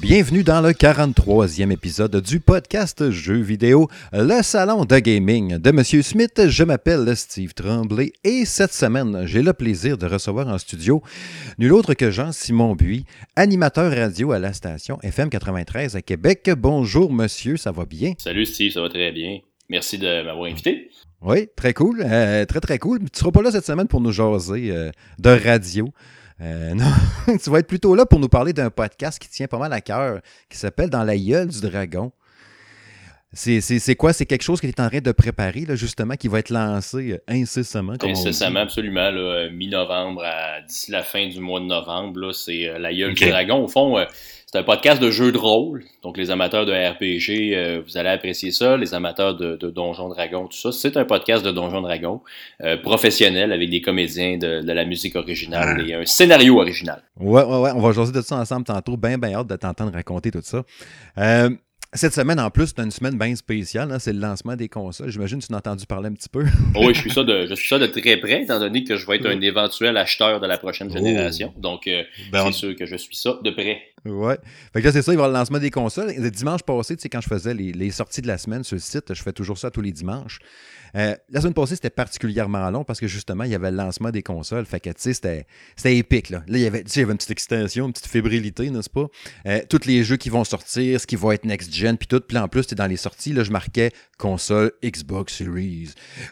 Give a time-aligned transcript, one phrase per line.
[0.00, 6.02] Bienvenue dans le 43e épisode du podcast Jeux vidéo, le salon de gaming de Monsieur
[6.02, 6.48] Smith.
[6.48, 11.02] Je m'appelle Steve Tremblay et cette semaine, j'ai le plaisir de recevoir en studio
[11.58, 16.48] nul autre que Jean-Simon Buis, animateur radio à la station FM 93 à Québec.
[16.56, 18.12] Bonjour monsieur, ça va bien?
[18.18, 19.40] Salut Steve, ça va très bien.
[19.68, 20.90] Merci de m'avoir invité.
[21.20, 23.00] Oui, très cool, euh, très très cool.
[23.00, 25.88] Tu seras pas là cette semaine pour nous jaser euh, de radio.
[26.40, 26.92] Euh, non,
[27.42, 29.80] tu vas être plutôt là pour nous parler d'un podcast qui tient pas mal à
[29.80, 32.12] cœur, qui s'appelle Dans la gueule du dragon.
[33.32, 34.14] C'est quoi?
[34.14, 36.48] C'est quelque chose que tu es en train de préparer, là, justement, qui va être
[36.48, 37.96] lancé euh, incessamment.
[37.98, 39.10] Comme incessamment, absolument.
[39.12, 40.24] Euh, mi-novembre,
[40.66, 43.64] d'ici la fin du mois de novembre, c'est La gueule du dragon.
[43.64, 43.98] Au fond,
[44.50, 45.84] c'est un podcast de jeux de rôle.
[46.02, 48.78] Donc, les amateurs de RPG, euh, vous allez apprécier ça.
[48.78, 50.72] Les amateurs de, de Donjons Dragons, tout ça.
[50.72, 52.22] C'est un podcast de Donjons Dragons
[52.62, 57.02] euh, professionnel avec des comédiens de, de la musique originale et un scénario original.
[57.20, 57.72] Ouais, ouais, ouais.
[57.74, 58.96] On va jaser de ça ensemble tantôt.
[58.96, 60.62] Bien, bien hâte de t'entendre raconter tout ça.
[61.18, 61.50] Euh,
[61.94, 63.90] cette semaine, en plus, c'est une semaine bien spéciale.
[63.90, 65.08] Hein, c'est le lancement des consoles.
[65.08, 66.44] J'imagine que tu en as entendu parler un petit peu.
[66.74, 68.96] Oh oui, je suis, ça de, je suis ça de très près, étant donné que
[68.96, 71.54] je vais être un éventuel acheteur de la prochaine génération.
[71.56, 71.60] Oh.
[71.60, 73.80] Donc, euh, ben, c'est sûr que je suis ça de près.
[74.04, 74.36] Ouais.
[74.72, 76.12] Fait que là, c'est ça, il va y avoir le lancement des consoles.
[76.16, 78.76] Le dimanche passé, tu sais, quand je faisais les, les, sorties de la semaine sur
[78.76, 80.40] le site, je fais toujours ça tous les dimanches.
[80.94, 84.10] Euh, la semaine passée, c'était particulièrement long parce que justement, il y avait le lancement
[84.10, 84.66] des consoles.
[84.66, 86.30] Fait que, tu sais, c'était, épique.
[86.30, 86.38] Là.
[86.48, 86.84] là, il y avait, une
[87.16, 89.06] petite extension, une petite fébrilité, n'est-ce pas?
[89.46, 92.20] Euh, tous les jeux qui vont sortir, ce qui va être next-gen, puis tout.
[92.20, 95.90] Puis en plus, dans les sorties, là, je marquais console Xbox Series,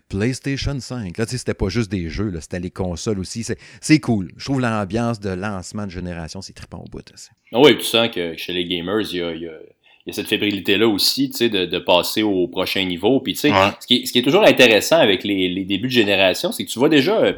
[0.09, 1.17] PlayStation 5.
[1.17, 3.45] Là, tu sais, c'était pas juste des jeux, là, c'était les consoles aussi.
[3.81, 4.33] C'est, cool.
[4.37, 7.05] Je trouve l'ambiance de lancement de génération, c'est trippant au bout.
[7.53, 9.33] Ah oui, tu sens que chez les gamers, il y a
[10.07, 13.19] il y a cette fébrilité-là aussi, tu sais, de, de, passer au prochain niveau.
[13.19, 13.51] Puis, tu sais,
[13.81, 16.65] ce, qui est, ce qui est toujours intéressant avec les, les débuts de génération, c'est
[16.65, 17.33] que tu vois déjà euh,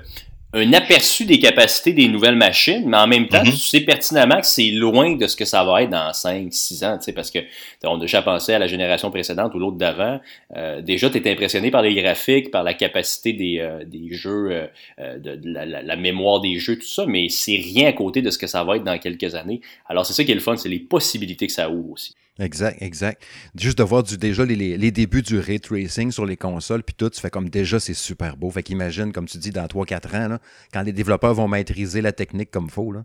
[0.53, 3.53] un aperçu des capacités des nouvelles machines, mais en même temps, mm-hmm.
[3.53, 6.85] tu sais pertinemment que c'est loin de ce que ça va être dans 5, 6
[6.85, 7.39] ans, tu sais, parce que
[7.85, 10.21] on a déjà pensé à la génération précédente ou l'autre d'avant.
[10.55, 14.69] Euh, déjà, tu es impressionné par les graphiques, par la capacité des, euh, des jeux,
[14.99, 18.37] de, la, la, mémoire des jeux, tout ça, mais c'est rien à côté de ce
[18.37, 19.63] que ça va être dans quelques années.
[19.89, 22.15] Alors, c'est ça qui est le fun, c'est les possibilités que ça ouvre aussi.
[22.39, 23.23] Exact, exact.
[23.57, 27.11] Juste de voir du, déjà les, débuts du ray tracing sur les consoles, puis tout,
[27.11, 28.51] tu fais comme déjà c'est super beau.
[28.51, 30.39] Fait qu'imagine, comme tu dis, dans 3-4 ans,
[30.73, 32.93] quand les développeurs vont maîtriser la technique comme il faut.
[32.93, 33.05] Là.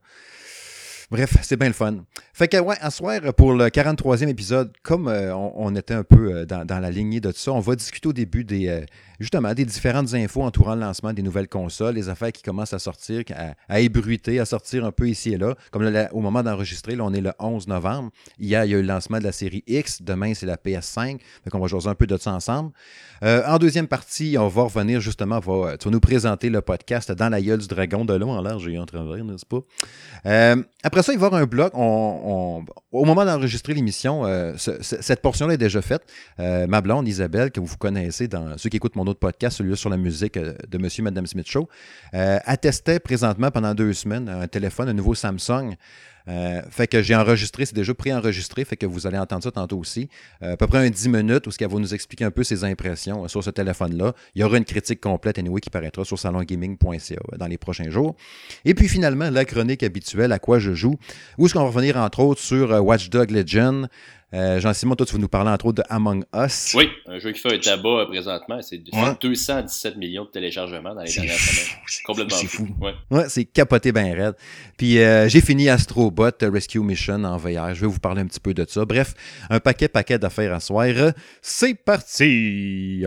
[1.14, 2.06] Bref, c'est bien le fun.
[2.34, 6.34] Fait que, ouais, à soir, pour le 43e épisode, comme euh, on, était un peu
[6.34, 8.82] euh, dans, dans, la lignée de tout ça, on va discuter au début des, euh,
[9.20, 12.80] justement des différentes infos entourant le lancement des nouvelles consoles, les affaires qui commencent à
[12.80, 13.24] sortir,
[13.68, 15.56] à, ébruiter, à sortir un peu ici et là.
[15.72, 18.12] Comme au moment d'enregistrer, là, on est le 11 novembre.
[18.40, 20.02] Hier, il y a eu le lancement de la série X.
[20.02, 21.20] Demain, c'est la PS5.
[21.44, 22.72] Fait on va jouer un peu de ça ensemble.
[23.22, 27.30] en deuxième partie, on va revenir justement, va, tu vas nous présenter le podcast dans
[27.30, 29.60] la gueule du dragon de l'eau en l'air, j'ai en travers, n'est-ce pas?
[30.84, 31.74] après ça, il va y avoir un bloc.
[32.94, 36.04] Au moment d'enregistrer l'émission, euh, cette portion-là est déjà faite.
[36.40, 39.76] Euh, ma blonde, Isabelle, que vous connaissez dans ceux qui écoutent mon autre podcast, celui-là
[39.76, 41.68] sur la musique euh, de Monsieur et Madame Smith Show,
[42.14, 45.76] attestait présentement pendant deux semaines un téléphone, un nouveau Samsung.
[46.28, 49.78] Euh, fait que j'ai enregistré, c'est déjà pré-enregistré, fait que vous allez entendre ça tantôt
[49.78, 50.10] aussi.
[50.42, 52.44] Euh, à peu près un 10 minutes où ce qu'elle va nous expliquer un peu
[52.44, 54.14] ses impressions euh, sur ce téléphone-là.
[54.36, 58.16] Il y aura une critique complète anyway qui paraîtra sur salongaming.ca dans les prochains jours.
[58.66, 60.98] Et puis finalement, la chronique habituelle à quoi je joue,
[61.38, 63.90] où est-ce qu'on va revenir entre autres sur Watch Dog Legend,
[64.34, 66.74] euh, Jean-Simon, toi, tu vas nous parler entre autres de Among Us.
[66.76, 68.60] Oui, un jeu qui fait un tabac euh, présentement.
[68.62, 71.80] C'est 217 millions de téléchargements dans les dernières semaines.
[71.88, 72.68] C'est complètement fou.
[73.12, 74.36] Ouais, c'est capoté bien raide.
[74.78, 77.76] Puis euh, j'ai fini Astrobot Rescue Mission en VR.
[77.76, 78.86] Je vais vous parler un petit peu de ça.
[78.86, 79.14] Bref,
[79.50, 80.88] un paquet, paquet d'affaires à soir.
[81.42, 83.06] C'est parti!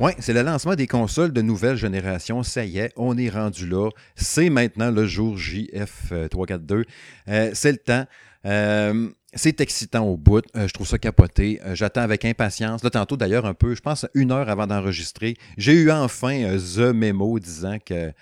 [0.00, 2.44] Oui, c'est le lancement des consoles de nouvelle génération.
[2.44, 3.90] Ça y est, on est rendu là.
[4.14, 6.72] C'est maintenant le jour JF342.
[6.72, 6.84] Euh,
[7.28, 8.04] euh, c'est le temps.
[8.46, 10.44] Euh, c'est excitant au bout.
[10.54, 11.60] je trouve ça capoté.
[11.72, 12.84] J'attends avec impatience.
[12.84, 16.94] Là, tantôt, d'ailleurs, un peu, je pense une heure avant d'enregistrer, j'ai eu enfin The
[16.94, 18.12] Memo disant que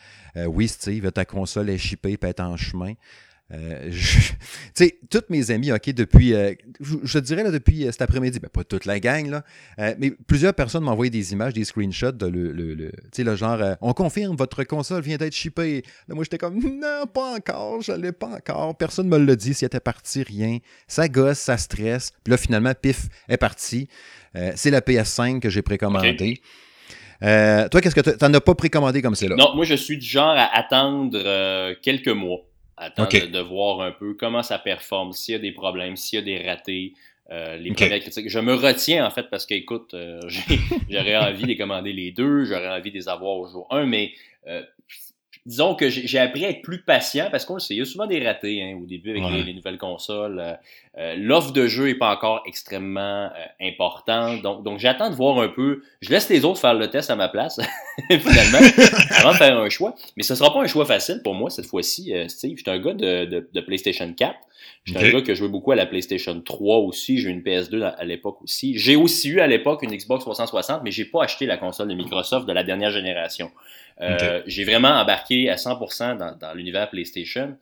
[0.47, 2.95] oui, Steve, ta console est shippée et en chemin.
[3.53, 4.35] Euh, tu
[4.75, 8.49] sais, toutes mes amis, OK, depuis, euh, je, dirais là, depuis euh, cet après-midi, ben,
[8.49, 9.45] pas toute la gang, là,
[9.99, 13.25] mais plusieurs personnes m'ont envoyé des images, des screenshots de le, le, le tu sais,
[13.25, 15.83] le genre, on confirme, votre console vient d'être shippée.
[16.09, 18.77] moi, j'étais comme, non, pas encore, je l'ai pas encore.
[18.77, 20.59] Personne me l'a dit, s'il était parti, rien.
[20.89, 22.13] Ça gosse, ça stresse.
[22.25, 23.89] Puis là, finalement, pif, est parti.
[24.55, 26.41] c'est la PS5 que j'ai précommandée.
[27.21, 29.37] toi, qu'est-ce que tu n'en as pas précommandé comme c'est là?
[29.37, 32.41] Non, moi, je suis du genre à attendre quelques mois.
[32.77, 36.23] Attendre de, voir un peu comment ça performe, s'il y a des problèmes, s'il y
[36.23, 36.93] a des ratés,
[37.31, 38.01] euh, les okay.
[38.01, 38.29] critiques.
[38.29, 40.21] Je me retiens en fait parce que, écoute, euh,
[40.91, 44.13] j'aurais envie de commander les deux, j'aurais envie de les avoir au jour 1, mais
[44.47, 44.63] euh,
[45.47, 48.07] disons que j'ai appris à être plus patient parce qu'on sait, il y a souvent
[48.07, 50.41] des ratés hein, au début avec les, nouvelles consoles.
[50.41, 50.53] Euh,
[50.99, 54.43] euh, l'offre de jeu est pas encore extrêmement importante.
[54.43, 55.83] Donc, donc j'attends de voir un peu.
[56.01, 57.61] Je laisse les autres faire le test à ma place,
[58.11, 58.59] finalement,
[59.19, 59.95] avant de faire un choix.
[60.17, 62.57] Mais ce sera pas un choix facile pour moi cette fois-ci, Steve.
[62.57, 64.35] Je suis un gars de, de, de PlayStation 4.
[64.85, 67.19] J'étais un gars qui jouait beaucoup à la PlayStation 3 aussi.
[67.19, 68.79] J'ai eu une PS2 à l'époque aussi.
[68.79, 71.95] J'ai aussi eu à l'époque une Xbox 360, mais j'ai pas acheté la console de
[71.95, 73.51] Microsoft de la dernière génération.
[74.01, 77.57] Euh, J'ai vraiment embarqué à 100% dans, dans l'univers PlayStation.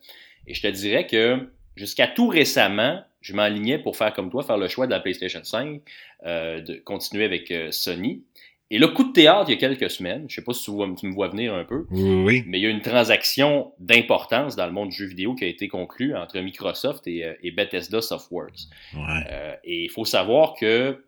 [0.47, 4.57] Et je te dirais que jusqu'à tout récemment, je m'alignais pour faire comme toi, faire
[4.57, 5.81] le choix de la PlayStation 5,
[6.25, 8.23] euh, de continuer avec euh, Sony.
[8.71, 10.71] Et le coup de théâtre, il y a quelques semaines, je sais pas si tu,
[11.07, 12.43] me vois venir un peu, oui.
[12.47, 15.47] mais il y a une transaction d'importance dans le monde du jeu vidéo qui a
[15.47, 18.67] été conclue entre Microsoft et, euh, Bethesda Softworks.
[18.95, 21.04] Euh, et il faut savoir que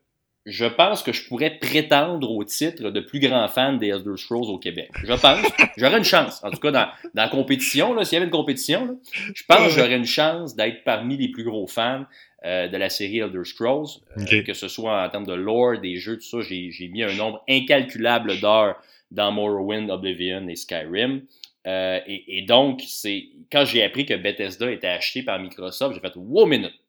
[0.48, 4.50] je pense que je pourrais prétendre au titre de plus grand fan des Elder Scrolls
[4.50, 4.90] au Québec.
[5.04, 5.46] Je pense.
[5.76, 6.42] J'aurais une chance.
[6.42, 9.74] En tout cas, dans, dans la compétition, s'il y avait une compétition, je pense que
[9.74, 12.06] j'aurais une chance d'être parmi les plus gros fans
[12.46, 13.88] euh, de la série Elder Scrolls.
[14.18, 17.14] Euh, que ce soit en termes de lore, des jeux, tout ça, j'ai mis un
[17.14, 18.78] nombre incalculable d'heures
[19.12, 21.24] dans Morrowind, Oblivion et Skyrim.
[21.68, 26.00] Euh, et, et, donc, c'est quand j'ai appris que Bethesda était acheté par Microsoft, j'ai
[26.00, 26.80] fait wow minute.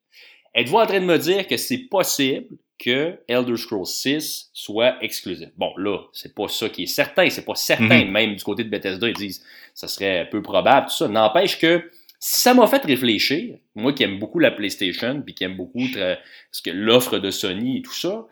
[0.55, 5.49] Êtes-vous en train de me dire que c'est possible que Elder Scrolls 6 soit exclusif?
[5.57, 8.11] Bon, là, c'est pas ça qui est certain, c'est pas certain, mhm.
[8.11, 11.09] même du côté de Bethesda, ils disent ça serait peu probable, tout ça.
[11.09, 11.91] N'empêche que
[12.21, 15.87] si ça m'a fait réfléchir, moi qui aime beaucoup la PlayStation, puis qui aime beaucoup
[15.93, 18.27] que l'offre de Sony et tout ça,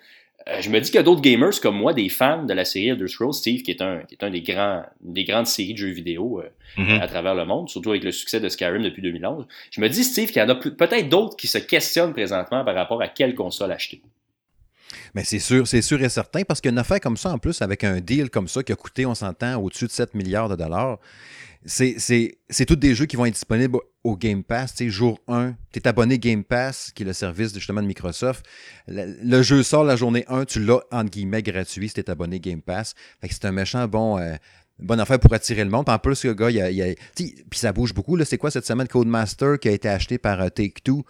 [0.61, 2.89] je me dis qu'il y a d'autres gamers comme moi, des fans de la série
[2.89, 5.79] Elder Scrolls, Steve, qui est un, qui est un des grands, des grandes séries de
[5.79, 6.49] jeux vidéo euh,
[6.81, 7.01] mhm.
[7.01, 9.47] à travers le monde, surtout avec le succès de Skyrim depuis 2011.
[9.73, 12.75] Je me dis, Steve, qu'il y en a peut-être d'autres qui se questionnent présentement par
[12.75, 14.01] rapport à quelle console acheter.
[15.15, 17.83] Mais c'est sûr, c'est sûr et certain, parce qu'une affaire comme ça, en plus, avec
[17.83, 20.99] un deal comme ça qui a coûté, on s'entend, au-dessus de 7 milliards de dollars,
[21.67, 24.75] c'est tous des jeux qui vont être disponibles au Game Pass.
[24.75, 27.87] Tu sais, jour 1, tu es abonné Game Pass, qui est le service justement de
[27.87, 28.47] Microsoft.
[28.87, 32.41] Le, jeu sort la journée 1, tu l'as entre guillemets gratuit si tu es abonné
[32.41, 32.95] Game Pass.
[33.21, 34.19] Fait que c'est un méchant bon.
[34.19, 34.37] Euh,
[34.79, 35.89] bonne affaire pour attirer le monde.
[35.89, 38.23] En plus, le gars, il y a, puis ça bouge beaucoup.
[38.25, 41.05] C'est quoi cette semaine Codemaster qui a été acheté par euh, Take-Two?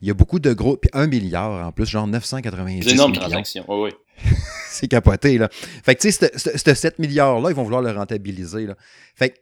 [0.00, 3.12] Il y a beaucoup de gros, puis un milliard en plus, genre 990 C'est énorme
[3.12, 3.90] transaction, oui,
[4.68, 5.48] c'est capoté, là.
[5.52, 8.76] Fait que, tu sais, ce 7 milliards-là, ils vont vouloir le rentabiliser, là.
[9.14, 9.36] Fait que,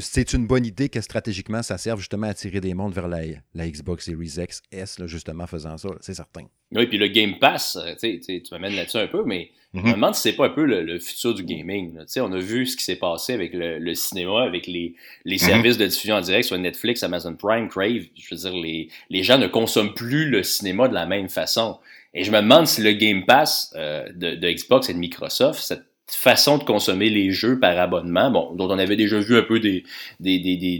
[0.00, 3.20] c'est une bonne idée que stratégiquement, ça serve justement à attirer des mondes vers la,
[3.54, 6.44] la Xbox Series X, S, justement, faisant ça, c'est certain.
[6.72, 9.92] Oui, puis le Game Pass, euh, tu m'amènes là-dessus un peu, mais je me mhm.
[9.92, 11.98] demande si c'est pas un peu le, futur du gaming.
[12.16, 14.94] On a vu ce qui s'est passé avec le, cinéma, avec les,
[15.24, 15.40] les mhm.
[15.40, 18.06] services de diffusion en direct, soit Netflix, Amazon Prime, Crave.
[18.16, 21.78] Je veux dire, les, les gens ne consomment plus le cinéma de la même façon.
[22.14, 25.60] Et je me demande si le Game Pass euh, de, de, Xbox et de Microsoft,
[25.60, 29.42] cette façon de consommer les jeux par abonnement, bon, dont on avait déjà vu un
[29.42, 29.82] peu des,
[30.20, 30.78] des, des, des,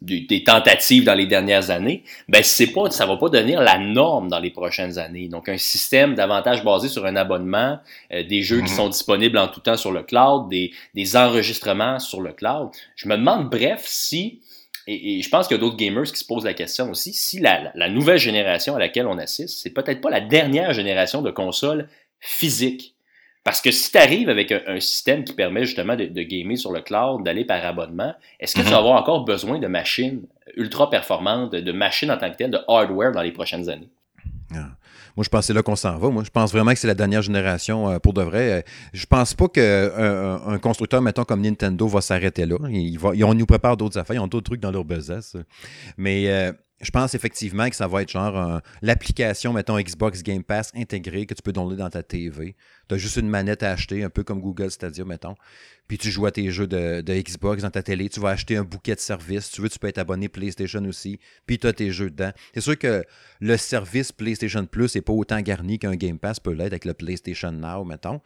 [0.00, 3.78] des, des tentatives dans les dernières années, ben c'est pas, ça va pas devenir la
[3.78, 5.28] norme dans les prochaines années.
[5.28, 7.78] Donc un système davantage basé sur un abonnement,
[8.12, 8.76] euh, des jeux qui mhm.
[8.76, 12.70] sont disponibles en tout temps sur le cloud, des, des enregistrements sur le cloud.
[12.96, 14.40] Je me demande, bref, si
[14.86, 17.12] et, et, je pense qu'il y a d'autres gamers qui se posent la question aussi,
[17.12, 21.22] si la, la nouvelle génération à laquelle on assiste, c'est peut-être pas la dernière génération
[21.22, 22.96] de consoles physiques
[23.44, 26.80] parce que si tu arrives avec un, système qui permet justement de, gamer sur le
[26.80, 28.78] cloud, d'aller par abonnement, est-ce que tu vas mhm.
[28.78, 30.22] avoir encore besoin de machines
[30.56, 33.90] ultra performantes, de machines en tant que telles, de hardware dans les prochaines années?
[34.54, 34.70] Ah.
[35.16, 36.08] Moi, je pense que c'est là qu'on s'en va.
[36.08, 38.52] Moi, je pense vraiment que c'est la dernière génération euh, pour de vrai.
[38.52, 38.62] Euh,
[38.94, 42.56] je pense pas qu'un euh, un constructeur, mettons, comme Nintendo va s'arrêter là.
[42.70, 44.16] Ils, on nous prépare d'autres affaires.
[44.16, 45.36] Ils ont d'autres trucs dans leur besace.
[45.98, 51.26] Mais je pense effectivement que ça va être genre l'application, mettons, Xbox Game Pass intégrée
[51.26, 52.56] que tu peux donner dans ta TV.
[52.88, 55.34] Tu as juste une manette à acheter, un peu comme Google Stadia, mettons.
[55.88, 58.08] Puis tu joues à tes jeux de, Xbox dans ta télé.
[58.08, 59.50] Tu vas acheter un bouquet de services.
[59.50, 61.18] Tu veux, tu peux être abonné PlayStation aussi.
[61.46, 62.32] Puis tu as tes jeux dedans.
[62.54, 63.04] C'est sûr que
[63.40, 66.94] le service PlayStation Plus n'est pas autant garni qu'un Game Pass peut l'être avec le
[66.94, 68.20] PlayStation Now, mettons.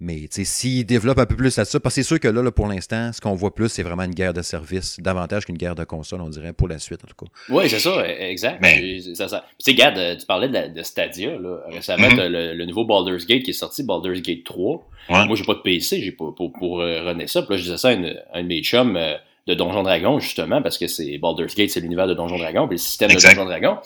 [0.00, 2.66] Mais s'ils développent un peu plus à ça, parce que c'est sûr que là, pour
[2.66, 5.84] l'instant, ce qu'on voit plus, c'est vraiment une guerre de service, davantage qu'une guerre de
[5.84, 7.30] console, on dirait, pour la suite, en tout cas.
[7.50, 8.60] Oui, c'est ça, e, exact.
[8.62, 8.98] Mais...
[9.14, 9.44] Ça, ça.
[9.62, 11.58] Tu sais, euh, tu parlais de, Stadia, là.
[11.68, 14.86] récemment, mm le, nouveau Baldur's Gate qui est sorti, Baldur's Gate 3.
[15.10, 15.26] Ouais.
[15.26, 17.42] Moi, j'ai pas de PC, j'ai pas pour, pour, euh, ça.
[17.42, 19.16] Puis là, je disais ça à, un de mes chums euh,
[19.46, 22.76] de Donjon Dragon, justement, parce que c'est Baldur's Gate, c'est l'univers de Donjon Dragon, puis
[22.76, 23.78] le système de Donjon Dragon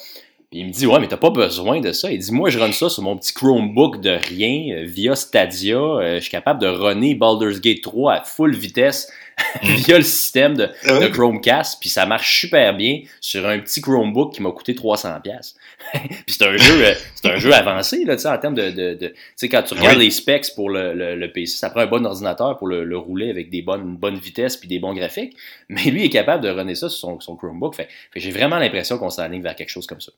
[0.57, 2.13] il me dit, ouais, mais t'as pas besoin de ça.
[2.13, 5.77] Il dit, moi, je run ça sur mon petit Chromebook de rien, euh, via Stadia.
[5.77, 9.13] Euh, je suis capable de runner Baldur's Gate 3 à full vitesse
[9.65, 9.67] mm.
[9.67, 13.81] via le système de, ah de, Chromecast, puis ça marche super bien sur un petit
[13.81, 15.57] Chromebook qui m'a coûté 300 pièces.
[15.93, 19.09] puis c'est un jeu, euh, c'est un jeu avancé là, en termes de, de, de
[19.09, 22.07] tu sais quand tu regardes les specs pour le, le, PC, ça prend un bon
[22.07, 25.37] ordinateur pour le, rouler avec des bonnes bonnes vitesses puis des bons graphiques,
[25.69, 27.75] mais lui est capable de runner ça sur son, son Chromebook.
[27.75, 30.13] Fait, fait j'ai vraiment l'impression qu'on s'aligne vers quelque chose comme ça.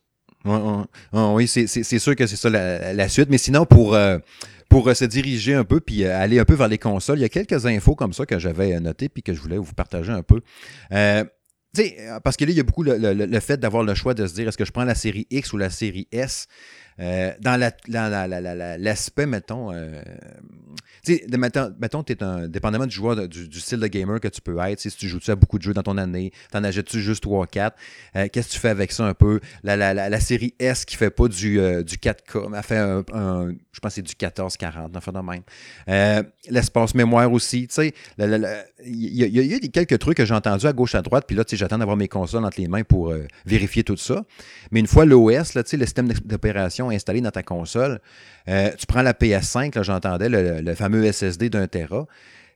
[1.13, 3.29] Oui, c'est sûr que c'est ça la, suite.
[3.31, 4.19] Mais sinon, pour, euh,
[4.69, 7.23] pour euh, se diriger un peu puis euh, aller un peu vers les consoles, il
[7.23, 10.13] y a quelques infos comme ça que j'avais notées puis que je voulais vous partager
[10.13, 10.41] un peu.
[10.91, 14.49] parce que là, il y a beaucoup le fait d'avoir le choix de se dire
[14.49, 16.47] est-ce que je prends la série X ou la série S?
[16.99, 20.01] Euh, dans l'aspect, mettons, euh,
[21.05, 21.27] tu sais,
[21.79, 25.09] mettons, un, dépendamment du joueur, du, style de gamer que tu peux être, si tu
[25.09, 27.77] joues -tu à beaucoup de jeux dans ton année, t'en achètes-tu juste 3 4,
[28.17, 29.41] euh, qu'est-ce que tu fais avec ça un peu?
[29.63, 33.05] La, série S qui fait pas du, du 4K, mais fait un,
[33.73, 36.25] je pense que c'est du 14-40, enfin de même.
[36.49, 40.73] L'espace mémoire aussi, tu sais, il y, y, a quelques trucs que j'ai entendus à
[40.73, 43.13] gauche à droite, puis là, tu sais, j'attends d'avoir mes consoles entre les mains pour
[43.45, 44.25] vérifier tout ça.
[44.71, 48.01] Mais une fois l'OS, tu sais, le système d'opération installé dans ta console.
[48.49, 52.07] Euh, tu prends la PS5, j'entendais le, fameux SSD d'un Tera.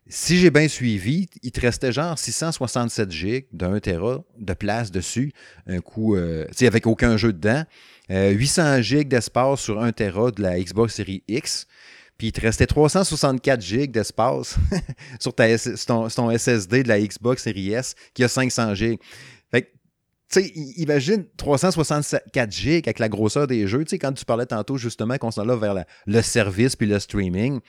[0.08, 5.32] Si j'ai bien suivi, il te restait genre 667 GB d'un Tera de place dessus,
[5.66, 7.64] un coup, euh, avec aucun jeu dedans.
[8.08, 11.66] 800 euh, GB d'espace sur un Tera de la Xbox Series X.
[12.18, 14.56] Puis il te restait 364 GB d'espace
[15.20, 18.99] sur, ton, SSD de la Xbox Series S qui a 500 GB
[20.30, 23.84] tu sais, imagine 364 gigs avec la grosseur des jeux.
[23.84, 26.99] Tu sais, quand tu parlais tantôt justement qu'on s'en va vers le service puis le
[26.99, 27.60] streaming,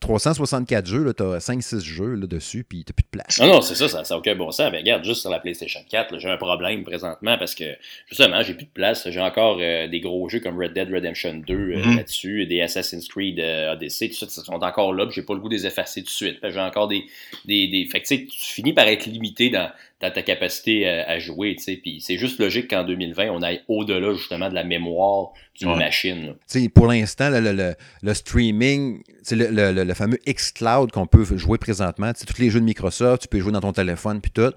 [0.00, 3.38] 364 jeux, tu as 5-6 jeux là, dessus, puis tu plus de place.
[3.38, 4.70] Non, non, c'est ça, ça n'a aucun bon sens.
[4.72, 7.64] Mais regarde, juste sur la PlayStation 4, j'ai un problème présentement parce que,
[8.08, 9.08] justement, j'ai plus de place.
[9.08, 11.96] J'ai encore euh, des gros jeux comme Red Dead Redemption 2 euh, mm-hmm.
[11.96, 15.40] là-dessus, des Assassin's Creed euh, Odyssey, tout ça, ils sont encore là, j'ai pas le
[15.40, 16.38] goût de les effacer tout de suite.
[16.42, 17.04] J'ai encore des,
[17.44, 17.86] des, des...
[17.86, 19.70] Fait que, tu finis par être limité dans,
[20.04, 21.76] dans ta capacité à, jouer, tu sais.
[21.76, 26.34] Puis c'est juste logique qu'en 2020, on aille au-delà, justement, de la mémoire d'une machine.
[26.74, 32.12] Pour l'instant, le, le, le, streaming, le, le, le, fameux xCloud qu'on peut jouer présentement,
[32.12, 34.52] tous les jeux de Microsoft, tu peux jouer dans ton téléphone, puis tout,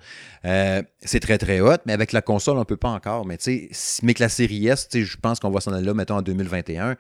[0.46, 3.26] euh, c'est très, très hot, mais avec la console, on ne peut pas encore.
[3.26, 3.38] Mais,
[4.04, 6.96] mais que la série S, je pense qu'on va s'en aller là, mettons, en 2021.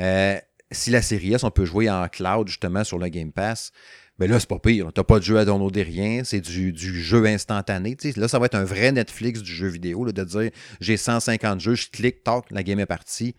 [0.00, 0.38] Euh,
[0.70, 3.72] si la série S, on peut jouer en cloud, justement, sur le Game Pass,
[4.18, 4.92] ben là, c'est pas pire.
[4.92, 6.22] T'as pas de jeu à downloader rien.
[6.24, 7.96] C'est du, du, jeu instantané.
[8.16, 11.74] là, ça va être un vrai Netflix du jeu vidéo, de dire j'ai 150 jeux,
[11.74, 13.34] je clique, toc, la game est partie.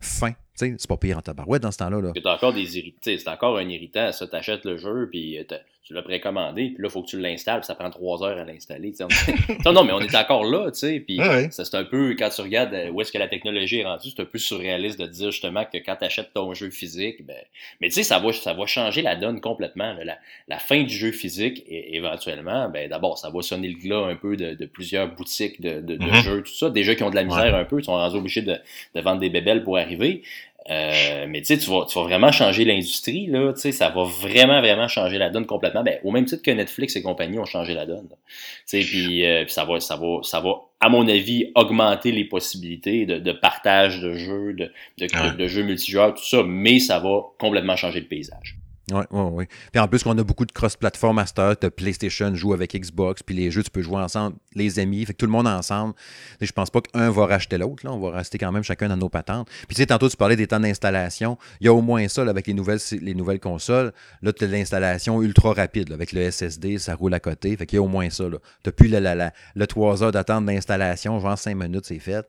[0.00, 0.34] Fin.
[0.54, 2.00] C'est pas pire en tabarouette dans ce temps-là.
[2.00, 2.12] Là.
[2.14, 2.66] C'est encore des
[3.02, 4.12] C'est encore un irritant.
[4.12, 5.44] Ça, t'achètes le jeu, puis euh,
[5.84, 8.38] tu l'as précommandé, puis là, il faut que tu l'installes, puis ça prend trois heures
[8.38, 8.94] à l'installer.
[9.66, 11.18] non, non, mais on est encore là, tu sais, puis
[11.50, 14.08] ça, c'est un peu, quand tu regardes euh, où est-ce que la technologie est rendue,
[14.08, 17.36] c'est un peu surréaliste de dire justement que quand tu achètes ton jeu physique, ben,
[17.82, 19.94] mais tu sais, ça va, ça va changer la donne complètement.
[20.02, 20.16] La,
[20.48, 24.16] la, fin du jeu physique, et, éventuellement, ben, d'abord, ça va sonner le glas un
[24.16, 26.22] peu de, de plusieurs boutiques de, de, mm-hmm.
[26.22, 26.70] jeux, tout ça.
[26.70, 28.56] Des jeux qui ont de la misère un peu, ils sont rendus obligés de,
[28.94, 30.22] de vendre des bébelles pour arriver.
[30.70, 33.90] Euh, mais tu sais, tu vas, tu vas vraiment changer l'industrie, là, tu sais, ça
[33.90, 35.82] va vraiment, vraiment changer la donne complètement.
[35.82, 38.08] Ben, au même titre que Netflix et compagnie ont changé la donne.
[38.08, 38.16] Tu
[38.64, 43.04] sais, puis, euh, ça va, ça va, ça va, à mon avis, augmenter les possibilités
[43.04, 47.22] de, de partage de jeux, de, de, de jeux multijoueurs, tout ça, mais ça va
[47.38, 48.56] complètement changer le paysage.
[48.92, 49.44] Oui, oui, oui.
[49.72, 53.34] Puis en plus, qu'on a beaucoup de cross-platform master, de PlayStation joue avec Xbox, puis
[53.34, 55.94] les jeux, tu peux jouer ensemble, les amis, fait que tout le monde ensemble.
[56.40, 57.82] Je pense pas qu'un va racheter l'autre.
[57.86, 59.48] On va rester quand même chacun dans nos patentes.
[59.66, 61.38] Puis tu sais, tantôt, tu parlais des temps d'installation.
[61.60, 63.92] Il y a au moins ça, avec les nouvelles, les nouvelles consoles.
[64.20, 67.56] Là, tu as l'installation ultra rapide, avec le SSD, ça roule à côté.
[67.56, 68.24] Fait qu'il y a au moins ça.
[68.62, 72.26] T'as plus la, le 3 heures d'attente d'installation, genre 5 minutes, c'est fait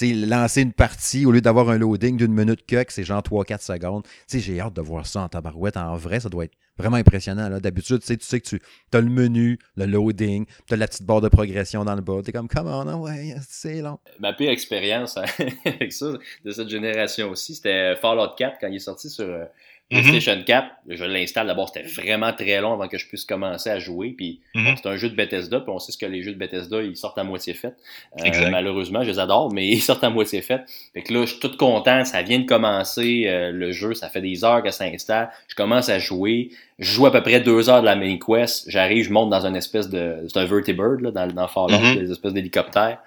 [0.00, 4.06] lancer une partie, au lieu d'avoir un loading d'une minute que, c'est genre 3-4 secondes.
[4.32, 5.76] J'ai hâte de voir ça en tabarouette.
[5.76, 7.58] En vrai, ça doit être vraiment impressionnant.
[7.60, 8.60] D'habitude, tu sais que tu
[8.92, 12.20] as le menu, le loading, tu as la petite barre de progression dans le bas.
[12.22, 13.98] Tu es comme, comment, on, ouais, c'est long.
[14.20, 15.16] Ma pire expérience
[15.64, 16.12] avec ça,
[16.44, 19.26] de cette génération aussi, c'était Fallout 4 quand il est sorti sur
[19.90, 20.02] Mhm.
[20.02, 23.78] PlayStation 4, je l'installe d'abord, c'était vraiment très long avant que je puisse commencer à
[23.78, 24.10] jouer.
[24.10, 24.74] Puis mhm.
[24.76, 26.96] c'est un jeu de Bethesda, puis on sait ce que les jeux de Bethesda, ils
[26.96, 27.74] sortent à moitié fait.
[28.22, 30.62] Euh, malheureusement, je les adore, mais ils sortent à moitié fait.
[30.92, 34.10] Fait que là, je suis tout content, ça vient de commencer euh, le jeu, ça
[34.10, 35.30] fait des heures que ça installe.
[35.48, 36.50] Je commence à jouer.
[36.78, 38.70] Je joue à peu près deux heures de la main quest.
[38.70, 40.24] J'arrive, je monte dans une espèce de.
[40.28, 41.96] C'est un vertibird là, dans, dans Fallout, mhm.
[41.96, 42.98] des espèces d'hélicoptères.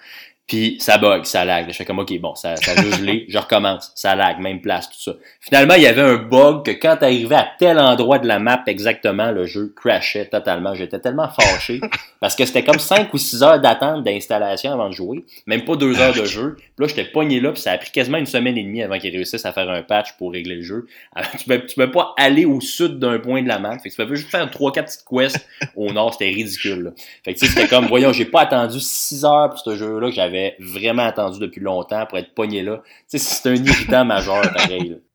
[0.52, 1.68] Puis ça bug, ça lag.
[1.70, 4.90] Je fais comme OK, bon, ça, ça a gelé, je recommence, ça lag, même place,
[4.90, 5.14] tout ça.
[5.40, 8.38] Finalement, il y avait un bug que quand tu arrivais à tel endroit de la
[8.38, 10.76] map exactement, le jeu crashait totalement.
[10.76, 11.80] J'étais tellement fâché
[12.20, 15.78] parce que c'était comme 5 ou 6 heures d'attente d'installation avant de jouer, même pas
[15.78, 16.58] 2 heures de jeu.
[16.58, 19.00] Puis là, j'étais pogné là, puis ça a pris quasiment une semaine et demie avant
[19.00, 20.86] qu'ils réussissent à faire un patch pour régler le jeu.
[21.40, 23.80] tu peux, tu peux pas aller au sud d'un point de la map.
[23.80, 26.84] Fait que tu peux juste faire 3 4 petites quests au nord, c'était ridicule.
[26.84, 26.90] Là.
[27.24, 30.16] Fait que c'était comme voyons, j'ai pas attendu 6 heures pour ce jeu là que
[30.16, 32.82] j'avais vraiment attendu depuis longtemps pour être pogné là.
[33.10, 34.98] Tu sais, c'est un irritant majeur, pareil.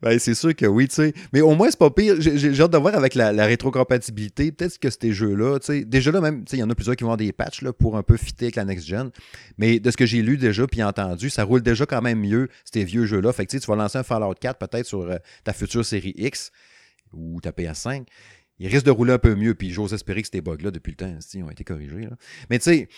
[0.00, 1.12] Ben, c'est sûr que oui, tu sais.
[1.32, 2.14] Mais au moins, c'est pas pire.
[2.20, 4.52] J'ai hâte de voir avec la, rétrocompatibilité.
[4.52, 6.74] Peut-être que ces jeux-là, tu sais, déjà là, même, tu sais, il y en a
[6.76, 9.10] plusieurs qui vont avoir des patchs là, pour un peu fitter avec la next-gen.
[9.58, 12.48] Mais de ce que j'ai lu déjà puis entendu, ça roule déjà quand même mieux,
[12.64, 13.32] ces vieux jeux-là.
[13.32, 16.52] Fait que tu vas lancer un Fallout 4 peut-être sur euh, ta future série X
[17.12, 18.04] ou ta PS5
[18.58, 19.54] il risque de rouler un peu mieux.
[19.54, 22.08] Puis j'ose espérer que ces bugs-là, depuis le temps, ont été corrigés.
[22.50, 22.88] Mais tu sais,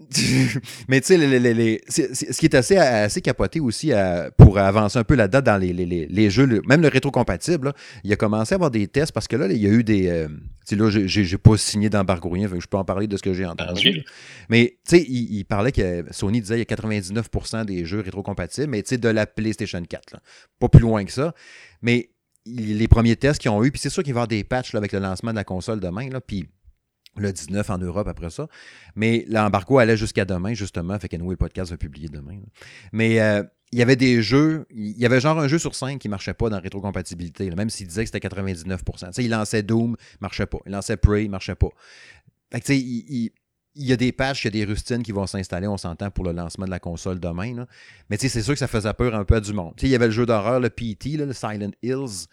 [0.88, 3.92] mais tu sais, ce qui est assez, assez capoté aussi
[4.38, 7.72] pour avancer un peu la date dans les, jeux, même le rétrocompatible,
[8.04, 10.08] il a commencé à avoir des tests parce que là, il y a eu des.
[10.08, 10.28] Euh,
[10.66, 13.34] tu sais, là, j'ai pas signé d'embargo rien, je peux en parler de ce que
[13.34, 14.02] j'ai entendu.
[14.48, 18.68] Mais tu sais, il, parlait que Sony disait qu'il y a 99% des jeux rétrocompatibles,
[18.68, 20.16] mais tu sais, de la PlayStation 4.
[20.58, 21.34] Pas plus loin que ça.
[21.82, 22.10] Mais
[22.46, 24.74] les premiers tests qu'ils ont eu, puis c'est sûr qu'il va y avoir des patchs
[24.74, 26.48] avec le lancement de la console demain, là, puis
[27.20, 28.48] le 19 en Europe après ça.
[28.96, 30.98] Mais l'embargo allait jusqu'à demain, justement.
[30.98, 32.38] Fait que nous, le podcast va publier demain.
[32.92, 36.00] Mais euh, il y avait des jeux, il y avait genre un jeu sur cinq
[36.00, 39.20] qui ne marchait pas dans rétrocompatibilité, même s'il disait que c'était 99%.
[39.20, 40.58] il lançait Doom, marchait pas.
[40.66, 41.68] Il lançait Prey, marchait pas.
[42.68, 43.30] Il,
[43.76, 46.24] y a des patchs, il y a des rustines qui vont s'installer, on s'entend, pour
[46.24, 47.66] le lancement de la console demain.
[48.08, 49.74] Mais c'est sûr que ça faisait peur un peu à du monde.
[49.82, 52.26] il y avait le jeu d'horreur, le PT, le Silent Hills.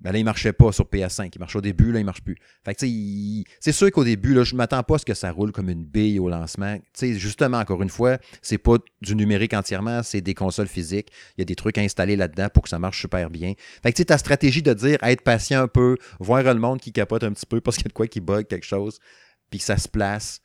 [0.00, 1.30] Ben là, il marchait pas sur PS5.
[1.34, 2.36] Il marchait au début, là, il marche plus.
[2.64, 2.86] Fait que,
[3.60, 5.84] c'est sûr qu'au début, là, je m'attends pas à ce que ça roule comme une
[5.84, 6.78] bille au lancement.
[7.00, 11.08] justement, encore une fois, c'est pas du numérique entièrement, c'est des consoles physiques.
[11.36, 13.52] Il y a des trucs à installer là-dedans pour que ça marche super bien.
[13.82, 17.22] Fait que, ta stratégie de dire, être patient un peu, voir le monde qui capote
[17.24, 18.98] un petit peu parce qu'il y a de quoi qui bug quelque chose,
[19.50, 20.40] puis que ça se place.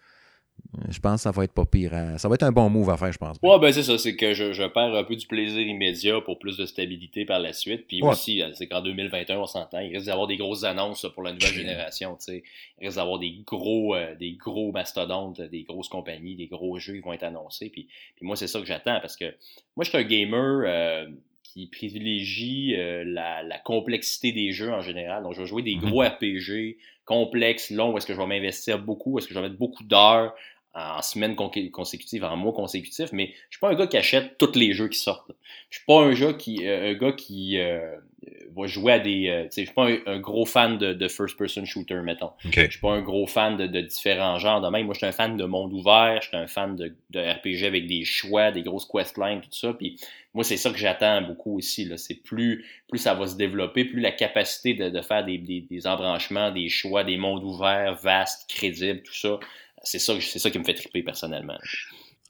[0.90, 1.94] Je pense que ça va être pas pire.
[1.94, 2.18] Hein.
[2.18, 3.38] Ça va être un bon move à faire, je pense.
[3.42, 3.98] Ouais, ben c'est ça.
[3.98, 7.54] C'est que je, perds un peu du plaisir immédiat pour plus de stabilité par la
[7.54, 7.88] suite.
[7.88, 11.24] Puis aussi, euh, c'est qu'en 2021, on s'entend, il risque d'avoir des grosses annonces pour
[11.24, 12.18] la nouvelle génération.
[12.28, 12.42] Il
[12.82, 17.02] risque d'avoir des gros, euh, des gros mastodontes, des grosses compagnies, des gros jeux qui
[17.02, 17.70] vont être annoncés.
[17.70, 19.34] Puis, puis moi, c'est ça que j'attends parce que
[19.76, 20.64] moi, je suis un gamer.
[20.66, 21.08] Euh,
[21.44, 25.24] qui privilégie la, la, complexité des jeux en général.
[25.24, 25.90] Donc, je vais jouer des mm-hmm.
[25.90, 29.40] gros RPG complexes, longs, où est-ce que je vais m'investir beaucoup, où est-ce que je
[29.40, 30.36] vais mettre beaucoup d'heures
[30.76, 34.56] en semaines consécutives, en mois consécutifs, mais je suis pas un gars qui achète tous
[34.56, 35.32] les jeux qui sortent.
[35.70, 37.96] Je suis pas un gars qui, euh, un gars qui euh,
[38.54, 39.30] va jouer à des.
[39.30, 42.32] Euh, je suis pas un, gros fan de, de first-person shooter, mettons.
[42.44, 44.86] Je suis pas un gros fan de, de, différents genres de même.
[44.86, 47.66] Moi, je suis un fan de monde ouvert, je suis un fan de, de RPG
[47.66, 49.74] avec des choix, des grosses questlines, tout ça.
[49.74, 49.98] Puis
[50.34, 51.90] moi, c'est ça que j'attends beaucoup aussi.
[51.96, 55.62] C'est plus, plus ça va se développer, plus la capacité de, de faire des, des,
[55.62, 59.40] des embranchements, des choix, des mondes ouverts, vastes, crédibles, tout ça
[59.86, 61.58] c'est ça, c'est ça qui me fait triper personnellement.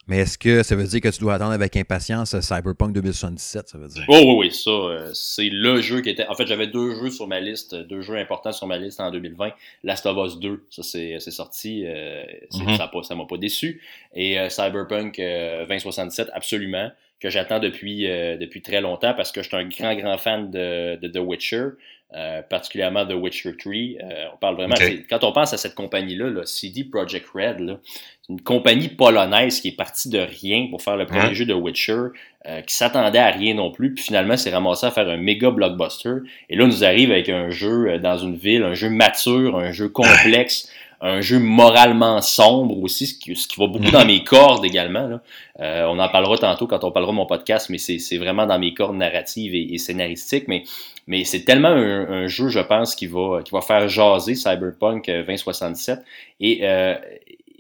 [0.07, 3.77] Mais est-ce que ça veut dire que tu dois attendre avec impatience Cyberpunk 2077, ça
[3.77, 4.03] veut dire?
[4.07, 6.27] Oh oui, oui, ça, euh, c'est le jeu qui était...
[6.27, 9.09] En fait, j'avais deux jeux sur ma liste, deux jeux importants sur ma liste en
[9.09, 9.51] 2020.
[9.83, 12.77] Last of Us 2, ça c'est sorti, euh, mm-hmm.
[13.03, 13.81] ça m'a pas, déçu.
[14.13, 19.57] Et euh, Cyberpunk 2077, absolument, que j'attends depuis, depuis très longtemps parce que je suis
[19.57, 21.69] un grand, grand fan de, de The Witcher.
[22.13, 23.73] Euh, particulièrement The Witcher 3.
[23.73, 24.75] Euh, on parle vraiment.
[25.09, 27.79] Quand on pense à cette compagnie-là, CD Projekt Red,
[28.21, 31.53] c'est une compagnie polonaise qui est partie de rien pour faire le premier jeu de
[31.53, 32.03] Witcher,
[32.45, 35.49] euh, qui s'attendait à rien non plus, puis finalement s'est ramassé à faire un méga
[35.49, 36.17] blockbuster.
[36.49, 39.71] Et là, on nous arrive avec un jeu dans une ville, un jeu mature, un
[39.71, 40.71] jeu complexe
[41.05, 45.19] un jeu moralement sombre aussi, ce qui, ce qui va beaucoup dans mes cordes également.
[45.59, 48.57] Euh, on en parlera tantôt quand on parlera de mon podcast, mais c'est vraiment dans
[48.57, 50.47] mes cordes narratives et, scénaristiques.
[50.47, 50.63] Mais,
[51.05, 55.99] mais c'est tellement un, jeu, je pense, qui va, qui va faire jaser Cyberpunk 2067.
[56.39, 56.95] Et euh,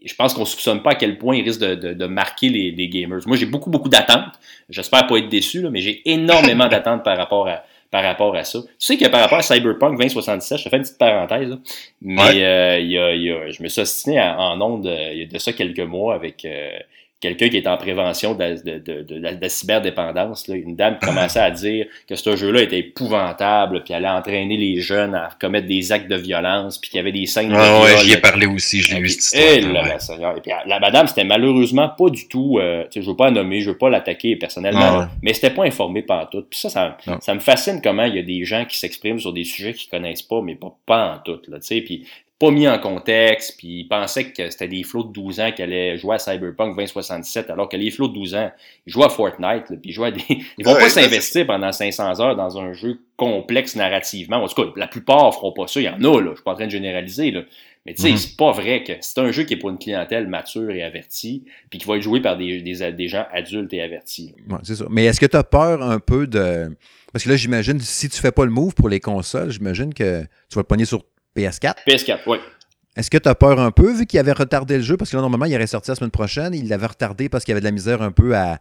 [0.03, 2.71] je pense qu'on ne soupçonne pas à quel point il risque de, de, marquer les,
[2.71, 3.19] les, gamers.
[3.27, 4.39] Moi, j'ai beaucoup, beaucoup d'attentes.
[4.69, 7.63] J'espère pas être déçu, mais j'ai énormément d'attentes par rapport à,
[7.95, 8.59] par rapport à ça.
[8.61, 11.57] Tu sais que par rapport à Cyberpunk 2077, je te fais une petite parenthèse,
[12.01, 15.27] mais euh, il y a, je me suis assigné en ondes euh, il y a
[15.27, 16.77] de ça quelques mois avec euh,
[17.21, 21.39] quelqu'un qui est en prévention de, de, de, la, cyberdépendance, là, une dame qui commençait
[21.39, 25.91] à dire que ce jeu-là était épouvantable, puis allait entraîner les jeunes à commettre des
[25.91, 28.45] actes de violence, puis qu'il y avait des scènes de ah, ouais, j'y ai parlé
[28.45, 32.59] aussi, je l'ai vu cette Et, et puis la madame, c'était malheureusement pas du tout,
[32.59, 35.63] euh, je veux pas la nommer, je veux pas l'attaquer personnellement, ah, mais c'était pas
[35.63, 36.43] informé par tout.
[36.49, 39.33] Puis ça, ça, ça, me fascine comment il y a des gens qui s'expriment sur
[39.33, 42.05] des sujets qu'ils connaissent pas, mais pas, pas en tout, là, puis
[42.37, 45.61] pas mis en contexte, puis ils pensaient que c'était des flots de 12 ans qui
[45.61, 48.51] allaient jouer à Cyberpunk 2077, alors que les flots de 12 ans,
[48.85, 50.21] ils jouent à Fortnite, puis ils jouent à des...
[50.57, 54.43] Ils vont pas s'investir pendant 500 heures dans un jeu complexe narrativement.
[54.43, 55.79] En tout cas, la plupart feront pas ça.
[55.79, 56.31] Il y en a, là.
[56.31, 57.43] Je suis pas en train de généraliser, là.
[57.85, 58.17] Mais tu sais, mhm.
[58.17, 61.43] c'est pas vrai que c'est un jeu qui est pour une clientèle mature et avertie,
[61.69, 64.33] puis qui va être joué par des, des, des gens adultes et avertis.
[64.49, 64.85] Ouais, c'est ça.
[64.89, 66.75] Mais est-ce que tu as peur un peu de.
[67.13, 70.23] Parce que là, j'imagine, si tu fais pas le move pour les consoles, j'imagine que
[70.23, 71.03] tu vas le pogner sur
[71.35, 71.75] PS4.
[71.87, 72.37] PS4, oui.
[72.95, 75.17] Est-ce que tu as peur un peu, vu qu'il avait retardé le jeu, parce que
[75.17, 77.61] là, normalement, il aurait sorti la semaine prochaine, il l'avait retardé parce qu'il y avait
[77.61, 78.57] de la misère un peu à,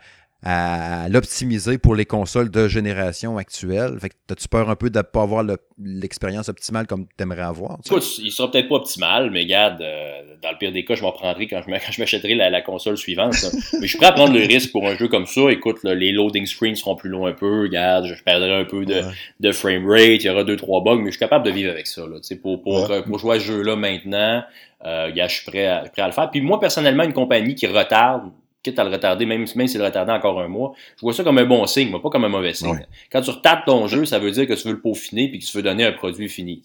[0.46, 3.98] à l'optimiser pour les consoles de génération actuelle.
[3.98, 5.42] Fait que as-tu peur un peu de ne pas avoir
[5.78, 7.78] l'expérience optimale comme tu aimerais avoir?
[7.86, 11.02] Écoute, il sera peut-être pas optimal, mais regarde, euh, dans le pire des cas, je
[11.02, 13.32] m'en prendrai quand je m'achèterai la, la, console suivante.
[13.72, 15.50] mais je suis prêt à prendre le risque pour un jeu comme ça.
[15.50, 17.62] Écoute, les loading screens seront plus longs un peu.
[17.62, 19.00] Regarde, je perdrai un peu de,
[19.40, 21.70] de frame rate, il y aura deux, trois bugs, mais je suis capable de vivre
[21.70, 22.02] avec ça.
[22.02, 24.42] Là, pour, pour, pour jouer à ce jeu-là maintenant,
[24.84, 26.30] euh, je suis prêt à, prêt à le faire.
[26.30, 28.24] Puis moi, personnellement, une compagnie qui retarde
[28.64, 31.22] quitte à le retarder, même, même s'il le retardait encore un mois, je vois ça
[31.22, 32.86] comme un bon signe, mais pas comme un mauvais signe.
[33.12, 35.44] Quand tu retardes ton jeu, ça veut dire que tu veux le peaufiner puis que
[35.44, 36.62] tu veux donner un produit fini.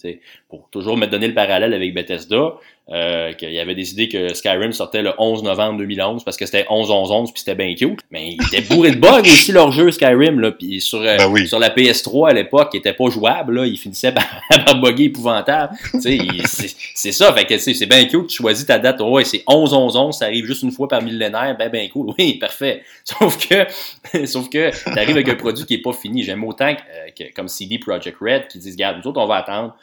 [0.47, 2.53] Pour toujours me donner le parallèle avec Bethesda,
[2.91, 6.65] euh, qu'il y avait décidé que Skyrim sortait le 11 novembre 2011 parce que c'était
[6.69, 7.99] 11-11-11 puis c'était bien cute.
[8.09, 11.45] Mais il était bourré de bugs aussi leur jeu Skyrim là, puis sur euh, ben
[11.45, 14.25] sur la PS3 à l'époque, qui était pas jouable là, il finissait par,
[14.65, 15.75] par bugger épouvantable.
[15.99, 20.25] c'est ça, fait que c'est bien cute, tu choisis ta date, ouais, c'est 11-11-11, ça
[20.25, 22.13] arrive juste une fois par millénaire, ben ben cool.
[22.17, 22.83] Oui, parfait.
[23.03, 23.65] Sauf que
[24.25, 26.23] sauf que t'arrives avec un produit qui est pas fini.
[26.23, 29.27] J'aime autant que, euh, que, comme CD Projekt Red qui disent regarde, nous autres on
[29.27, 29.75] va attendre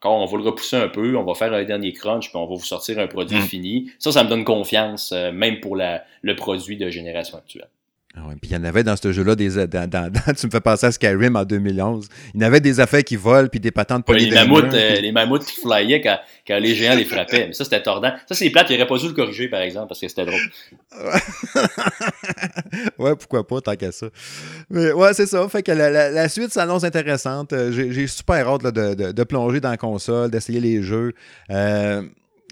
[0.00, 2.46] encore, on va le repousser un peu, on va faire un dernier crunch, puis on
[2.46, 3.42] va vous sortir un produit mm.
[3.42, 3.92] fini.
[3.98, 7.68] Ça, ça me donne confiance, euh, même pour la, le produit de génération actuelle.
[8.16, 10.60] Ah puis il y en avait dans ce jeu-là, des, dans, dans, tu me fais
[10.60, 12.08] penser à Skyrim en 2011.
[12.34, 14.96] Il y en avait des affaires qui volent, puis des patentes ouais, les, mammouths, euh,
[14.96, 17.46] les mammouths qui flyaient quand, quand, les géants les frappaient.
[17.46, 18.12] Mais ça, c'était tordant.
[18.26, 20.40] Ça, c'est plate, il n'aurait pas dû le corriger, par exemple, parce que c'était drôle.
[22.98, 24.06] ouais, pourquoi pas, tant qu'à ça.
[24.70, 25.48] Mais ouais, c'est ça.
[25.48, 27.52] Fait que la, la, suite s'annonce intéressante.
[27.52, 31.12] Euh, j'ai super hâte de, de, de, plonger dans la console, d'essayer les jeux.
[31.50, 32.02] Euh,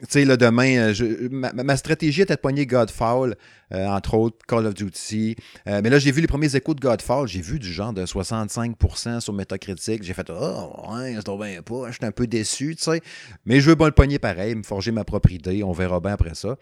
[0.01, 3.37] tu sais, là, demain, je, ma, stratégie était de poigner Godfall.
[3.75, 5.37] Euh, entre autres Call of Duty.
[5.67, 8.07] Euh, mais là, j'ai vu les premiers échos de Godfall, j'ai vu du genre de
[8.07, 10.03] 65% sur Metacritic.
[10.03, 13.03] J'ai fait Oh, ouais, c'est bien pas, j'étais un peu déçu, tu sais.
[13.45, 16.13] Mais je veux pas le pogner pareil, me forger ma propre idée, on verra bien
[16.13, 16.57] après ça.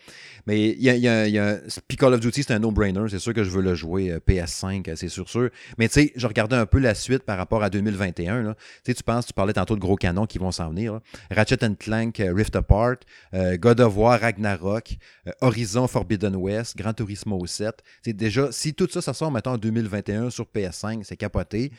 [0.48, 3.50] Mais il y a, Puis Call of Duty, c'est un no-brainer, c'est sûr que je
[3.50, 5.50] veux le jouer euh, PS5, c'est sûr, sûr.
[5.78, 8.42] Mais tu sais, je regardais un peu la suite par rapport à 2021.
[8.42, 8.54] Là.
[8.84, 10.98] Tu sais, tu penses, tu parlais tantôt de gros canons qui vont s'en venir.
[11.30, 12.96] Ratchet Clank, Rift Apart,
[13.32, 14.96] God of War, Ragnarok,
[15.40, 17.82] Horizon Forbidden West, Grand Turismo 7.
[18.02, 21.72] C'est déjà, si tout ça, ça sort maintenant en 2021 sur PS5, c'est capoté.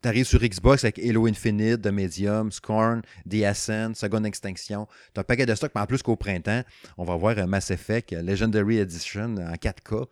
[0.00, 4.86] Tu arrives sur Xbox avec Halo Infinite, The Medium, Scorn, The Ascent, Second Extinction.
[5.12, 6.62] Tu as un paquet de stocks, mais en plus qu'au printemps,
[6.98, 10.06] on va voir un Mass Effect Legendary Edition en 4K.
[10.06, 10.10] Tu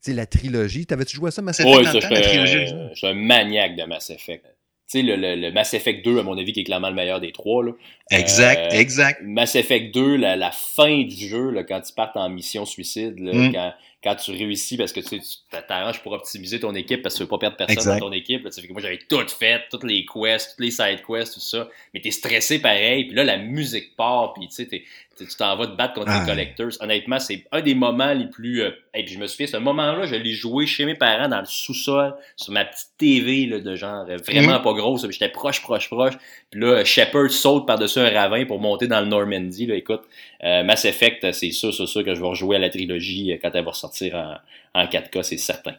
[0.00, 0.86] sais, la trilogie.
[0.86, 1.76] T'avais-tu joué à ça, Mass Effect?
[1.76, 4.44] Oui, ça, je suis un maniaque de Mass Effect.
[4.90, 7.20] Tu sais, le, le, Mass Effect 2, à mon avis, qui est clairement le meilleur
[7.20, 7.62] des trois.
[7.62, 7.72] Là.
[8.10, 9.20] Exact, euh, exact.
[9.22, 13.18] Mass Effect 2, la, la fin du jeu, là, quand ils partent en mission suicide,
[13.20, 13.52] là, mm.
[13.52, 15.20] quand, quand tu réussis parce que tu
[15.66, 18.44] t'arranges pour optimiser ton équipe parce que tu veux pas perdre personne dans ton équipe.
[18.44, 21.40] Là, fait que moi, j'avais tout fait, toutes les quests, toutes les side quests, tout
[21.40, 21.68] ça.
[21.92, 23.06] Mais t'es stressé pareil.
[23.06, 24.34] Puis là, la musique part.
[24.34, 24.84] Puis tu sais,
[25.26, 26.70] tu t'en vas te battre contre les collectors.
[26.78, 28.62] Honnêtement, c'est un des moments les plus...
[28.62, 28.70] Euh...
[28.94, 31.40] Et puis je me suis fait, ce moment-là, je l'ai joué chez mes parents dans
[31.40, 34.62] le sous-sol, sur ma petite TV là, de genre euh, vraiment mm.
[34.62, 35.10] pas grosse.
[35.10, 36.14] J'étais proche, proche, proche.
[36.50, 39.66] Puis là, Shepard saute par-dessus un ravin pour monter dans le Normandy.
[39.66, 40.02] Là, écoute,
[40.44, 43.38] euh, Mass Effect, c'est sûr, c'est sûr que je vais rejouer à la trilogie euh,
[43.40, 44.36] quand elle va ressortir en,
[44.80, 45.74] en 4K, c'est certain.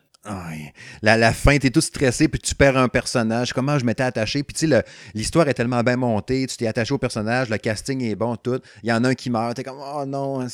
[1.02, 3.54] La, la fin, t'es tout stressé, puis tu perds un personnage.
[3.54, 4.44] Comment je m'étais attaché?
[4.44, 8.04] Puis tu sais, l'histoire est tellement bien montée, tu t'es attaché au personnage, le casting
[8.04, 8.60] est bon, tout.
[8.84, 10.46] Il y en a un qui meurt, t'es comme, oh non,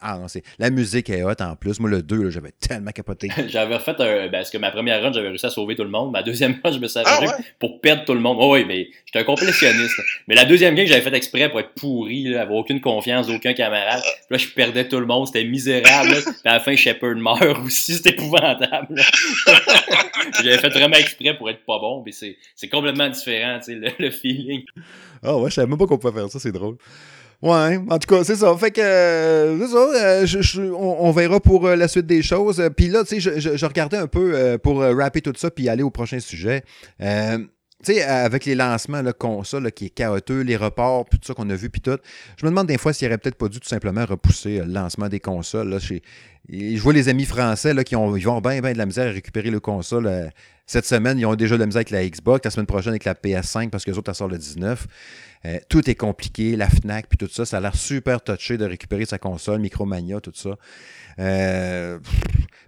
[0.00, 0.42] Ah non, c'est.
[0.58, 1.80] La musique est hot en plus.
[1.80, 3.30] Moi, le 2, j'avais tellement capoté.
[3.48, 4.28] j'avais fait un.
[4.28, 6.12] Ben, parce que ma première run, j'avais réussi à sauver tout le monde.
[6.12, 8.36] Ma deuxième run, je me suis ah, pour perdre tout le monde.
[8.40, 10.00] Oh, oui, mais j'étais un complétionniste.
[10.28, 13.54] mais la deuxième game, j'avais fait exprès pour être pourri, là, avoir aucune confiance, aucun
[13.54, 14.02] camarade.
[14.02, 16.10] Puis là, je perdais tout le monde, c'était misérable.
[16.10, 19.00] Puis à la fin, Shepard meurt aussi, c'était épouvantable.
[20.42, 24.10] J'avais fait vraiment exprès pour être pas bon, mais c'est complètement différent, tu sais, le,
[24.10, 24.62] feeling.
[25.22, 26.76] Ah ouais, je savais même pas qu'on pouvait faire ça, c'est drôle.
[27.42, 28.54] Ouais, en tout cas, c'est ça.
[28.58, 30.60] Fait que, euh, c'est ça.
[30.60, 32.62] Euh, on, verra pour euh, la suite des choses.
[32.76, 35.82] Puis là, tu sais, je, je, regardais un peu pour rapper tout ça puis aller
[35.82, 36.62] au prochain sujet.
[37.84, 41.54] Tu avec les lancements, là, console qui est chaotique, les reports, tout ça qu'on a
[41.54, 41.98] vu, puis tout,
[42.36, 45.08] je me demande des fois s'il aurait peut-être pas dû tout simplement repousser le lancement
[45.08, 45.70] des consoles.
[45.70, 49.08] Là, je vois les amis français là, qui ils vont bien, bien de la misère
[49.08, 50.06] à récupérer le console.
[50.06, 50.28] Euh,
[50.66, 52.44] cette semaine, ils ont déjà de la misère avec la Xbox.
[52.44, 54.86] La semaine prochaine, avec la PS5, parce que les autres, elles sortent le 19.
[55.68, 57.44] Tout est compliqué, la FNAC, puis tout ça.
[57.44, 60.56] Ça a l'air super touché de récupérer sa console, Micromania, tout ça.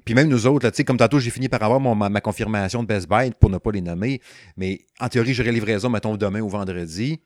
[0.04, 3.32] puis même nous autres, comme tantôt, j'ai fini par avoir ma, confirmation de Best Buy
[3.38, 4.20] pour ne pas les nommer.
[4.56, 7.20] Mais en théorie, j'aurai livraison, mettons, demain ou vendredi.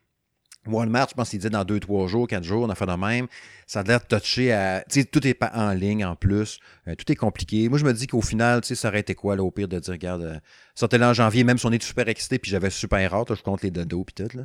[0.67, 2.93] Walmart, je pense qu'il dit dans deux, trois jours, quatre jours, on a fait de
[2.93, 3.27] même.
[3.65, 4.83] Ça a l'air de toucher à.
[4.89, 6.59] Tu sais, tout est pas en ligne en plus.
[6.87, 7.69] Euh, tout est compliqué.
[7.69, 9.93] Moi, je me dis qu'au final, tu ça aurait été quoi, au pire, de dire,
[9.93, 10.39] regarde, euh,
[10.75, 13.41] sortez là en janvier, même si on est super excité, puis j'avais super hâte, je
[13.41, 14.43] compte les dodos, puis tout, là.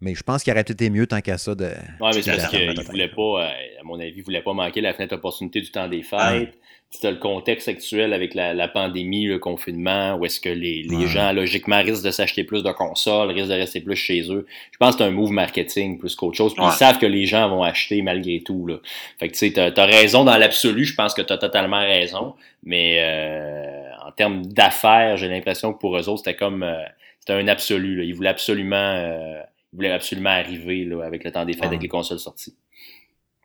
[0.00, 1.64] Mais je pense qu'il aurait été mieux tant qu'à ça de.
[1.64, 4.80] Ouais, mais c'est parce qu'il voulait pas, euh, à mon avis, il voulait pas manquer
[4.80, 6.56] la fenêtre d'opportunité du temps des fêtes
[7.00, 11.32] tu as le contexte actuel avec la, pandémie, le confinement, où est-ce que les, gens,
[11.32, 14.46] logiquement, risquent de s'acheter plus de consoles, risquent de rester plus chez eux.
[14.72, 16.54] Je pense que c'est un move marketing plus qu'autre chose.
[16.54, 18.66] Puis ils savent que les gens vont acheter malgré tout.
[18.66, 18.76] Là.
[19.18, 21.80] Fait que tu sais, t'as as raison dans l'absolu, je pense que tu as totalement
[21.80, 22.34] raison.
[22.62, 26.82] Mais euh, en termes d'affaires, j'ai l'impression que pour eux autres, c'était comme euh,
[27.20, 27.96] c'était un absolu.
[27.96, 28.04] Là.
[28.04, 29.40] Ils voulaient absolument euh,
[29.76, 32.56] ils voulaient absolument arriver là, avec le temps des fêtes, avec les consoles sorties.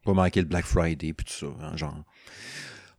[0.06, 2.06] Pas manquer le Black Friday puis tout ça, hein, genre.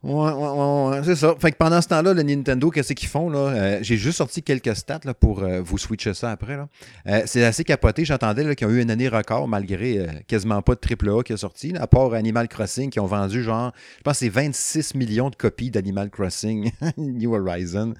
[0.03, 1.33] Ouais, ouais, ouais, c'est ça.
[1.39, 3.29] Fait que pendant ce temps-là, le Nintendo, qu'est-ce qu'ils font?
[3.29, 3.39] là?
[3.39, 6.57] Euh, J'ai juste sorti quelques stats là, pour euh, vous switcher ça après.
[6.57, 6.67] Là.
[7.07, 8.03] Euh, c'est assez capoté.
[8.03, 11.73] J'entendais qu'ils ont eu une année record malgré quasiment pas de AAA qui est sorti,
[11.77, 15.71] à part Animal Crossing qui ont vendu genre, je pense c'est 26 millions de copies
[15.71, 17.93] d'Animal Crossing New Horizon.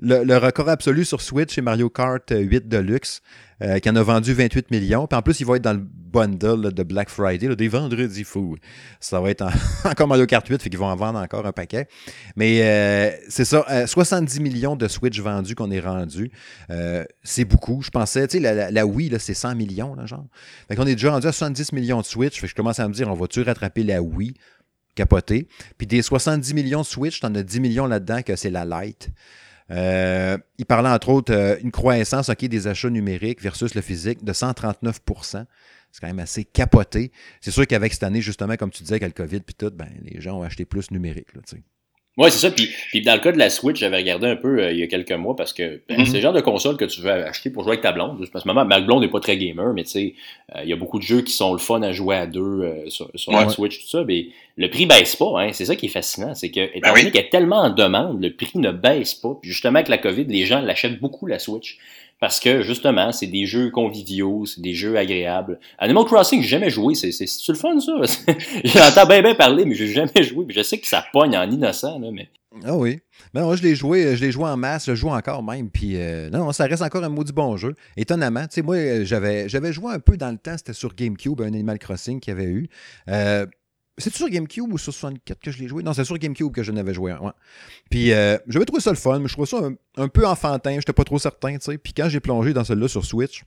[0.00, 3.22] Le, le, record absolu sur Switch, c'est Mario Kart 8 Deluxe.
[3.62, 5.06] Euh, qui en a vendu 28 millions.
[5.06, 8.56] Puis en plus, il va être dans le bundle de Black Friday, des vendredis fous.
[9.00, 9.46] Ça va être
[9.86, 11.88] encore Mario Kart 8, fait qu'ils vont en vendre encore un paquet.
[12.36, 16.30] Mais euh, c'est ça, 70 euh, millions de Switch vendus qu'on est rendu.
[17.22, 17.80] c'est beaucoup.
[17.80, 20.26] Je pensais, tu sais, la, Wii, c'est 100 millions, là, genre.
[20.68, 22.38] Fait qu'on est déjà rendu à 70 millions de Switch.
[22.38, 24.34] Fait je commence à me dire, on va-tu rattraper la Wii?
[24.94, 25.48] Capoté.
[25.78, 29.10] Puis des 70 millions de Switch, t'en as 10 millions là-dedans que c'est la Lite.
[29.70, 34.32] Euh, il parlait entre autres euh, une croissance des achats numériques versus le physique de
[34.32, 35.44] 139%
[35.96, 37.10] c'est quand même assez capoté.
[37.40, 39.88] C'est sûr qu'avec cette année, justement, comme tu disais, avec le COVID puis tout, ben,
[40.02, 41.32] les gens ont acheté plus numérique.
[41.34, 41.40] Là,
[42.18, 42.50] oui, c'est ça.
[42.50, 44.82] Puis, puis, dans le cas de la Switch, j'avais regardé un peu euh, il y
[44.82, 46.06] a quelques mois parce que ben, mhm.
[46.06, 48.26] c'est le genre de console que tu veux acheter pour jouer avec ta blonde.
[48.32, 50.14] Parce que ma blonde n'est pas très gamer, mais tu sais,
[50.54, 52.40] euh, il y a beaucoup de jeux qui sont le fun à jouer à deux
[52.40, 54.02] euh, sur, la Switch, tout ça.
[54.04, 55.50] Mais le prix baisse pas, hein.
[55.52, 56.34] C'est ça qui est fascinant.
[56.34, 59.14] C'est que, étant ben donné qu'il y a tellement en demande, le prix ne baisse
[59.14, 59.36] pas.
[59.40, 61.78] Puis justement, avec la COVID, les gens l'achètent beaucoup, la Switch.
[62.18, 65.60] Parce que justement, c'est des jeux conviviaux, c'est des jeux agréables.
[65.78, 67.92] Animal Crossing, j'ai jamais joué, c'est c'est le fun ça.
[68.64, 70.46] J'entends bien bien parler, mais j'ai jamais joué.
[70.48, 72.28] Je sais que ça pogne en innocent là, mais.
[72.64, 73.00] Ah oui.
[73.34, 75.68] Ben moi, je l'ai joué, je l'ai joué en masse, je joue encore même.
[75.68, 77.74] Puis euh, non, ça reste encore un maudit bon jeu.
[77.98, 81.40] Étonnamment, tu sais, moi, j'avais, j'avais joué un peu dans le temps, c'était sur GameCube,
[81.42, 82.68] un Animal Crossing qu'il y avait eu.
[83.08, 83.46] Euh,
[83.98, 85.82] c'est sur GameCube ou sur 64 que je l'ai joué?
[85.82, 87.12] Non, c'est sur GameCube que je n'avais joué.
[87.14, 87.30] Ouais.
[87.90, 90.72] Puis euh, j'avais trouvé ça le fun, mais je trouvais ça un, peu enfantin.
[90.72, 91.78] Je n'étais pas trop certain, tu sais.
[91.78, 93.44] Puis quand j'ai plongé dans celui-là sur Switch,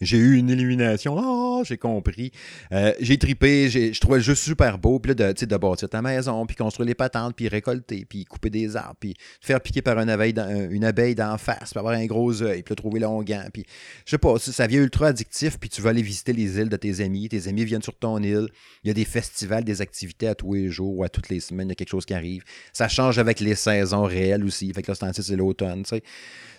[0.00, 1.16] j'ai eu une illumination.
[1.18, 2.32] Ah, j'ai compris.
[2.72, 3.68] Euh, j'ai tripé.
[3.68, 4.98] Je trouvais le jeu super beau.
[4.98, 8.50] Puis là, de, de bâtir ta maison, puis construire les patentes, puis récolter, puis couper
[8.50, 10.34] des arbres, puis faire piquer par une abeille,
[10.70, 13.48] une abeille d'en face, puis avoir un gros œil, puis trouver l'onguent.
[13.52, 13.64] Puis,
[14.04, 16.76] je sais pas, ça vient ultra addictif, puis tu vas aller visiter les îles de
[16.76, 17.28] tes amis.
[17.28, 18.48] Tes amis viennent sur ton île.
[18.82, 21.40] Il y a des festivals, des activités à tous les jours ou à toutes les
[21.40, 21.68] semaines.
[21.68, 22.42] Il y a quelque chose qui arrive.
[22.72, 24.72] Ça change avec les saisons réelles aussi.
[24.72, 26.02] Fait que là, c'est l'automne, tu sais.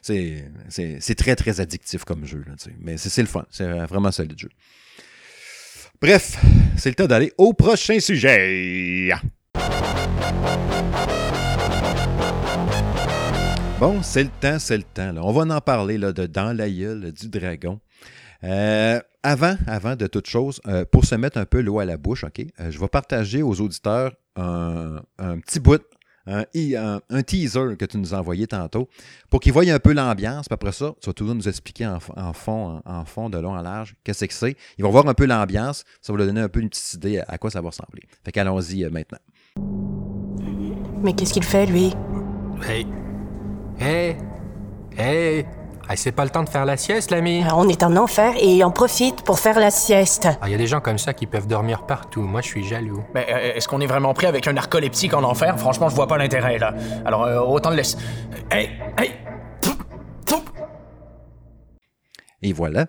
[0.06, 2.44] C'est très, très addictif comme jeu.
[2.46, 3.46] Là, mais c'est le fun.
[3.50, 4.50] C'est vraiment solide jeu.
[6.00, 6.38] Bref,
[6.78, 9.10] c'est le temps d'aller au prochain sujet.
[13.80, 15.16] Bon, c'est le temps, c'est le temps.
[15.18, 17.80] On va en parler là, de Dans la du dragon.
[18.44, 21.98] Euh, avant, avant de toute chose, euh, pour se mettre un peu l'eau à la
[21.98, 25.82] bouche, OK, euh, je vais partager aux auditeurs un, un petit bout
[26.28, 28.90] un, teaser que tu nous as envoyé tantôt
[29.30, 30.48] pour qu'ils voient un peu l'ambiance.
[30.48, 32.00] Puis après ça, tu vas toujours nous expliquer en,
[32.34, 34.56] fond, en, fond, de long en large, qu'est-ce que c'est.
[34.78, 35.84] Ils vont voir un peu l'ambiance.
[36.02, 38.04] Ça va leur donner un peu une petite idée à, quoi ça va ressembler.
[38.24, 39.20] Fait qu'allons-y euh, maintenant.
[41.04, 41.94] Mais qu'est-ce qu'il fait, lui?
[42.68, 42.88] Hey!
[43.80, 44.18] Hey!
[44.98, 45.46] Hey!
[45.96, 47.44] C'est pas le temps de faire la sieste, l'ami.
[47.48, 50.28] Ah, on est en enfer et on profite pour faire la sieste.
[50.32, 52.22] Il ah, y a des gens comme ça qui peuvent dormir partout.
[52.22, 53.04] Moi, je suis jaloux.
[53.14, 55.60] Mais euh, est-ce qu'on est vraiment pris avec un narcoleptique en enfer?
[55.60, 56.74] Franchement, je vois pas l'intérêt, là.
[57.06, 57.98] Alors, euh, autant le laisser.
[58.52, 59.12] Hey, hey
[62.42, 62.86] Et voilà.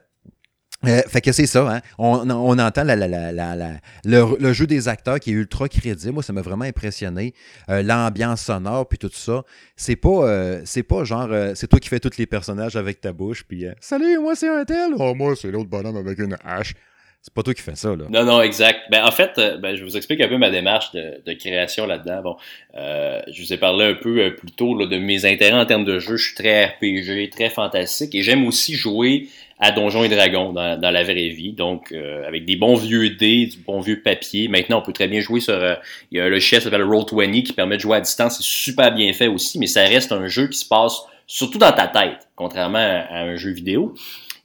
[0.85, 1.81] Euh, fait que c'est ça, hein?
[1.99, 6.13] on, entend le, jeu des acteurs qui est ultra crédible.
[6.13, 7.33] Moi, ça m'a vraiment impressionné.
[7.71, 9.43] Euh, l'ambiance sonore, puis tout ça.
[9.75, 13.13] C'est pas, euh, c'est pas genre, c'est toi qui fais tous les personnages avec ta
[13.13, 14.93] bouche, puis Salut, moi c'est un tel.
[14.99, 16.75] Oh, moi c'est l'autre bonhomme avec une hache.
[17.23, 18.05] C'est pas toi qui fais ça, là.
[18.09, 18.83] Non, non, exact.
[18.89, 22.23] Ben, en fait, ben, je vous explique un peu ma démarche de, création là-dedans.
[22.23, 22.37] Bon,
[22.75, 26.17] je vous ai parlé un peu plus tôt de mes intérêts en termes de jeu.
[26.17, 30.91] Je suis très RPG, très fantastique, et j'aime aussi jouer à Donjons et Dragons dans,
[30.91, 31.53] la vraie vie.
[31.53, 34.49] Donc, euh, avec des bons vieux dés, du bon vieux papier.
[34.49, 35.55] Maintenant, on peut très bien jouer sur...
[35.55, 35.75] Euh,
[36.11, 38.37] il y a le chef qui s'appelle Roll20 qui permet de jouer à distance.
[38.37, 41.73] C'est super bien fait aussi, mais ça reste un jeu qui se passe surtout dans
[41.73, 43.95] ta tête, contrairement à, un jeu vidéo.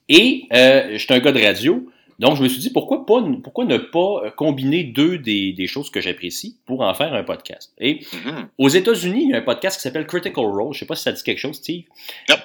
[0.07, 1.85] Et euh, un gars de radio,
[2.21, 5.65] donc, je me suis dit, pourquoi, pas, pourquoi ne pas euh, combiner deux des, des
[5.65, 7.73] choses que j'apprécie pour en faire un podcast?
[7.79, 8.45] Et mm-hmm.
[8.59, 10.71] aux États-Unis, il y a un podcast qui s'appelle Critical Role.
[10.71, 11.85] Je sais pas si ça dit quelque chose, Steve.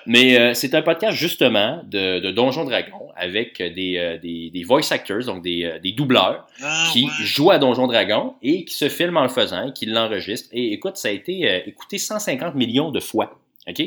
[0.07, 4.65] Mais euh, c'est un podcast, justement, de, de Donjon Dragon avec des, euh, des, des,
[4.65, 8.89] voice actors, donc des, des doubleurs, ah, qui jouent à Donjon Dragon et qui se
[8.89, 10.49] filment en le faisant, qui l'enregistrent.
[10.53, 13.39] Et écoute, ça a été écouté 150 millions de fois.
[13.69, 13.83] OK?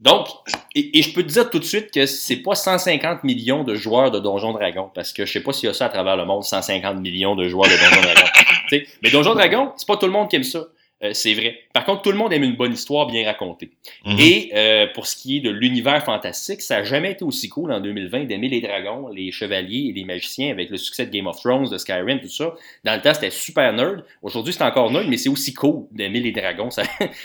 [0.00, 0.28] Donc,
[0.74, 4.10] et, je peux te dire tout de suite que c'est pas 150 millions de joueurs
[4.10, 6.24] de Donjon Dragon, parce que je sais pas s'il y a ça à travers le
[6.24, 8.28] monde, 150 millions de joueurs de Donjon Dragon.
[9.02, 10.60] mais Donjon Dragon, c'est pas tout le monde qui aime ça.
[11.02, 11.60] Euh, c'est vrai.
[11.72, 13.70] Par contre, tout le monde aime une bonne histoire bien racontée.
[14.04, 14.16] Mhm.
[14.18, 17.72] Et euh, pour ce qui est de l'univers fantastique, ça n'a jamais été aussi cool
[17.72, 21.26] en 2020 d'aimer les dragons, les chevaliers et les magiciens avec le succès de Game
[21.26, 22.54] of Thrones, de Skyrim, tout ça.
[22.84, 24.04] Dans le temps, c'était super nerd.
[24.22, 26.70] Aujourd'hui, c'est encore nerd, mais c'est aussi cool d'aimer les dragons.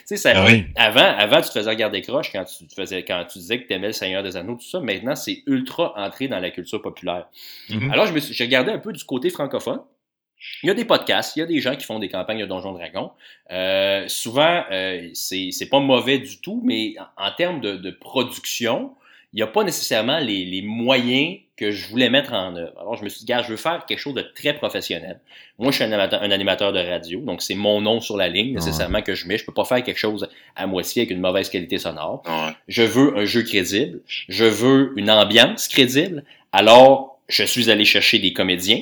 [0.05, 3.39] Ça, ça, ah avant, avant, tu te faisais regarder croche quand tu, faisais, quand tu
[3.39, 4.79] disais que tu aimais le Seigneur des Anneaux, tout ça.
[4.79, 7.27] Maintenant, c'est ultra entré dans la culture populaire.
[7.69, 7.91] Mhm.
[7.91, 9.79] Alors, j'ai regardé un peu du côté francophone.
[10.63, 12.45] Il y a des podcasts, il y a des gens qui font des campagnes de
[12.45, 13.11] Donjons Dragons.
[13.51, 18.91] Euh, souvent, euh, c'est pas mauvais du tout, mais en, termes de, production,
[19.33, 22.73] il n'y a pas nécessairement les, moyens que je voulais mettre en œuvre.
[22.79, 25.19] Alors, je me suis dit, gars, je veux faire quelque chose de très professionnel.
[25.57, 25.91] Moi, je suis un
[26.31, 29.37] animateur, de radio, donc c'est mon nom sur la ligne nécessairement que je mets.
[29.37, 32.23] Je peux pas faire quelque chose à moitié avec une mauvaise qualité sonore.
[32.67, 34.01] Je veux un jeu crédible.
[34.07, 36.23] Je veux une ambiance crédible.
[36.51, 38.81] Alors, je suis allé chercher des comédiens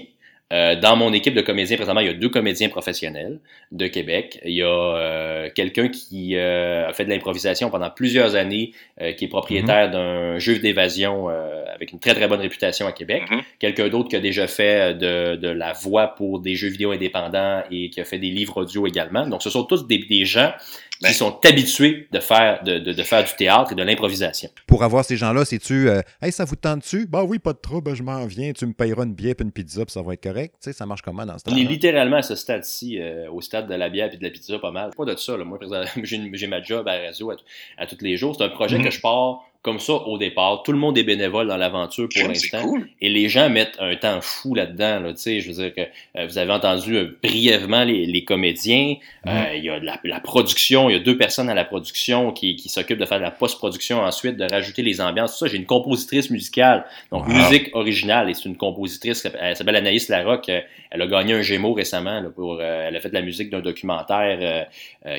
[0.54, 3.40] euh, dans mon équipe de comédiens, présentement, il y a deux comédiens professionnels
[3.72, 4.40] de Québec.
[4.46, 8.72] Il y a euh, quelqu'un qui euh, a fait de l'improvisation pendant plusieurs années,
[9.18, 9.94] qui est propriétaire mhm.
[9.94, 11.28] d'un jeu d'évasion
[11.74, 13.24] avec une très très bonne réputation à Québec.
[13.30, 13.42] Mhm.
[13.58, 17.64] Quelqu'un d'autre qui a déjà fait de, de, la voix pour des jeux vidéo indépendants
[17.72, 19.26] et qui a fait des livres audio également.
[19.26, 20.52] Donc, ce sont tous des, des gens
[21.00, 21.14] qui ben.
[21.14, 24.50] sont habitués de faire, de, de, faire du théâtre et de l'improvisation.
[24.68, 27.06] Pour avoir ces gens-là, c'est-tu euh, Hey, ça vous tente-tu?
[27.08, 29.52] Bah oui, pas de trouble, je m'en viens, tu me payeras une bière et une
[29.52, 30.56] pizza, puis ça va être correct.
[30.62, 33.30] Tu sais, ça marche comment dans ce temps On est littéralement à ce stade-ci, euh,
[33.32, 34.92] au stade de la bière et de la pizza, pas mal.
[34.96, 35.44] Pas de ça, là.
[35.44, 35.60] Moi,
[36.04, 37.32] j'ai ma job à la radio
[37.78, 38.36] à, tous les jours.
[38.38, 38.84] C'est un projet mm-hmm.
[38.84, 40.62] que je pars comme ça au départ.
[40.64, 42.76] Tout le monde est bénévole dans l'aventure pour l'instant.
[43.00, 45.00] Et les gens mettent un temps fou là-dedans.
[45.00, 45.82] Là, je veux dire que
[46.18, 48.96] euh, vous avez entendu euh, brièvement les, les comédiens.
[49.26, 52.34] Euh, il y a la, la, production, il y a deux personnes à la production
[52.34, 55.32] qui, qui s'occupent de faire de la post-production ensuite, de rajouter les ambiances.
[55.32, 58.30] Tout ça, j'ai une compositrice musicale, donc musique originale.
[58.30, 60.52] Et c'est une compositrice, elle s'appelle Anaïs Larocque.
[60.92, 62.20] Elle a gagné un Gémeaux récemment.
[62.20, 64.68] Là, pour, elle a fait de la musique d'un documentaire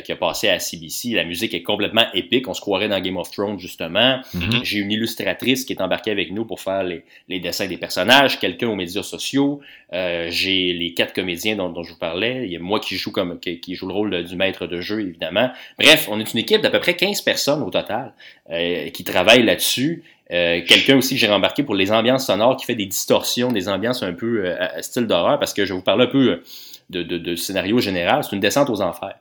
[0.04, 1.14] qui a passé à CBC.
[1.14, 2.46] La musique est complètement épique.
[2.46, 4.20] On se croirait dans Game of Thrones, justement.
[4.34, 4.64] Mhm.
[4.64, 8.68] J'ai une illustratrice qui est embarquée avec nous pour faire les, dessins des personnages, quelqu'un
[8.68, 9.60] aux médias sociaux.
[9.92, 12.44] Euh, j'ai les quatre comédiens dont, je vous parlais.
[12.44, 15.00] Il y a moi qui joue comme qui, joue le rôle du maître de jeu,
[15.00, 15.50] évidemment.
[15.78, 18.12] Bref, on est une équipe d'à peu près 15 personnes au total
[18.50, 20.02] euh, qui travaillent là-dessus.
[20.32, 23.68] Euh, quelqu'un aussi que j'ai embarqué pour les ambiances sonores qui fait des distorsions, des
[23.68, 26.42] ambiances un peu euh, style d'horreur, parce que je vous parler un peu
[26.90, 28.24] de, de scénario général.
[28.24, 29.16] C'est une descente aux enfers.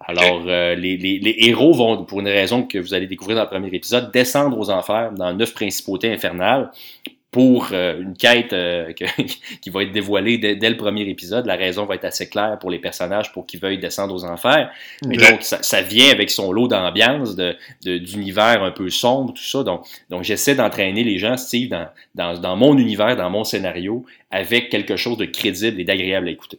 [0.00, 3.42] Alors, euh, les, les, les, héros vont, pour une raison que vous allez découvrir dans
[3.42, 6.70] le premier épisode, descendre aux enfers dans neuf principautés infernales
[7.30, 8.92] pour euh, une quête euh,
[9.60, 11.46] qui va être dévoilée dès, le premier épisode.
[11.46, 14.70] La raison va être assez claire pour les personnages pour qu'ils veuillent descendre aux enfers.
[15.04, 17.36] Mais donc, ça, ça, vient avec son lot d'ambiance,
[17.82, 19.62] d'univers de, un peu sombre, tout ça.
[19.62, 24.06] Donc, donc j'essaie d'entraîner les gens, Steve, dans, dans, dans mon univers, dans mon scénario,
[24.30, 26.58] avec quelque chose de crédible et d'agréable à écouter.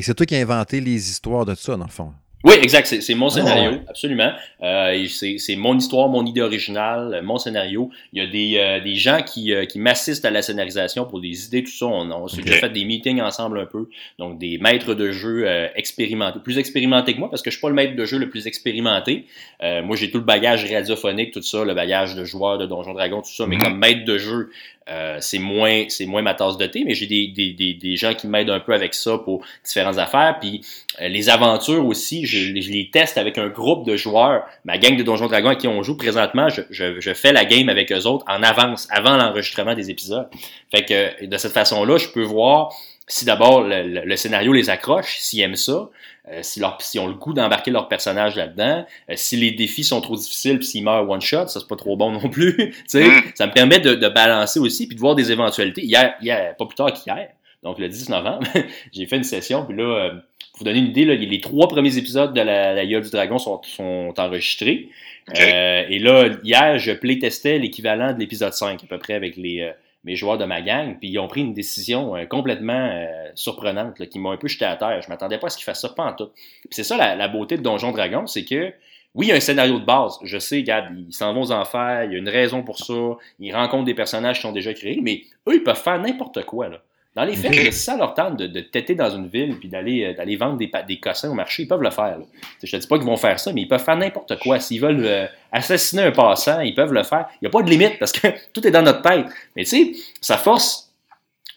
[0.00, 2.12] C'est toi qui as inventé les histoires de ça, dans le fond.
[2.44, 2.86] Oui, exact.
[2.86, 4.30] C'est mon scénario, absolument.
[4.62, 7.90] Euh, c'est mon histoire, mon idée originale, mon scénario.
[8.12, 11.20] Il y a des, euh, des gens qui, euh, qui m'assistent à la scénarisation pour
[11.20, 11.86] des idées, tout ça.
[11.86, 13.88] On, on s'est déjà fait des meetings ensemble un peu.
[14.18, 17.62] Donc, des maîtres de jeu euh, expérimentés, plus expérimentés que moi, parce que je suis
[17.62, 19.26] pas le maître de jeu le plus expérimenté.
[19.60, 23.22] moi, j'ai tout le bagage radiophonique, tout ça, le bagage de joueur de Donjon Dragon,
[23.22, 23.46] tout ça.
[23.46, 23.62] Mais mhm.
[23.62, 24.50] comme maître de jeu,
[24.88, 28.14] euh, c'est moins c'est moins ma tasse de thé, mais j'ai des, des, des, gens
[28.14, 30.36] qui m'aident un peu avec ça pour différentes affaires.
[30.40, 30.64] Puis
[31.00, 34.44] euh, les aventures aussi, je, je, les teste avec un groupe de joueurs.
[34.64, 37.44] Ma gang de Donjons Dragons à qui on joue présentement, je, je, je fais la
[37.44, 40.28] game avec eux autres en avance, avant l'enregistrement des épisodes.
[40.70, 42.72] Fait que de cette façon-là, je peux voir
[43.08, 45.90] si d'abord le, le, scénario les accroche, s'ils aiment ça,
[46.28, 49.84] euh, si, leur, si ont le goût d'embarquer leur personnage là-dedans, euh, si les défis
[49.84, 52.74] sont trop difficiles puis s'ils meurent one shot, ça c'est pas trop bon non plus.
[52.86, 53.22] sais, mm.
[53.34, 55.84] Ça me permet de, de, balancer aussi puis de voir des éventualités.
[55.84, 57.28] Hier, hier pas plus tard qu'hier,
[57.62, 58.44] donc le 10 novembre,
[58.92, 60.10] j'ai fait une session, puis là,
[60.52, 63.10] pour vous donner une idée, là, les trois premiers épisodes de La, la Gueule du
[63.10, 64.88] Dragon sont, sont enregistrés.
[65.32, 69.70] et là, hier, je playtestais l'équivalent de l'épisode 5, à peu près, avec les,
[70.06, 74.30] mes joueurs de ma gang, puis ils ont pris une décision complètement surprenante, qui m'a
[74.30, 75.02] un peu jeté à terre.
[75.02, 76.30] Je m'attendais pas à ce qu'ils fassent ça, pas tout.
[76.70, 78.72] c'est ça la, beauté de Donjon Dragon, c'est que
[79.16, 80.18] oui, il y a un scénario de base.
[80.22, 83.16] Je sais, Gab, ils s'en vont aux enfers, il y a une raison pour ça.
[83.40, 86.68] Ils rencontrent des personnages qui sont déjà créés, mais eux, ils peuvent faire n'importe quoi.
[86.68, 86.82] Là.
[87.16, 87.72] Dans les faits, okay.
[87.72, 90.70] ça leur tente de, de têter dans une ville puis d'aller euh, d'aller vendre des,
[90.86, 92.18] des cossins au marché, ils peuvent le faire.
[92.18, 92.24] Là.
[92.62, 94.60] Je te dis pas qu'ils vont faire ça, mais ils peuvent faire n'importe quoi.
[94.60, 97.26] S'ils veulent euh, assassiner un passant, ils peuvent le faire.
[97.40, 99.24] Il n'y a pas de limite parce que tout est dans notre tête.
[99.56, 100.85] Mais tu sais, ça force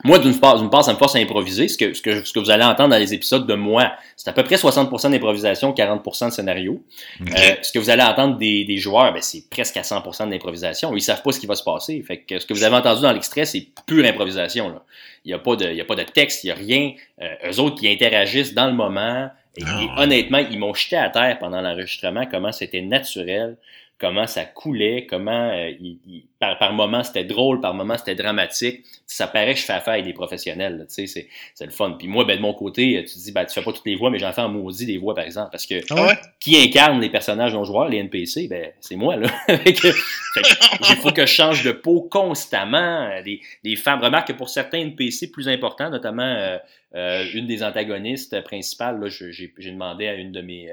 [0.06, 1.68] moi, d'une part, part, ça me force à improviser.
[1.68, 4.30] Ce que, ce, que, ce que vous allez entendre dans les épisodes de moi, c'est
[4.30, 6.82] à peu près 60% d'improvisation, 40% de scénario.
[7.22, 7.34] Okay.
[7.34, 10.96] Euh, ce que vous allez entendre des, des joueurs, ben, c'est presque à 100% d'improvisation.
[10.96, 12.02] Ils savent pas ce qui va se passer.
[12.02, 14.70] Fait que ce que vous avez entendu dans l'extrait, c'est pure improvisation.
[14.70, 14.84] Là.
[15.26, 16.94] Il n'y a, pas de, il y a pas de texte, il n'y a rien.
[17.22, 19.30] Euh, eux autres qui interagissent dans le moment.
[19.58, 23.58] Et, et honnêtement, ils m'ont jeté à terre pendant l'enregistrement, comment c'était naturel
[24.00, 28.16] comment ça coulait, comment euh, il, il, par, par moment c'était drôle, par moment c'était
[28.16, 28.86] dramatique.
[29.06, 31.96] Ça paraît que je fais affaire avec des professionnels, tu sais, c'est, c'est le fun.
[32.00, 34.10] Puis moi, ben, de mon côté, tu dis, ben, tu fais pas toutes les voix,
[34.10, 36.18] mais j'en fais en maudit des voix, par exemple, parce que ah ouais?
[36.40, 39.28] qui incarne les personnages non joueurs, les NPC, ben, c'est moi, là.
[39.50, 43.10] il faut que je change de peau constamment.
[43.24, 46.58] Des, des femmes, remarque que pour certains NPC plus importants, notamment euh,
[46.96, 50.72] euh, une des antagonistes principales, là, j'ai, j'ai demandé à une de mes...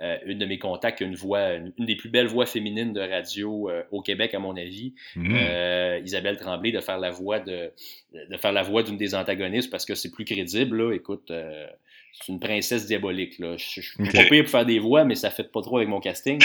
[0.00, 3.00] Euh, une de mes contacts, une voix, une, une, des plus belles voix féminines de
[3.00, 5.36] radio euh, au Québec, à mon avis, mmh.
[5.36, 7.70] euh, Isabelle Tremblay, de faire la voix de,
[8.12, 10.82] de faire la voix d'une des antagonistes parce que c'est plus crédible.
[10.82, 10.92] Là.
[10.92, 11.68] Écoute, euh,
[12.12, 13.38] c'est une princesse diabolique.
[13.38, 13.56] Là.
[13.56, 14.10] Je, suis okay.
[14.18, 16.40] pas pire pour faire des voix, mais ça fait pas trop avec mon casting.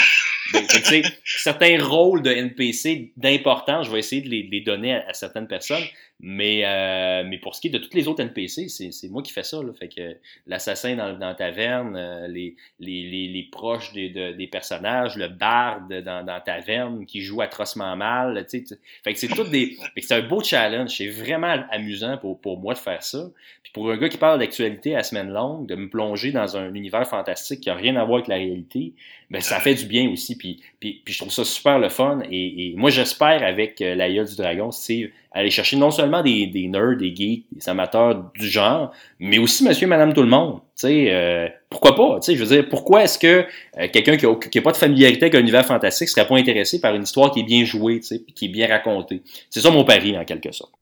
[0.52, 4.60] Donc, tu sais, certains rôles de NPC d'importance, je vais essayer de les, de les
[4.60, 5.82] donner à, à, certaines personnes.
[6.22, 9.32] Mais, euh, mais pour ce qui est de toutes les autres NPC, c'est moi qui
[9.32, 9.62] fais ça.
[9.62, 9.72] Là.
[9.72, 10.16] Fait que
[10.46, 15.16] l'assassin dans, dans la taverne, euh, les, les, les, les, proches des, de, des personnages,
[15.16, 18.46] le barde dans, dans taverne qui joue atrocement mal.
[18.50, 19.76] Tu sais, fait que c'est tout des.
[19.94, 20.90] Fait que c'est un beau challenge.
[20.90, 23.30] C'est vraiment amusant pour, pour moi de faire ça.
[23.62, 26.74] Puis pour un gars qui parle d'actualité à semaine longue, de me plonger dans un
[26.74, 28.92] univers fantastique qui a rien à voir avec la réalité,
[29.30, 30.36] ben ça fait du bien aussi.
[30.36, 32.20] Puis, puis, puis je trouve ça super le fun.
[32.30, 36.46] Et, et moi, j'espère avec euh, la du dragon, c'est aller chercher non seulement des,
[36.46, 40.60] des nerds, des geeks, des amateurs du genre, mais aussi monsieur, madame, tout le monde.
[40.84, 42.18] Euh, pourquoi pas?
[42.26, 43.44] Je veux dire, pourquoi est-ce que
[43.78, 46.94] euh, quelqu'un qui n'a pas de familiarité avec un univers fantastique serait pas intéressé par
[46.94, 49.22] une histoire qui est bien jouée, tu sais, qui est bien racontée?
[49.50, 50.72] C'est ça mon pari, en quelque sorte.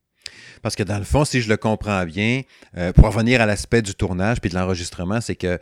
[0.62, 2.42] Parce que dans le fond, si je le comprends bien,
[2.76, 5.58] euh, pour revenir à l'aspect du tournage puis de l'enregistrement, c'est que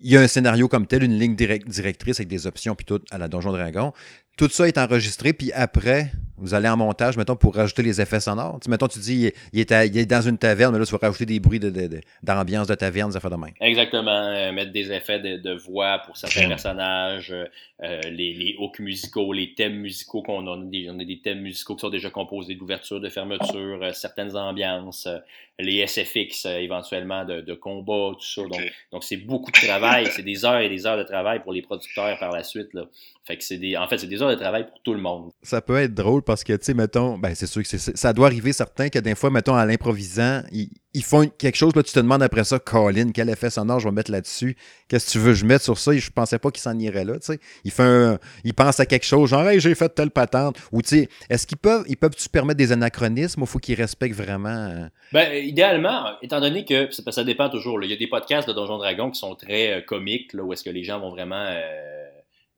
[0.00, 2.84] il y a un scénario comme tel, une ligne direct, directrice avec des options puis
[2.84, 3.92] tout à la Donjon Dragon.
[4.36, 8.20] Tout ça est enregistré, puis après, vous allez en montage, mettons, pour rajouter les effets
[8.20, 8.60] sonores.
[8.62, 10.92] Tu, mettons, tu dis, il est, à, il est, dans une taverne, mais là, tu
[10.92, 13.54] vas rajouter des bruits d'ambiance de, de, de, taverne, des affaires de même.
[13.60, 14.10] Exactement.
[14.10, 19.32] Euh, mettre des effets de, de, voix pour certains personnages, euh, les, les hooks musicaux,
[19.32, 20.50] les thèmes musicaux qu'on a.
[20.50, 23.82] On a, des, on a des thèmes musicaux qui sont déjà composés d'ouverture, de fermeture,
[23.82, 25.18] euh, certaines ambiances, euh,
[25.58, 28.42] les SFX euh, éventuellement de, de, combat, tout ça.
[28.42, 30.06] Donc, donc c'est beaucoup de travail.
[30.10, 32.74] c'est des heures et des heures de travail pour les producteurs par la suite.
[32.74, 32.84] Là.
[33.24, 35.30] Fait que c'est des, en fait, c'est des heures de travail pour tout le monde.
[35.42, 38.12] Ça peut être drôle parce que, tu sais, mettons, ben, c'est sûr que c'est, ça
[38.12, 41.82] doit arriver certains que des fois, mettons, à l'improvisant, ils, ils, font quelque chose, là,
[41.82, 44.56] tu te demandes après ça, Colin, quel effet sonore je vais mettre là-dessus?
[44.88, 45.92] Qu'est-ce que tu veux que je mette sur ça?
[45.96, 47.40] Je pensais pas qu'il s'en irait là, tu sais.
[47.64, 50.56] Il fait un, il pense à quelque chose, genre, hey, j'ai fait telle patente.
[50.72, 54.16] Ou, tu sais, est-ce qu'ils peuvent, ils peuvent-tu permettre des anachronismes ou faut qu'ils respectent
[54.16, 54.48] vraiment?
[54.48, 54.88] Euh...
[55.12, 58.52] Ben, idéalement, étant donné que ça, ça dépend toujours, il y a des podcasts de
[58.52, 61.44] Donjon Dragon qui sont très euh, comiques, là, où est-ce que les gens vont vraiment,
[61.48, 62.06] euh,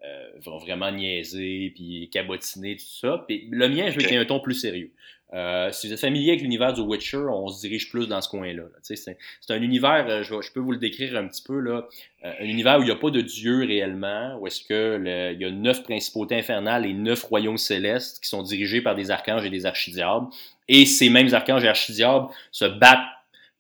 [0.05, 3.25] euh, vont vraiment niaiser, puis cabotiner, tout ça.
[3.27, 4.93] Puis le mien, je veux qu'il y ait un ton plus sérieux.
[5.35, 8.31] Euh, si vous êtes familier avec l'univers du Witcher, on se dirige plus dans ce
[8.31, 8.63] coin-là.
[8.83, 9.17] C'est
[9.51, 11.87] un univers, euh, je, peux vous le décrire un petit peu, là,
[12.25, 15.41] euh, un univers où il n'y a pas de dieu réellement, où est-ce que il
[15.41, 19.45] y a neuf principautés infernales et neuf royaumes célestes qui sont dirigés par des archanges
[19.45, 20.29] et des archidiables.
[20.67, 22.99] Et ces mêmes archanges et archidiables se battent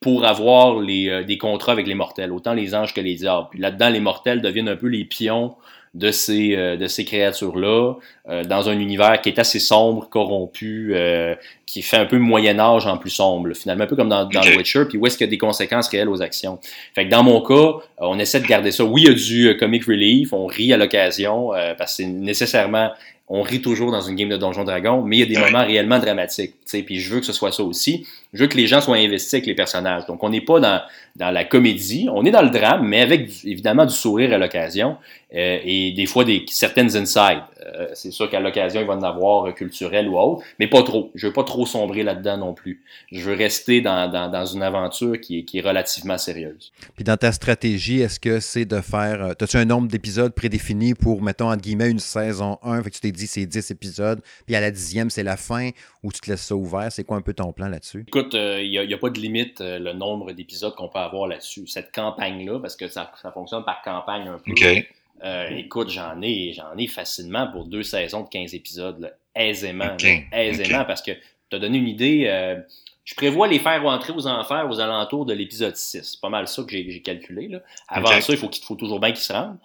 [0.00, 3.48] pour avoir les, des contrats avec les mortels, autant les anges que les diables.
[3.50, 5.56] Puis là-dedans, les mortels deviennent un peu les pions
[5.94, 7.94] de ces, euh, de ces créatures-là,
[8.28, 11.34] euh, dans un univers qui est assez sombre, corrompu, euh,
[11.66, 14.52] qui fait un peu Moyen-Âge en plus sombre, finalement, un peu comme dans, dans okay.
[14.52, 16.58] The Witcher, puis où est-ce qu'il y a des conséquences réelles aux actions.
[16.94, 18.84] Fait que dans mon cas, on essaie de garder ça.
[18.84, 19.14] Oui, il y a
[19.52, 22.90] du comic relief, on rit à l'occasion, parce que c'est nécessairement
[23.30, 25.64] on rit toujours dans une game de Donjon Dragon, mais il y a des moments
[25.64, 26.54] réellement dramatiques.
[26.86, 28.06] Puis je veux que ce soit ça aussi.
[28.32, 30.06] Je veux que les gens soient investis avec les personnages.
[30.06, 30.80] Donc on n'est pas dans,
[31.16, 34.96] dans la comédie, on est dans le drame, mais avec évidemment du sourire à l'occasion
[35.34, 37.42] euh, et des fois des certaines insides.
[37.66, 40.82] Euh, c'est sûr qu'à l'occasion, il va en avoir euh, culturel ou autre, mais pas
[40.82, 41.10] trop.
[41.14, 42.82] Je veux pas trop sombrer là-dedans non plus.
[43.12, 46.72] Je veux rester dans, dans, dans une aventure qui est, qui est, relativement sérieuse.
[46.94, 49.22] Puis dans ta stratégie, est-ce que c'est de faire...
[49.22, 52.82] Euh, As-tu un nombre d'épisodes prédéfini pour, mettons, entre guillemets, une saison 1?
[52.82, 55.70] Fait que tu t'es dit c'est 10 épisodes, puis à la dixième, c'est la fin,
[56.02, 56.90] ou tu te laisses ça ouvert?
[56.90, 58.04] C'est quoi un peu ton plan là-dessus?
[58.06, 60.98] Écoute, il euh, n'y a, a, pas de limite euh, le nombre d'épisodes qu'on peut
[60.98, 61.66] avoir là-dessus.
[61.66, 64.52] Cette campagne-là, parce que ça, ça, fonctionne par campagne un peu.
[64.52, 64.88] Okay.
[65.24, 69.92] Euh, écoute, j'en ai, j'en ai facilement pour deux saisons de 15 épisodes, là, aisément.
[69.94, 70.26] Okay.
[70.30, 70.86] Là, aisément, okay.
[70.86, 72.24] parce que tu as donné une idée.
[72.26, 72.56] Euh,
[73.04, 76.02] je prévois les faire rentrer aux enfers aux alentours de l'épisode 6.
[76.02, 77.48] C'est pas mal ça que j'ai calculé.
[77.48, 77.60] Là.
[77.88, 79.56] Avant ça, il faut, qu'il faut toujours bien qu'ils se rendent.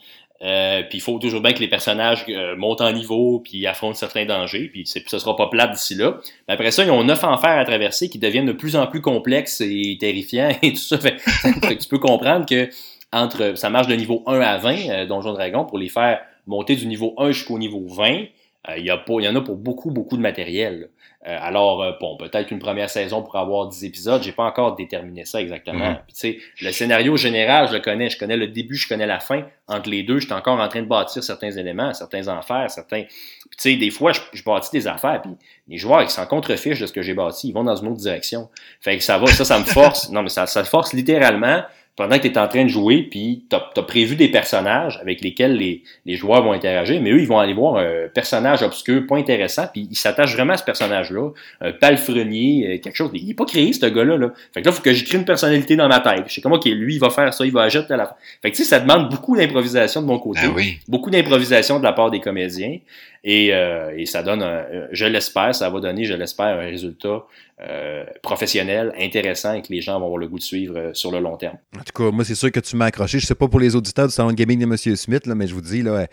[0.41, 3.95] Euh, puis il faut toujours bien que les personnages euh, montent en niveau puis affrontent
[3.95, 4.69] certains dangers.
[4.71, 6.19] Puis ce sera pas plate d'ici là.
[6.47, 9.01] Mais après ça, ils ont neuf enfers à traverser qui deviennent de plus en plus
[9.01, 10.97] complexes et terrifiants et tout ça.
[10.97, 12.69] Fait, fait tu peux comprendre que
[13.13, 16.75] entre ça marche de niveau 1 à 20, euh, Donjon Dragon, pour les faire monter
[16.75, 18.07] du niveau 1 jusqu'au niveau 20.
[18.09, 18.27] Il
[18.69, 20.89] euh, y, a pas, y en a pour beaucoup, beaucoup de matériel.
[21.27, 25.25] Euh, alors, bon, peut-être qu'une première saison pour avoir 10 épisodes, j'ai pas encore déterminé
[25.25, 25.91] ça exactement.
[25.91, 26.21] Mm -hmm.
[26.21, 28.09] Puis, le scénario général, je le connais.
[28.09, 29.43] Je connais le début, je connais la fin.
[29.67, 33.03] Entre les deux, je suis encore en train de bâtir certains éléments, certains enfers, certains.
[33.03, 35.31] Tu sais, des fois, je, je, bâtis des affaires, puis
[35.67, 37.49] les joueurs, ils s'en contrefichent de ce que j'ai bâti.
[37.49, 38.49] Ils vont dans une autre direction.
[38.81, 40.09] Fait que ça va, ça, ça me force.
[40.09, 41.63] non, mais ça, ça force littéralement
[41.95, 45.21] pendant que tu es en train de jouer, puis tu as, prévu des personnages avec
[45.21, 49.05] lesquels les, les, joueurs vont interagir, mais eux, ils vont aller voir un personnage obscur,
[49.07, 51.29] pas intéressant, puis ils s'attachent vraiment à ce personnage-là,
[51.61, 53.11] un palefrenier, quelque chose.
[53.13, 54.17] Il n'est pas créé, ce gars-là.
[54.17, 54.31] Là.
[54.53, 56.23] Fait que là, il faut que j'écris une personnalité dans ma tête.
[56.27, 58.15] Je sais comment, OK, lui, il va faire ça, il va agir à la fin.
[58.41, 60.79] Fait que tu sais, ça demande beaucoup d'improvisation de mon côté, ben oui.
[60.87, 62.79] beaucoup d'improvisation de la part des comédiens,
[63.23, 67.23] et, euh, et ça donne, un, je l'espère, ça va donner, je l'espère, un résultat
[67.65, 71.11] euh, professionnel, intéressant et que les gens vont avoir le goût de suivre euh, sur
[71.11, 71.57] le long terme.
[71.75, 73.19] En tout cas, moi, c'est sûr que tu m'as accroché.
[73.19, 74.95] Je sais pas pour les auditeurs du salon de gaming de M.
[74.95, 76.07] Smith, là, mais je vous dis, là,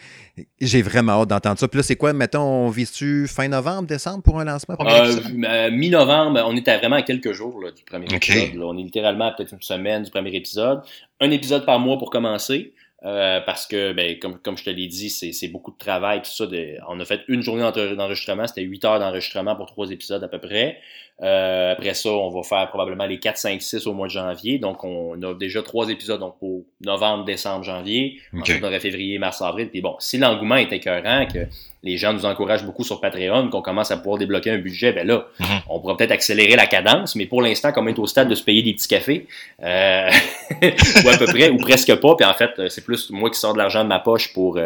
[0.61, 1.67] j'ai vraiment hâte d'entendre ça.
[1.67, 4.77] Puis là, c'est quoi, mettons, on vise-tu fin novembre, décembre pour un lancement?
[4.81, 8.45] Euh, Mi-novembre, on est à vraiment à quelques jours là, du premier okay.
[8.45, 8.61] épisode.
[8.61, 8.67] Là.
[8.67, 10.83] On est littéralement à peut-être une semaine du premier épisode.
[11.21, 12.73] Un épisode par mois pour commencer.
[13.03, 16.31] Euh, parce que, ben, comme, comme je te l'ai dit, c'est beaucoup de travail, tout
[16.31, 16.47] ça.
[16.47, 20.29] De, on a fait une journée d'enregistrement, c'était 8 heures d'enregistrement pour trois épisodes à
[20.29, 20.79] peu près.
[21.23, 24.59] Euh, après ça, on va faire probablement les 4, 5, 6 au mois de janvier.
[24.59, 28.21] Donc, on a déjà trois épisodes donc pour novembre, décembre, janvier.
[28.33, 28.43] Okay.
[28.43, 29.71] Ensuite, on aurait février, mars, avril.
[29.71, 31.47] Puis bon, si l'engouement est écœurant, que
[31.83, 35.07] les gens nous encouragent beaucoup sur Patreon, qu'on commence à pouvoir débloquer un budget, ben
[35.07, 35.61] là, mm -hmm.
[35.69, 38.35] on pourra peut-être accélérer la cadence, mais pour l'instant, comme on est au stade de
[38.35, 39.27] se payer des petits cafés,
[39.63, 40.11] euh,
[41.05, 43.55] ou à peu près, ou presque pas, puis en fait, c'est plus moi qui sors
[43.55, 44.59] de l'argent de ma poche pour,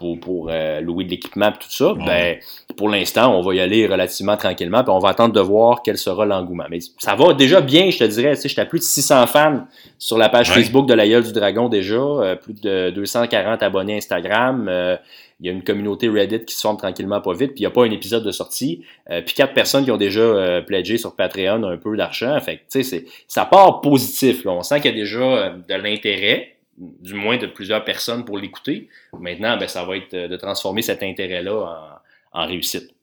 [0.00, 2.06] pour, pour euh, louer de l'équipement et tout ça, mm -hmm.
[2.06, 2.36] ben,
[2.76, 5.98] pour l'instant, on va y aller relativement tranquillement, puis on va attendre de voir quel
[5.98, 6.68] sera l'engouement.
[6.70, 9.26] Mais ça va déjà bien, je te dirais, tu sais, j'étais à plus de 600
[9.26, 9.60] fans
[9.98, 10.56] sur la page ouais.
[10.56, 14.96] Facebook de la gueule du dragon déjà, euh, plus de 240 abonnés Instagram, euh,
[15.40, 17.66] il y a une communauté Reddit qui se forme tranquillement pas vite, puis il n'y
[17.66, 20.98] a pas un épisode de sortie, euh, puis quatre personnes qui ont déjà euh, pledgé
[20.98, 22.38] sur Patreon un peu d'argent.
[22.40, 24.44] Fait tu sais, ça part positif.
[24.44, 24.52] Là.
[24.52, 28.38] On sent qu'il y a déjà euh, de l'intérêt, du moins de plusieurs personnes pour
[28.38, 28.88] l'écouter.
[29.18, 32.00] Maintenant, ben, ça va être de transformer cet intérêt-là
[32.32, 32.94] en réussite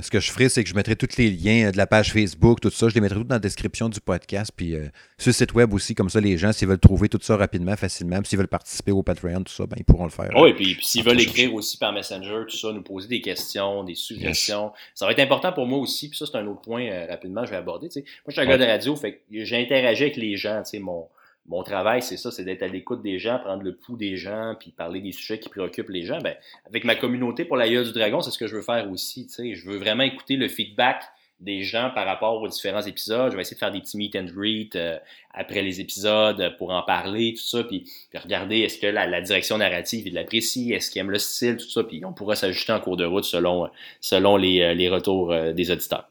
[0.00, 2.60] ce que je ferai, c'est que je mettrai tous les liens de la page Facebook,
[2.60, 4.86] tout ça, je les mettrai tout dans la description du podcast, puis euh,
[5.18, 7.76] sur le site web aussi, comme ça, les gens, s'ils veulent trouver tout ça rapidement,
[7.76, 10.30] facilement, s'ils veulent participer au Patreon, tout ça, ben, ils pourront le faire.
[10.36, 13.84] Oui, puis, puis s'ils veulent écrire aussi par Messenger, tout ça, nous poser des questions,
[13.84, 14.92] des suggestions, yes.
[14.94, 17.44] ça va être important pour moi aussi, puis ça, c'est un autre point, euh, rapidement,
[17.44, 17.88] je vais aborder.
[17.94, 18.50] Moi, je suis un ouais.
[18.50, 21.06] gars de radio, fait que j'ai interagi avec les gens, tu sais, mon
[21.46, 24.54] mon travail, c'est ça, c'est d'être à l'écoute des gens, prendre le pouls des gens,
[24.58, 26.18] puis parler des sujets qui préoccupent les gens.
[26.20, 26.36] Ben,
[26.66, 29.28] avec ma communauté pour la du dragon, c'est ce que je veux faire aussi.
[29.36, 31.02] Je veux vraiment écouter le feedback
[31.40, 33.30] des gens par rapport aux différents épisodes.
[33.30, 34.98] Je vais essayer de faire des petits meet and greet euh,
[35.32, 39.58] après les épisodes pour en parler, tout ça, puis, regarder est-ce que la, la, direction
[39.58, 42.80] narrative, il l'apprécie, est-ce qu'il aime le style, tout ça, puis on pourra s'ajuster en
[42.80, 43.70] cours de route selon,
[44.00, 46.09] selon les, euh, les retours euh, des auditeurs.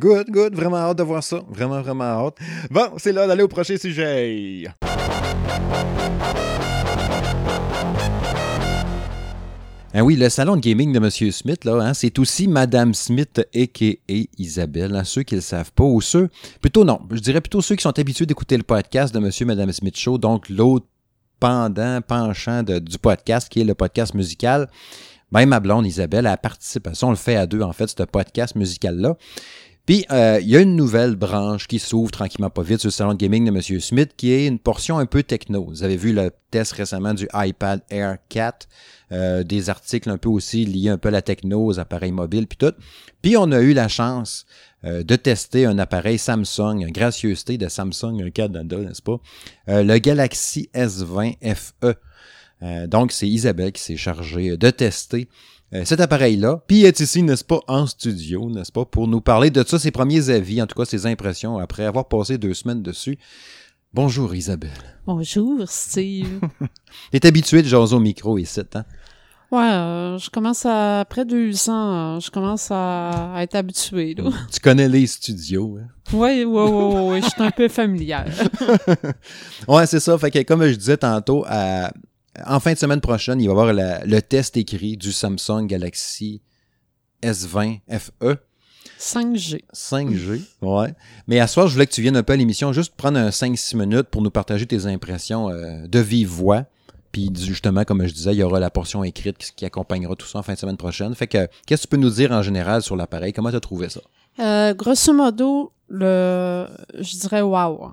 [0.00, 0.54] Good, good.
[0.54, 1.42] Vraiment hâte de voir ça.
[1.48, 2.36] Vraiment, vraiment hâte.
[2.70, 4.64] Bon, c'est l'heure d'aller au prochain sujet.
[9.94, 11.10] Ah oui, le salon de gaming de M.
[11.30, 14.14] Smith, là, hein, c'est aussi Madame Smith a.k.a.
[14.38, 14.96] Isabelle.
[14.96, 16.30] Hein, ceux qui ne le savent pas, ou ceux...
[16.62, 19.30] Plutôt non, je dirais plutôt ceux qui sont habitués d'écouter le podcast de M.
[19.38, 20.86] et Madame Smith Show, donc l'autre
[21.38, 24.70] pendant, penchant du podcast, qui est le podcast musical.
[25.30, 27.06] Même ma blonde Isabelle, elle participe à ça.
[27.06, 29.16] On le fait à deux, en fait, ce podcast musical-là.
[29.84, 32.92] Puis, euh, il y a une nouvelle branche qui s'ouvre tranquillement pas vite sur le
[32.92, 33.80] salon de gaming de M.
[33.80, 35.64] Smith, qui est une portion un peu techno.
[35.64, 38.68] Vous avez vu le test récemment du iPad Air 4,
[39.10, 42.46] euh, des articles un peu aussi liés un peu à la techno, aux appareils mobiles,
[42.46, 42.74] puis tout.
[43.22, 44.46] Puis, on a eu la chance
[44.84, 49.18] euh, de tester un appareil Samsung, une gracieuseté de Samsung, un Canada, n'est-ce pas?
[49.66, 51.94] Le Galaxy S20 FE.
[52.86, 55.28] Donc, c'est Isabelle qui s'est chargée de tester
[55.74, 56.62] euh, cet appareil-là.
[56.66, 59.90] Puis est ici, n'est-ce pas, en studio, n'est-ce pas, pour nous parler de ça, ses
[59.90, 63.18] premiers avis, en tout cas ses impressions, après avoir passé deux semaines dessus.
[63.94, 64.70] Bonjour Isabelle.
[65.06, 66.40] Bonjour Steve.
[67.12, 68.84] T'es habitué de jaser au micro ici, hein?
[69.50, 74.14] Ouais, euh, je commence à, après deux ans, euh, je commence à, à être habitué,
[74.14, 74.30] là.
[74.50, 76.16] Tu connais les studios, hein?
[76.16, 78.24] Ouais, ouais, ouais, ouais, ouais, je suis un peu familière.
[79.68, 80.16] Ouais, c'est ça.
[80.16, 81.92] Fait que comme je disais tantôt, à-
[82.46, 85.66] en fin de semaine prochaine, il va y avoir la- le test écrit du Samsung
[85.66, 86.42] Galaxy
[87.22, 88.36] S20 FE.
[88.98, 89.64] 5G.
[89.72, 90.94] 5G, ouais.
[91.26, 93.18] Mais à ce soir, je voulais que tu viennes un peu à l'émission, juste prendre
[93.18, 96.64] un 5-6 minutes pour nous partager tes impressions euh, de vive voix.
[97.10, 100.38] Puis justement, comme je disais, il y aura la portion écrite qui, accompagnera tout ça
[100.38, 101.14] en fin de semaine prochaine.
[101.14, 103.32] Fait que, qu'est-ce que tu peux nous dire en général sur l'appareil?
[103.32, 104.00] Comment tu as trouvé ça?
[104.40, 106.66] Euh, grosso modo, le,
[106.98, 107.92] je dirais wow.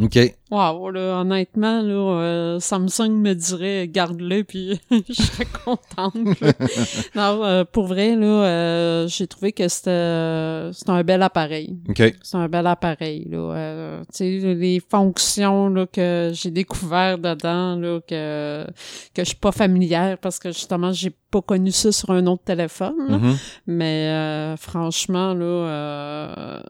[0.00, 0.18] OK.
[0.50, 6.40] Wow, là, honnêtement, là, euh, Samsung me dirait garde-le, puis je serais contente.
[6.40, 6.52] là.
[7.14, 11.78] non, euh, pour vrai, là, euh, j'ai trouvé que c'était c'était un bel appareil.
[11.88, 12.14] OK.
[12.22, 13.38] C'est un bel appareil, là.
[13.38, 18.66] Euh, tu sais, les fonctions là, que j'ai découvert dedans, là, que,
[19.14, 22.44] que je suis pas familière parce que justement, j'ai pas connu ça sur un autre
[22.44, 22.96] téléphone.
[23.08, 23.18] là.
[23.18, 23.36] Mhm.
[23.66, 26.60] Mais euh, franchement, là, euh,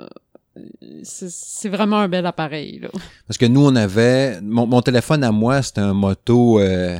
[1.03, 2.89] c'est vraiment un bel appareil, là.
[3.27, 4.41] Parce que nous, on avait.
[4.43, 6.61] Mon, mon téléphone à moi, c'était un moto.
[6.61, 6.99] euh,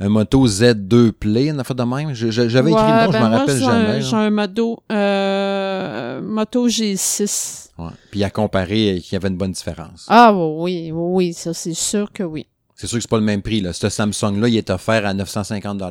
[0.00, 2.14] un moto Z2 Play, on a fait de même.
[2.14, 4.00] Je- je- J'avais écrit Ouais, le nom, je ben m'en moi, rappelle jamais.
[4.00, 7.70] J'ai un moto, euh, moto G6.
[7.78, 7.88] Ouais.
[8.10, 10.06] Puis à comparer, il y avait une bonne différence.
[10.08, 12.46] Ah oui, oui, oui, ça c'est sûr que oui.
[12.80, 13.60] C'est sûr que c'est pas le même prix.
[13.60, 13.72] Là.
[13.72, 15.82] Ce Samsung-là, il est offert à 950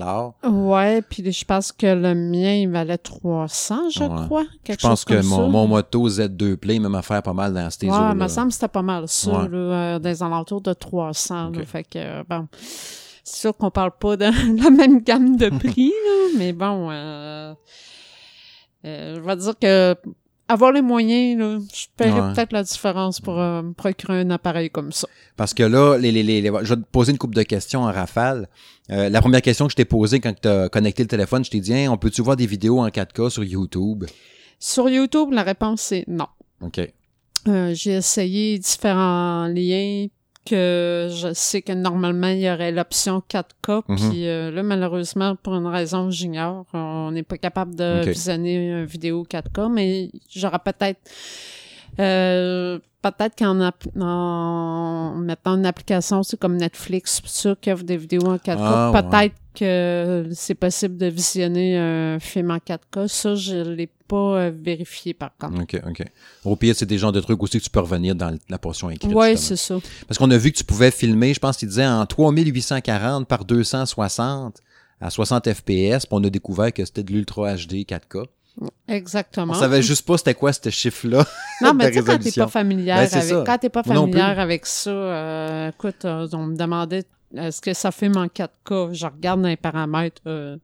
[0.45, 4.25] Ouais, puis je pense que le mien, il valait 300, je Ouais.
[4.25, 4.43] crois.
[4.43, 5.47] Je Quelque pense chose que comme mon, ça.
[5.47, 8.11] mon moto Z2 Play, même affaire pas mal dans ces Ouais, eaux-là.
[8.13, 9.49] il me semble que c'était pas mal ça, Ouais.
[9.49, 11.49] là, euh, des alentours de 300.
[11.49, 11.65] là.
[11.65, 12.47] Fait que, euh, bon,
[13.23, 14.23] c'est sûr qu'on parle pas de
[14.63, 17.53] la même gamme de prix, là, mais bon, euh,
[18.85, 19.93] euh, je vais dire que
[20.49, 22.33] avoir les moyens, là, je paierais Ouais.
[22.33, 25.07] peut-être la différence pour euh, me procurer un appareil comme ça.
[25.35, 27.81] Parce que là, les, les, les, les- je vais te poser une couple de questions
[27.83, 28.47] en rafale.
[28.91, 31.51] Euh, la première question que je t'ai posée quand tu as connecté le téléphone, je
[31.51, 34.05] t'ai dit, Hein, on peut-tu voir des vidéos en 4K sur YouTube?
[34.59, 36.27] Sur YouTube, la réponse c'est non.
[36.61, 36.79] OK.
[37.47, 40.07] Euh, j'ai essayé différents liens
[40.47, 43.97] que je sais que normalement il y aurait l'option 4K Mhm.
[43.97, 48.55] puis euh, là malheureusement pour une raison que j'ignore on n'est pas capable de visionner
[48.69, 50.99] une vidéo 4K mais j'aurais peut-être
[51.99, 57.97] euh, peut-être qu'en en mettant une application c'est comme Netflix tout ça qui offre des
[57.97, 59.01] vidéos en 4K Ah, ouais.
[59.57, 65.13] Que c'est possible de visionner un film en 4K ça je l'ai pas euh, vérifié
[65.13, 66.03] par contre OK, OK.
[66.45, 68.89] Au pire, c'est des genres de trucs aussi que tu peux revenir dans la portion
[68.89, 69.11] écrite.
[69.11, 69.35] Justement.
[69.35, 69.75] c'est ça.
[70.07, 73.45] Parce qu'on a vu que tu pouvais filmer, je pense qu'il disait en 3840 par
[73.45, 74.61] 260
[74.99, 78.25] à 60 FPS, puis on a découvert que c'était de l'Ultra HD 4K.
[78.87, 79.53] Exactement.
[79.53, 81.25] On savait juste pas c'était quoi ce chiffre-là.
[81.61, 83.43] Non, mais tu sais, quand t'es pas familière Ben, avec, ça.
[83.45, 87.03] quand t'es pas familière avec ça, euh, écoute, euh, on me demandait
[87.35, 88.93] est-ce que ça filme en 4K?
[88.93, 90.57] Je regarde dans les paramètres, euh,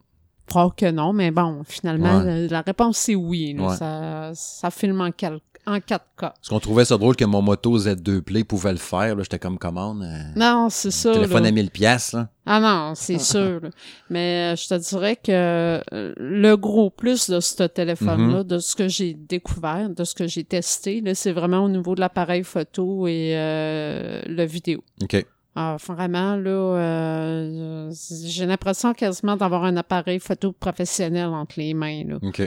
[0.51, 2.41] fort que non, mais bon, finalement, Ouais.
[2.43, 3.53] la, la réponse c'est oui.
[3.57, 3.67] là.
[3.69, 3.75] Ouais.
[3.77, 5.99] Ça, ça filme en, cal- en 4K.
[6.17, 9.17] Parce qu'on trouvait ça drôle que mon moto Z2 Play pouvait le faire.
[9.23, 10.03] J'étais comme commande.
[10.03, 11.13] euh, Non, c'est ça.
[11.13, 11.49] téléphone là.
[11.49, 12.15] à 1000 pièces.
[12.45, 13.61] Ah non, c'est sûr.
[13.61, 13.69] là.
[14.09, 18.43] Mais euh, je te dirais que euh, le gros plus de ce téléphone-là, Mhm.
[18.43, 22.01] de ce que j'ai découvert, de ce que j'ai testé, c'est vraiment au niveau de
[22.01, 24.83] l'appareil photo et euh, le vidéo.
[25.01, 25.25] OK.
[25.55, 27.91] Ah, vraiment, là, euh,
[28.23, 32.03] j'ai l'impression quasiment d'avoir un appareil photo professionnel entre les mains.
[32.05, 32.17] Là.
[32.21, 32.41] OK.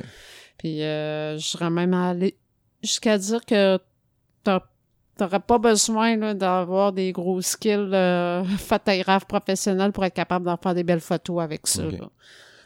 [0.58, 2.36] Puis euh, je serais même allé
[2.82, 3.78] jusqu'à dire que
[4.42, 10.56] t'aurais pas besoin là, d'avoir des gros skills euh, photographe professionnel pour être capable d'en
[10.56, 11.84] faire des belles photos avec ça.
[11.84, 12.10] Là.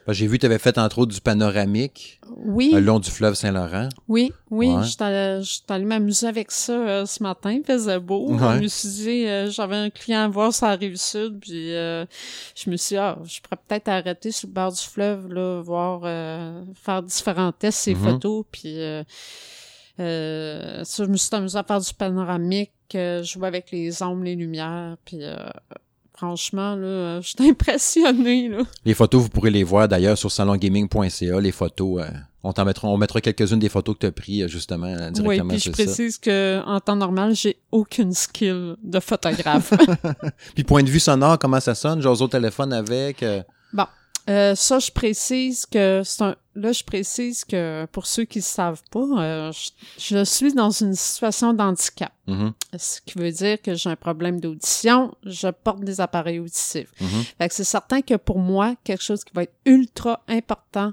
[0.09, 3.35] J'ai vu que tu avais fait entre autres du panoramique Oui, le long du fleuve
[3.35, 3.89] Saint-Laurent.
[4.09, 4.69] oui, oui.
[4.75, 4.83] Ouais.
[4.83, 7.53] J'étais allée- j'étais allée m'amuser avec ça euh, ce matin.
[7.53, 8.31] Il faisait beau.
[8.33, 8.57] Ouais.
[8.57, 11.73] Je me suis dit, euh, j'avais un client à voir sur la rive sud, puis
[11.75, 12.05] euh,
[12.57, 15.61] je me suis dit, ah, je pourrais peut-être arrêter sur le bord du fleuve, là,
[15.63, 18.03] voir, euh, faire différents tests, ces Mhm.
[18.03, 19.05] photos, puis euh,
[20.01, 24.25] euh, ça, je me suis amusée à faire du panoramique, euh, jouer avec les ombres,
[24.25, 25.37] les lumières, puis euh,
[26.21, 28.59] franchement, là, euh, j'étais impressionnée, là.
[28.85, 32.09] Les photos, vous pourrez les voir d'ailleurs sur salongaming.ca, les photos euh,
[32.43, 35.13] On t'en mettra, on mettra quelques-unes des photos que tu as prises, justement, euh, Oui,
[35.13, 35.49] directement.
[35.49, 35.85] puis je c'est ça.
[35.85, 39.73] précise que en temps normal, j'ai aucune skill de photographe.
[40.55, 42.03] Puis point de vue sonore, comment ça sonne?
[42.03, 43.23] J'ose au téléphone avec.
[43.23, 43.43] euh,
[44.31, 46.37] Euh, ça, je précise que c'est un.
[46.55, 50.71] Là, je précise que pour ceux qui ne savent pas, euh, je, je suis dans
[50.71, 52.13] une situation d'handicap.
[52.27, 56.93] mhm, Ce qui veut dire que j'ai un problème d'audition, je porte des appareils auditifs.
[57.01, 57.25] mhm.
[57.39, 60.93] Fait que c'est certain que pour moi, quelque chose qui va être ultra important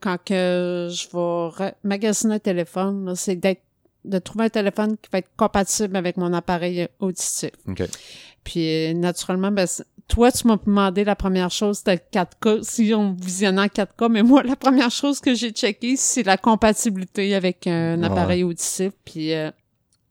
[0.00, 3.62] quand que je vais magasiner un téléphone, c'est d'être
[4.04, 7.52] de trouver un téléphone qui va être compatible avec mon appareil auditif.
[7.66, 7.82] OK.
[8.44, 9.66] Puis euh, naturellement, ben,
[10.08, 14.08] toi, tu m'as demandé la première chose, c'était le 4K, si on visionnait en 4K,
[14.10, 18.06] mais moi, la première chose que j'ai checké, c'est la compatibilité avec un Ouais.
[18.06, 18.92] appareil auditif.
[19.04, 19.50] Puis euh,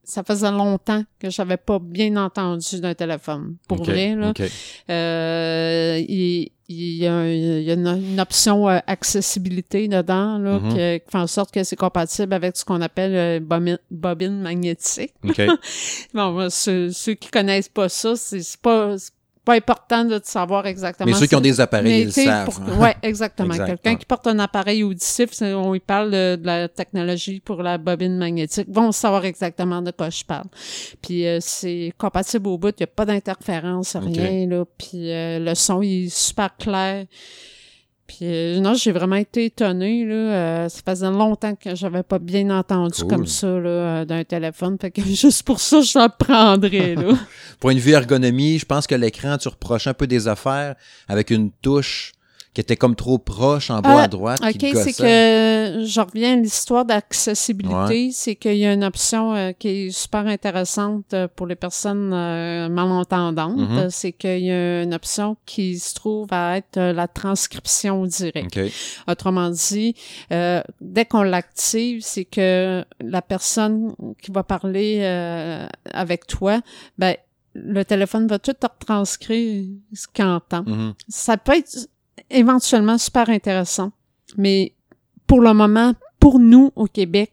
[0.03, 3.55] ça faisait longtemps que j'avais pas bien entendu d'un téléphone.
[3.67, 4.29] Pour OK, vrai, là.
[4.31, 4.41] OK.
[4.89, 10.37] Euh, il, il y a, un- il y a une, une option euh, accessibilité dedans
[10.39, 10.69] là, Mhm.
[10.69, 10.75] qui,
[11.05, 15.13] qui fait en sorte que c'est compatible avec ce qu'on appelle euh, bobine, bobine magnétique.
[15.23, 15.41] OK.
[16.13, 18.95] Bon, ceux, ceux qui connaissent pas ça, c'est pas,
[19.45, 21.11] pas important de savoir exactement.
[21.11, 22.45] Mais ceux qui ont des appareils, mais, ils le savent.
[22.61, 23.53] pour- ouais, exactement.
[23.53, 23.97] Exact, Quelqu'un ouais.
[23.97, 28.17] qui porte un appareil auditif, on y parle de, de la technologie pour la bobine
[28.17, 30.47] magnétique, vont savoir exactement de quoi je parle.
[31.01, 34.63] Puis euh, c'est compatible au bout, il n'y a pas d'interférence, rien, là.
[34.77, 37.05] Puis euh, le son, il est super clair.
[38.07, 40.13] Puis euh, non, j'ai vraiment été étonnée, là.
[40.13, 43.09] Euh, ça faisait longtemps que j'avais pas bien entendu Cool.
[43.09, 44.77] comme ça, là, euh, d'un téléphone.
[44.79, 47.13] Fait que juste pour ça, je le prendrais, là.
[47.59, 50.75] Point de vue ergonomie, je pense que l'écran, tu reproches un peu des affaires
[51.07, 52.11] avec une touche
[52.53, 54.39] qui était comme trop proche en bas Ah, à droite.
[54.41, 59.51] OK, c'est que je reviens à l'histoire d'accessibilité, c'est qu'il y a une option euh,
[59.53, 63.77] qui est super intéressante euh, pour les personnes euh, malentendantes, Mhm.
[63.77, 68.05] Euh, c'est qu'il y a une option qui se trouve à être euh, la transcription
[68.05, 68.57] directe.
[68.57, 68.71] OK.
[69.07, 69.95] Autrement dit,
[70.31, 76.61] euh, dès qu'on l'active, c'est que la personne qui va parler euh, avec toi,
[76.97, 77.15] ben
[77.55, 80.93] le téléphone va tout retranscrire ce qu'il entend Mhm.
[81.07, 81.87] ça peut être
[82.33, 83.91] éventuellement super intéressant,
[84.37, 84.73] mais
[85.27, 87.31] pour le moment, pour nous au Québec,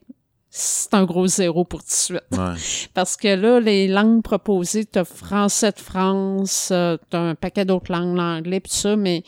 [0.53, 2.23] c'est un gros zéro pour tout de suite.
[2.33, 2.55] Ouais.
[2.93, 7.91] Parce que là, les langues proposées, t'as français de France, euh, t'as un paquet d'autres
[7.91, 9.23] langues, l'anglais, pis tout ça, mais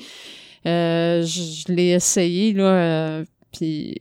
[0.66, 3.96] euh, je, je l'ai essayé, là, euh, puis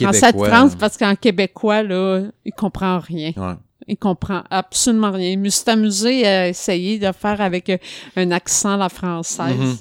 [0.00, 0.38] français de.
[0.38, 3.32] France, parce qu'en québécois, là, il comprend rien.
[3.36, 3.54] Ouais.
[3.88, 5.32] Il comprend absolument rien.
[5.32, 7.72] Je me suis amusée à essayer de faire avec
[8.16, 9.56] un accent la française.
[9.56, 9.76] Mhm.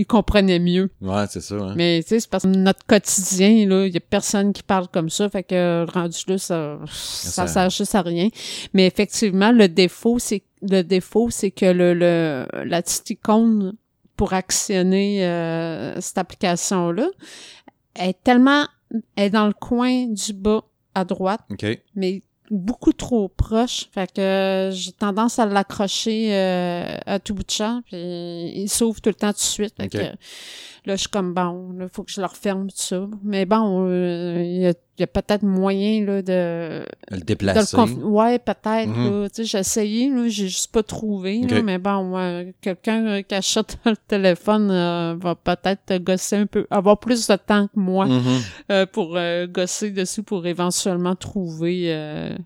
[0.00, 0.90] Il comprenait mieux.
[1.02, 1.56] Ouais, c'est ça.
[1.56, 1.74] hein.
[1.76, 4.86] Mais tu sais, c'est parce que notre quotidien, là, il y a personne qui parle
[4.88, 5.28] comme ça.
[5.28, 8.28] Fait que rendu là, ça, ça Ça- sert juste à rien.
[8.74, 13.74] Mais effectivement, le défaut, c'est le défaut, c'est que le, le la petite icône
[14.16, 17.08] pour actionner euh, cette application-là
[17.96, 18.66] est tellement
[19.16, 20.62] est dans le coin du bas
[20.94, 21.66] à droite OK.
[21.94, 23.86] mais beaucoup trop proche.
[23.92, 29.00] Fait que j'ai tendance à l'accrocher euh, à tout bout de champ, puis il s'ouvre
[29.00, 29.74] tout le temps tout de suite.
[29.76, 29.90] Fait Ok.
[29.92, 30.16] que,
[30.88, 33.06] là, je suis comme bon, là, faut que je le referme tout ça.
[33.22, 37.24] Mais bon, euh, il y a, il y a peut-être moyen là, de, Le de
[37.24, 37.76] déplacer.
[37.76, 39.28] le Ouais, peut-être.
[39.28, 41.40] Tu sais, J'ai essayé, là, j'ai juste pas trouvé.
[41.42, 46.66] là, mais bon, ouais, quelqu'un qui achète le téléphone euh, va peut-être gosser un peu,
[46.70, 48.22] avoir plus de temps que moi Mhm.
[48.72, 52.36] euh, pour euh, gosser dessus pour éventuellement trouver euh,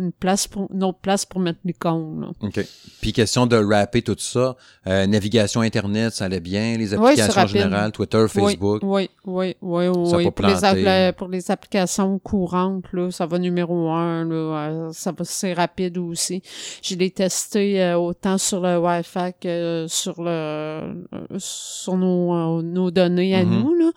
[0.00, 2.22] une place pour une autre place pour mettre l'icône.
[2.22, 2.28] là.
[2.40, 2.60] OK.
[3.00, 7.92] Puis question de rapper tout ça, euh, navigation Internet, ça allait bien, les applications générales,
[7.92, 8.80] Twitter, Facebook.
[8.82, 10.10] Oui, oui, oui, oui.
[10.10, 10.30] Ça oui.
[10.30, 14.24] Pour, les pour les applications courantes, là, ça va numéro un.
[14.24, 16.42] Là, euh, ça va c'est rapide aussi.
[16.82, 20.92] Je l'ai testé euh, autant sur le Wi-Fi que sur le euh,
[21.38, 23.60] sur nos, nos données à Mhm.
[23.62, 23.74] nous.
[23.74, 23.90] Là.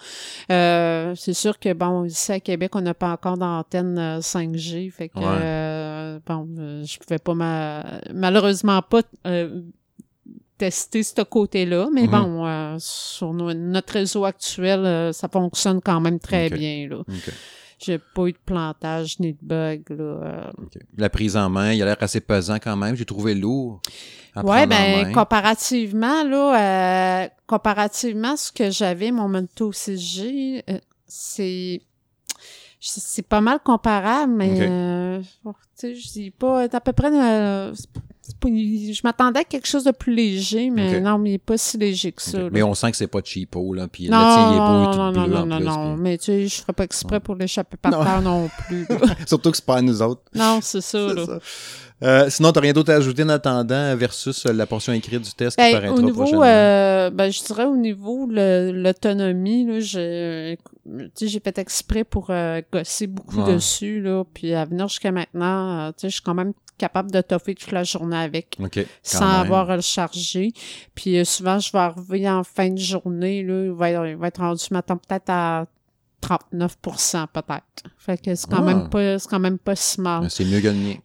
[0.52, 4.92] Euh, c'est sûr que bon, ici à Québec, on n'a pas encore d'antenne euh, 5G.
[4.92, 5.24] Fait que Ouais.
[5.94, 9.62] Euh, bon, euh, je pouvais pas ma- malheureusement pas euh,
[10.58, 12.10] tester ce côté-là, mais Mhm.
[12.12, 16.88] bon, euh, sur no- notre réseau actuel, euh, ça fonctionne quand même très bien.
[16.90, 17.04] Là.
[17.80, 19.84] J'ai pas eu de plantage ni de bug.
[19.90, 20.04] Là.
[20.04, 20.52] euh.
[20.98, 22.96] La prise en main, il a l'air assez pesant quand même.
[22.96, 23.82] J'ai trouvé lourd.
[24.36, 29.28] en ben comparativement là, comparativement à ce que j'avais mon
[29.74, 31.82] 6G, euh, c'est
[32.90, 34.60] c'est pas mal comparable, mais Ok.
[34.62, 37.74] euh, bon, tu sais, je dis pas à peu près euh,
[38.44, 41.78] je m'attendais à quelque chose de plus léger, mais non, mais il est pas si
[41.78, 42.40] léger que ça.
[42.40, 42.50] là.
[42.52, 43.88] Mais on sent que c'est pas cheapo, là.
[43.88, 45.66] Puis non, tien, il est beau, est tout non, non, bleu non, en non, plus,
[45.66, 48.86] non, puis- mais tu sais, je ferais pas exprès pour l'échapper par terre non plus.
[48.90, 48.98] là.
[49.28, 50.22] Surtout que c'est pas à nous autres.
[50.34, 51.26] non, c'est ça, là.
[51.26, 51.40] ça.
[52.02, 55.32] Euh, sinon, t'as rien d'autre à ajouter en attendant versus euh, la portion écrite du
[55.32, 59.80] test qui Ben, paraîtra au niveau, euh, ben, je dirais au niveau le- l'autonomie, là,
[59.80, 60.58] j'ai,
[61.16, 63.54] tu fait exprès pour euh, gosser beaucoup Ouais.
[63.56, 67.22] dessus, là, puis à venir jusqu'à maintenant, euh, tu je suis quand même capable de
[67.22, 68.76] toffer toute la journée avec, OK.
[68.76, 69.42] quand sans même.
[69.42, 70.52] avoir à le charger.
[70.96, 74.16] Puis euh, souvent, je vais arriver en fin de journée, là, il va, être- il
[74.18, 75.66] va être rendu, maintenant peut-être à
[76.22, 77.64] 39% peut-être.
[77.98, 78.74] Fait que c'est quand Ah.
[78.74, 80.30] même pas, c'est quand même pas si mal.
[80.30, 80.96] C'est mieux mien.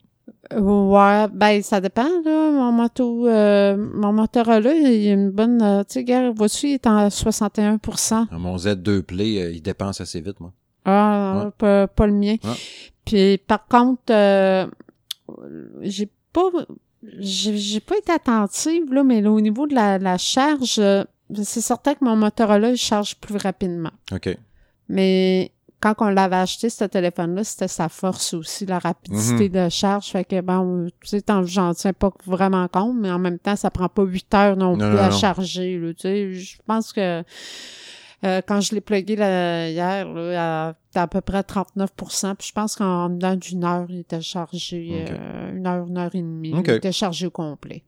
[0.55, 2.51] Ouais, ben ça dépend là.
[2.51, 6.69] Mon moto, euh, mon Motorola, il y a une bonne, euh, tu sais, gars, vois-tu,
[6.69, 10.51] il est en 61% Mon Z2 Play, euh, il dépense assez vite, moi.
[10.85, 11.51] Ah, Ouais.
[11.57, 12.37] pas, pas le mien.
[12.43, 12.55] Ouais.
[13.05, 14.65] Puis par contre, euh,
[15.81, 16.49] j'ai pas,
[17.19, 21.03] j'ai j'ai pas été attentive là, mais là, au niveau de la, la charge, euh,
[21.43, 23.91] c'est certain que mon Motorola il charge plus rapidement.
[24.11, 24.37] OK.
[24.87, 25.51] Mais
[25.81, 29.65] quand on l'avait acheté, ce téléphone-là, c'était sa force aussi, la rapidité Mhm.
[29.65, 30.07] de charge.
[30.07, 33.55] Fait que, bon, tu sais, t'en- j'en tiens pas vraiment compte, mais en même temps,
[33.55, 35.15] ça prend pas huit heures non, Non, plus non, à non.
[35.17, 36.33] charger, là, tu sais.
[36.33, 37.23] Je pense que
[38.25, 42.53] euh, quand je l'ai plugué là, hier, là, à, à peu près 39% puis je
[42.53, 46.53] pense qu'en dedans d'une heure, il était chargé, euh, une heure, une heure et demie.
[46.53, 47.83] Il était chargé au complet.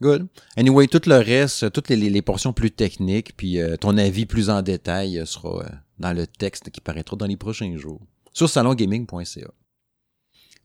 [0.00, 0.26] Good.
[0.56, 4.60] Anyway, tout le reste, toutes les, portions plus techniques, puis euh, ton avis plus en
[4.60, 5.64] détail sera
[5.98, 8.00] dans le texte qui paraîtra dans les prochains jours
[8.32, 9.48] sur salongaming.ca.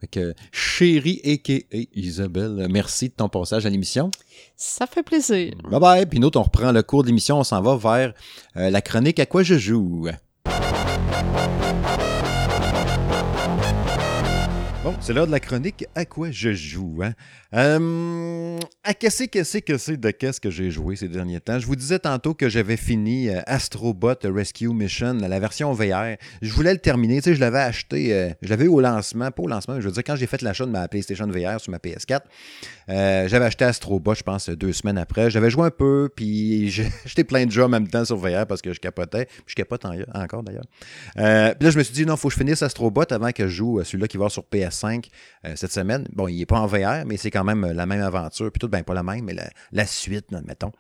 [0.02, 1.78] Fait que, chérie a.k.a.
[1.94, 4.10] Isabelle, merci de ton passage à l'émission.
[4.56, 5.54] Ça fait plaisir.
[5.70, 6.06] Bye bye.
[6.08, 7.38] Puis nous, on reprend le cours d'émission.
[7.38, 8.14] On s'en va vers
[8.58, 10.08] euh, la chronique À quoi je joue.
[14.84, 17.02] Bon, c'est l'heure de la chronique À quoi je joue.
[17.04, 17.14] Hein?
[17.54, 21.60] Euh, à qu'est-ce que c'est que c'est de qu'est-ce que j'ai joué ces derniers temps?
[21.60, 26.16] Je vous disais tantôt que j'avais fini euh, Astrobot Rescue Mission, la version VR.
[26.42, 27.18] Je voulais le terminer.
[27.18, 29.82] Tu sais, je l'avais acheté, euh, je l'avais eu au lancement, pas au lancement, mais
[29.82, 32.22] je veux dire, quand j'ai fait l'achat de ma PlayStation VR sur ma PS4,
[32.90, 35.30] euh, j'avais acheté Astrobot, je pense, deux semaines après.
[35.30, 36.74] J'avais joué un peu, puis
[37.06, 39.26] acheté plein de jeux en même temps sur VR parce que je capotais.
[39.26, 40.66] Puis je capote en- encore d'ailleurs.
[41.16, 43.54] Puis là, je me suis dit, non, faut que je finisse Astrobot avant que je
[43.54, 45.06] joue celui-là qui va sur PS5
[45.46, 46.08] euh, cette semaine.
[46.14, 48.52] Bon, il n'est pas en VR, mais c'est quand même euh, la même aventure.
[48.52, 50.72] Puis tout, ben pas la même, mais la, la suite, là, mettons.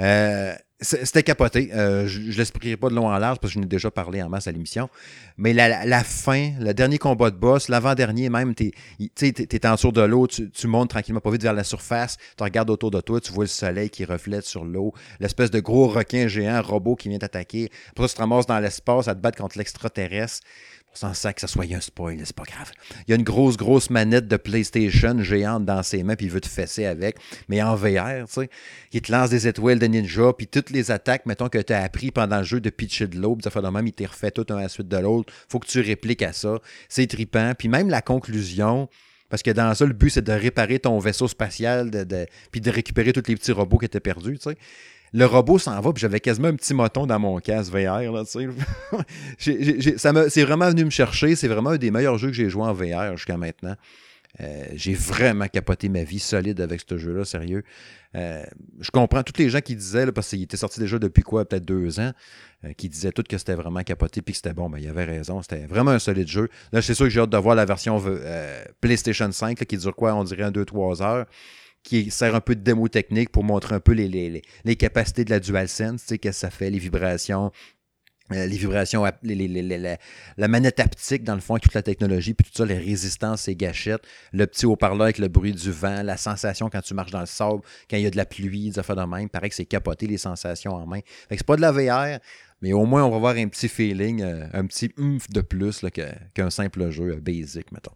[0.00, 1.70] Euh, C'était capoté.
[1.74, 4.22] Euh, je ne l'expliquerai pas de long en large parce que je n'ai déjà parlé
[4.22, 4.88] en masse à l'émission.
[5.36, 8.70] Mais la, fin, le dernier combat de boss, l'avant-dernier même, tu
[9.00, 12.44] es, en dessous de l'eau, tu, tu montes tranquillement pas vite vers la surface, tu
[12.44, 15.88] regardes autour de toi, tu vois le soleil qui reflète sur l'eau, l'espèce de gros
[15.88, 17.70] requin géant, robot qui vient t'attaquer.
[17.90, 20.46] Après ça, tu te ramasses dans l'espace à te battre contre l'extraterrestre.
[20.94, 22.72] Sans ça que ça soit un spoil, c'est pas grave.
[23.06, 26.32] Il y a une grosse, grosse manette de PlayStation géante dans ses mains, puis il
[26.32, 27.16] veut te fesser avec,
[27.48, 28.50] mais en VR, tu sais.
[28.92, 31.82] Il te lance des étoiles de ninja, puis toutes les attaques, mettons, que tu as
[31.82, 34.56] appris pendant le jeu de pitcher de l'eau, puis même, il t'est refait tout un
[34.56, 35.32] à la suite de l'autre.
[35.48, 36.58] Faut que tu répliques à ça.
[36.88, 37.52] C'est trippant.
[37.56, 38.88] Puis même la conclusion,
[39.28, 41.90] parce que dans ça, le but, c'est de réparer ton vaisseau spatial,
[42.50, 44.56] puis de récupérer tous les petits robots qui étaient perdus, tu sais.
[45.12, 48.24] Le robot s'en va, puis j'avais quasiment un petit moton dans mon casque VR, là,
[49.96, 51.36] ça m'a- c'est vraiment venu me chercher.
[51.36, 53.74] C'est vraiment un des meilleurs jeux que j'ai joué en VR jusqu'à maintenant.
[54.40, 57.64] Euh, j'ai vraiment capoté ma vie solide avec ce jeu-là, sérieux.
[58.14, 58.42] Euh,
[58.78, 61.44] je comprends tous les gens qui disaient, là, parce qu'il était sorti déjà depuis quoi,
[61.48, 62.12] peut-être deux ans,
[62.64, 64.70] euh, qui disaient tous que c'était vraiment capoté puis que c'était bon.
[64.76, 65.42] Il avait raison.
[65.42, 66.48] C'était vraiment un solide jeu.
[66.72, 68.02] Là, c'est sûr que j'ai hâte de voir la version
[68.80, 71.26] PlayStation 5 là, qui dure quoi, on dirait un 2-3 heures
[71.88, 74.42] qui sert un peu de démo technique pour montrer un peu les,
[74.76, 77.50] capacités de la DualSense, tu sais, qu'est-ce que ça fait, les vibrations,
[78.32, 82.66] euh, les vibrations, la, manette haptique, dans le fond, toute la technologie, puis tout ça,
[82.66, 86.82] les résistances et gâchettes, le petit haut-parleur avec le bruit du vent, la sensation quand
[86.82, 89.02] tu marches dans le sable, quand il y a de la pluie, des affaires de
[89.02, 89.30] même.
[89.30, 91.00] Pareil que c'est capoté, les sensations en main.
[91.28, 92.20] Fait c'est pas de la VR,
[92.60, 95.82] mais au moins, on va avoir un petit feeling, euh, un petit oomph de plus
[96.34, 97.94] qu'un simple jeu euh, basic, mettons.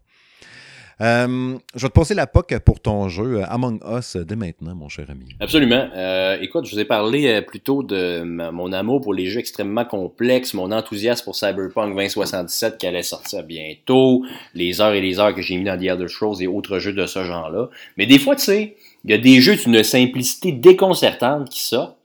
[1.01, 4.35] Euh, je vais te passer la POC pour ton jeu euh, Among Us euh, dès
[4.35, 5.25] maintenant, mon cher ami.
[5.39, 5.87] Absolument.
[5.95, 9.85] Euh, écoute, je vous ai parlé euh, plutôt de mon amour pour les jeux extrêmement
[9.85, 14.23] complexes, mon enthousiasme pour Cyberpunk 2077 qui allait sortir bientôt,
[14.53, 16.93] les heures et les heures que j'ai mis dans The Elder Scrolls et autres jeux
[16.93, 17.69] de ce genre-là.
[17.97, 18.75] Mais des fois, tu sais,
[19.05, 21.97] il y a des jeux d'une simplicité déconcertante qui sortent.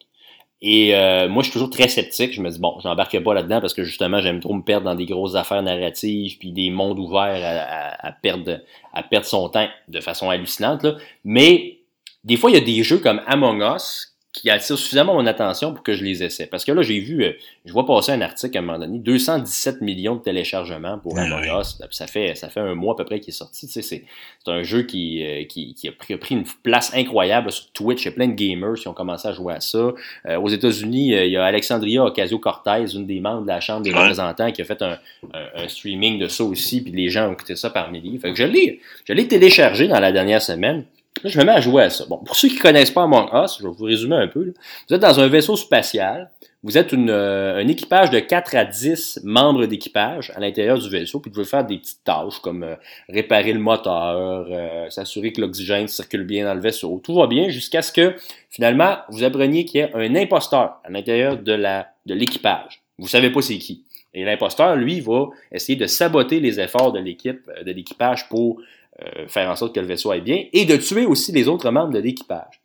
[0.61, 2.33] Et euh, moi, je suis toujours très sceptique.
[2.33, 4.95] Je me dis, bon, j'embarque pas là-dedans parce que justement, j'aime trop me perdre dans
[4.97, 8.61] des grosses affaires narratives puis des mondes ouverts à, à- à perdre,
[8.93, 10.83] à perdre son temps de façon hallucinante.
[10.83, 10.97] Là.
[11.25, 11.79] Mais
[12.25, 15.75] des fois, il y a des jeux comme Among Us qui attirent suffisamment mon attention
[15.75, 16.47] pour que je les essaie.
[16.47, 17.33] Parce que là, j'ai vu, euh,
[17.65, 21.45] je vois passer un article à un moment donné, 217 millions de téléchargements pour Among
[21.45, 21.79] Us.
[21.91, 23.67] Ça fait, ça fait un mois à peu près qu'il est sorti.
[23.67, 24.05] Tu sais, c'est,
[24.45, 27.71] c'est un jeu qui, euh, qui, qui, a pris, a pris, une place incroyable sur
[27.73, 28.03] Twitch.
[28.03, 29.93] Il y a plein de gamers qui ont commencé à jouer à ça.
[30.27, 33.93] Euh, aux États-Unis, il y a Alexandria Ocasio-Cortez, une des membres de la Chambre des
[33.93, 34.99] représentants, qui a fait un,
[35.35, 38.19] un, un, streaming de ça aussi, puis les gens ont écouté ça par milliers.
[38.19, 40.85] Fait que je l'ai, je l'ai téléchargé dans la dernière semaine.
[41.23, 42.05] Là, je me mets à jouer à ça.
[42.09, 44.53] Bon, pour ceux qui connaissent pas Among Us, je vais vous résumer un peu.
[44.89, 46.31] Vous êtes dans un vaisseau spatial.
[46.65, 50.89] Vous êtes une, euh, un équipage de 4 à 10 membres d'équipage à l'intérieur du
[50.89, 52.75] vaisseau, puis vous devez faire des petites tâches comme euh,
[53.09, 57.01] réparer le moteur, euh, s'assurer que l'oxygène circule bien dans le vaisseau.
[57.05, 58.17] Tout va bien jusqu'à ce que,
[58.51, 62.83] finalement, vous appreniez qu'il y a un imposteur à l'intérieur de la de l'équipage.
[62.99, 63.85] Vous savez pas c'est qui.
[64.15, 68.61] Et l'imposteur, lui, va essayer de saboter les efforts de l'équipe, de l'équipage pour
[69.05, 71.71] euh, faire en sorte que le vaisseau aille bien et de tuer aussi les autres
[71.71, 72.61] membres de l'équipage.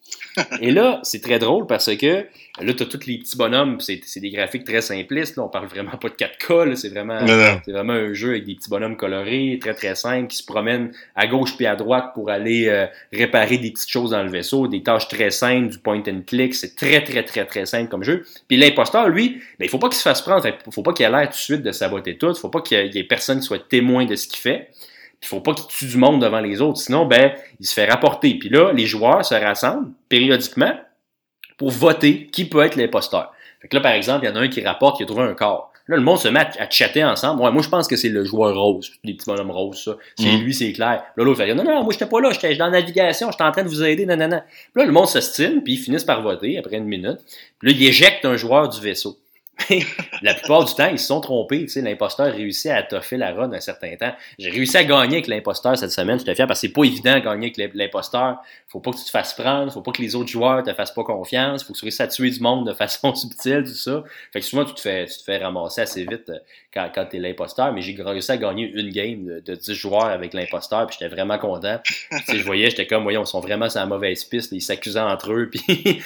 [0.61, 2.25] et là, c'est très drôle parce que
[2.59, 5.67] là, tu as tous les petits bonhommes, c'est des graphiques très simplistes, là, on parle
[5.67, 7.23] vraiment pas de 4K, c'est vraiment,
[7.67, 11.27] vraiment un jeu avec des petits bonhommes colorés, très très simples, qui se promènent à
[11.27, 14.81] gauche puis à droite pour aller euh, réparer des petites choses dans le vaisseau, des
[14.81, 18.25] tâches très simples, du point and click, c'est très très très très simple comme jeu.
[18.47, 21.05] Puis l'imposteur, lui, ben, il faut pas qu'il se fasse prendre, il faut pas qu'il
[21.05, 23.39] ait l'air tout de suite de saboter tout, il faut pas qu'il y ait personne
[23.39, 24.69] qui soit témoin de ce qu'il fait.
[25.23, 27.85] Il faut pas qu'il tue du monde devant les autres, sinon, ben, il se fait
[27.85, 28.35] rapporter.
[28.35, 30.73] Puis là, les joueurs se rassemblent périodiquement
[31.57, 33.31] pour voter qui peut être l'imposteur.
[33.61, 35.23] Fait que là, par exemple, il y en a un qui rapporte qu'il a trouvé
[35.23, 35.71] un corps.
[35.87, 37.41] Là, le monde se met à, chatter ensemble.
[37.41, 39.95] Ouais, moi, je pense que c'est le joueur rose, les petits bonhommes roses, ça.
[40.17, 40.43] C'est mhm.
[40.43, 41.03] lui, c'est clair.
[41.15, 43.51] Là, l'autre fait non, non, moi, j'étais pas là, j'étais dans la navigation, j'étais en
[43.51, 44.17] train de vous aider, non.
[44.17, 44.29] Puis
[44.75, 47.19] là, le monde s'estime, puis ils finissent par voter après une minute.
[47.59, 49.17] Puis là, ils éjectent un joueur du vaisseau.
[50.21, 51.65] La plupart du temps, ils se sont trompés.
[51.65, 54.13] Tu l'imposteur réussit à toffer la run un certain temps.
[54.39, 56.83] J'ai réussi à gagner avec l'imposteur cette semaine, je te fier parce que c'est pas
[56.83, 58.37] évident de gagner avec l'imposteur.
[58.67, 60.93] Faut pas que tu te fasses prendre, faut pas que les autres joueurs te fassent
[60.93, 64.03] pas confiance, faut que tu réussisses à tuer du monde de façon subtile, tout ça.
[64.31, 66.39] Fait que souvent, tu te fais, tu te fais ramasser assez vite euh,
[66.73, 70.05] quand, quand t'es l'imposteur, mais j'ai réussi à gagner une game de, de 10 joueurs
[70.05, 71.79] avec l'imposteur, puis j'étais vraiment content.
[71.83, 71.93] tu
[72.25, 74.99] sais, je voyais, j'étais comme, voyons, ils sont vraiment sur la mauvaise piste, ils s'accusaient
[74.99, 76.01] entre eux, puis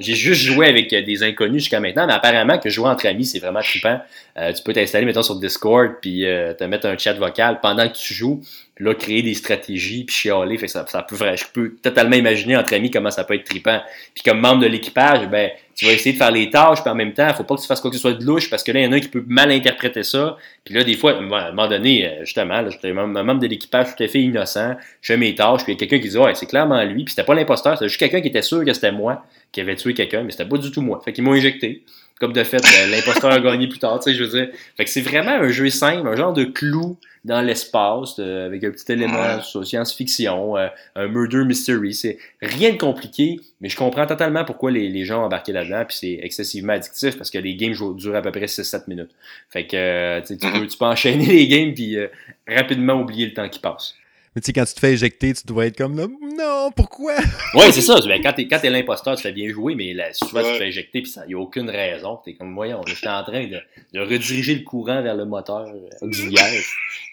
[0.00, 3.38] j'ai juste joué avec des inconnus jusqu'à maintenant, mais apparemment que jouer entre amis, c'est
[3.38, 4.00] vraiment trippant.
[4.36, 7.88] Euh, tu peux t'installer, mettons, sur Discord, puis euh, te mettre un chat vocal pendant
[7.88, 8.42] que tu joues,
[8.74, 10.58] puis là, créer des stratégies, puis chialer.
[10.58, 13.80] Fait ça, ça peut, je peux totalement imaginer entre amis comment ça peut être trippant.
[14.14, 16.94] Puis comme membre de l'équipage, ben, tu vas essayer de faire les tâches, puis en
[16.94, 18.72] même temps, faut pas que tu fasses quoi que ce soit de louche, parce que
[18.72, 20.36] là, il y en a un qui peut mal interpréter ça.
[20.64, 23.94] Puis là, des fois, à un moment donné, euh, justement, j'étais un membre de l'équipage
[23.94, 26.18] tout à fait innocent, je fais mes tâches, puis il y a quelqu'un qui dit,
[26.18, 28.72] ouais, c'est clairement lui, puis c'était pas l'imposteur, c'était juste quelqu'un qui était sûr que
[28.72, 31.00] c'était moi qui avait tué quelqu'un, mais c'était pas du tout moi.
[31.04, 31.84] Fait qu'ils m'ont injecté.
[32.24, 34.48] Comme de fait, ben, l'imposteur a gagné plus tard, tu sais, je veux dire.
[34.78, 36.96] Fait que c'est vraiment un jeu simple, un genre de clou
[37.26, 41.92] dans l'espace, avec un petit élément sur science-fiction, euh, un murder mystery.
[41.92, 45.84] C'est rien de compliqué, mais je comprends totalement pourquoi les, les gens ont embarqué là-dedans,
[45.86, 49.10] puis c'est excessivement addictif parce que les games durent à peu près 6-7 minutes.
[49.50, 52.08] Fait que euh, tu, peux, tu peux enchaîner les games puis euh,
[52.48, 53.96] rapidement oublier le temps qui passe.
[54.34, 57.14] Mais tu sais, quand tu te fais éjecter, tu dois être comme non, pourquoi?
[57.54, 58.00] Oui, c'est ça.
[58.06, 60.68] Ben, quand t'es, quand l'imposteur, tu fais bien jouer, mais là, souvent tu te fais
[60.68, 62.18] éjecter, puis il n'y a aucune raison.
[62.24, 63.60] T'es comme, voyons, j'étais en train de,
[63.92, 65.68] de, rediriger le courant vers le moteur
[66.00, 66.62] auxiliaire.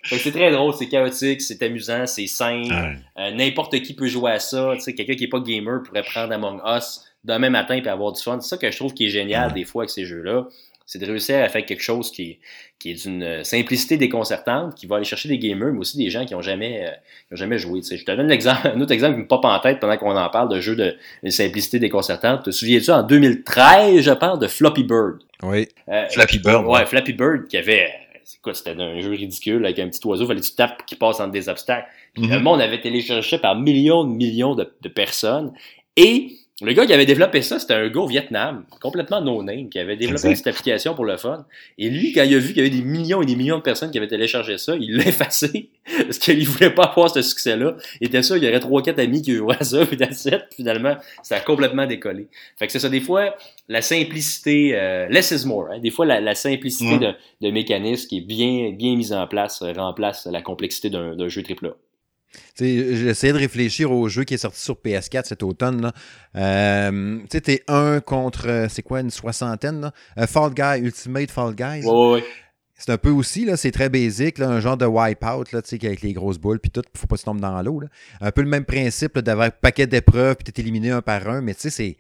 [0.04, 2.74] c'est très drôle, c'est chaotique, c'est amusant, c'est simple.
[3.20, 4.72] Euh, n'importe qui peut jouer à ça.
[4.76, 8.14] Tu sais, quelqu'un qui n'est pas gamer pourrait prendre Among Us demain matin et avoir
[8.14, 8.40] du fun.
[8.42, 10.48] C'est ça que je trouve qui est génial des fois avec ces jeux-là
[10.92, 12.40] c'est de réussir à faire quelque chose qui,
[12.78, 16.26] qui est d'une simplicité déconcertante, qui va aller chercher des gamers, mais aussi des gens
[16.26, 16.92] qui n'ont jamais, euh,
[17.32, 17.80] jamais joué.
[17.80, 20.18] Tu sais, je te donne un, autre exemple qui me pop en tête pendant qu'on
[20.18, 20.98] en parle de jeux de,
[21.30, 22.44] simplicité déconcertante.
[22.44, 25.20] Te souviens-tu en 2013, je parle, de Floppy Bird?
[25.44, 25.70] Oui.
[25.88, 26.66] Euh, Flappy Bird.
[26.66, 27.90] Ouais, Flappy Bird qui avait
[28.42, 31.22] quoi, c'était un jeu ridicule avec un petit oiseau, fallait que tu tapes qui passe
[31.22, 31.88] entre des obstacts.
[32.14, 35.54] Puis Le monde avait téléchargé par millions de millions de, de personnes.
[35.96, 39.80] Et le gars qui avait développé ça, c'était un gars au Vietnam, complètement no-name, qui
[39.80, 41.46] avait développé cette application pour le fun.
[41.78, 43.64] Et lui, quand il a vu qu'il y avait des millions et des millions de
[43.64, 47.76] personnes qui avaient téléchargé ça, il l'a effacé parce qu'il voulait pas avoir ce succès-là.
[48.00, 49.98] Et était ça, il y aurait trois, quatre amis qui jouaient à ça, puis
[50.56, 52.28] finalement, ça a complètement décollé.
[52.58, 53.36] Fait que c'est ça, des fois,
[53.68, 55.80] la simplicité, euh, less is more, hein.
[55.80, 59.74] des fois, la, simplicité de, de mécanisme qui est bien, bien mise en place euh,
[59.74, 61.76] remplace la complexité d'un jeu AAA.
[62.58, 65.82] J'essayais de réfléchir au jeu qui est sorti sur PS4 cet automne.
[65.82, 65.94] Là.
[66.36, 69.82] Euh, tu sais, t'es un contre, euh, c'est quoi, une soixantaine?
[69.82, 69.94] Là?
[70.18, 71.84] Euh, Fall Guy, Ultimate Fall Guys.
[72.76, 75.78] C'est un peu aussi, là, c'est très basique, là, un genre de wipeout, là, tu
[75.78, 77.84] sais, avec les grosses boules, puis tout, faut pas que tu tombes dans l'eau.
[78.22, 81.42] Un peu le même principe d'avoir un paquet d'épreuves, puis t'es éliminé un par un,
[81.42, 81.98] mais tu sais, c'est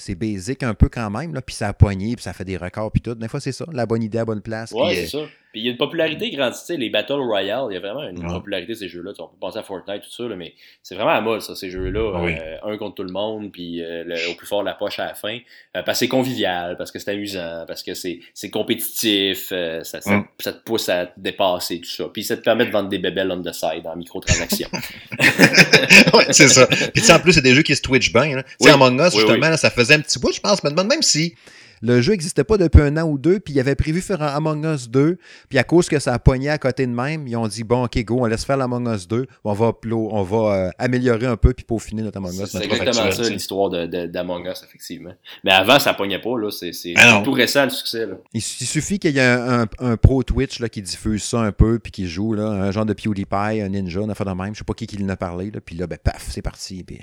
[0.00, 2.56] c'est basique un peu quand même, là, puis ça a poigné, puis ça fait des
[2.56, 3.14] records, puis tout.
[3.14, 4.72] Des fois, c'est ça, la bonne idée à bonne place.
[4.72, 5.26] Ouais, c'est ça.
[5.52, 8.20] Puis il y a une popularité grandissante, les Battle Royale, il y a vraiment une
[8.20, 9.12] popularité de ces jeux-là.
[9.18, 12.12] On peut penser à Fortnite, tout ça, mais c'est vraiment à mode, ça, ces jeux-là.
[12.14, 15.06] Ah euh, un contre tout le monde, puis euh, au plus fort la poche à
[15.06, 15.38] la fin.
[15.76, 20.16] Euh, parce que c'est convivial, parce que c'est amusant, parce que c'est compétitif, ça, ça,
[20.16, 20.24] mm.
[20.38, 22.04] ça, te pousse à te dépasser, tout ça.
[22.12, 24.68] Puis ça te permet de vendre des bébelles on the side en microtransactions.
[26.14, 26.66] ouais, c'est ça.
[26.66, 28.42] Puis en plus, c'est des jeux qui se twitch bien.
[28.42, 31.34] Tu sais, Among Us, justement, ça faisait un petit bout, je pense, mais même si
[31.82, 34.28] le jeu n'existait pas depuis un an ou deux, puis ils avaient prévu faire un
[34.28, 35.18] Among Us 2,
[35.48, 37.84] puis à cause que ça a pogné à côté de même, ils ont dit bon,
[37.84, 41.36] ok, go, on laisse faire l'Among Us 2, on va, on va euh, améliorer un
[41.36, 42.50] peu, puis peaufiner notre Among Us.
[42.50, 45.14] C'est exactement ça, l'histoire d'Among Us, effectivement.
[45.44, 46.50] Mais avant, ça pognait pas, là.
[46.50, 48.16] C'est ah tout récent le succès, là.
[48.32, 51.92] Il, suffit qu'il y ait un, pro Twitch là, qui diffuse ça un peu, puis
[51.92, 54.64] qui joue, là, un genre de PewDiePie, un ninja, un affaire de même, je sais
[54.64, 56.98] pas qui, qui en a parlé, là, puis là, ben, paf, c'est parti, puis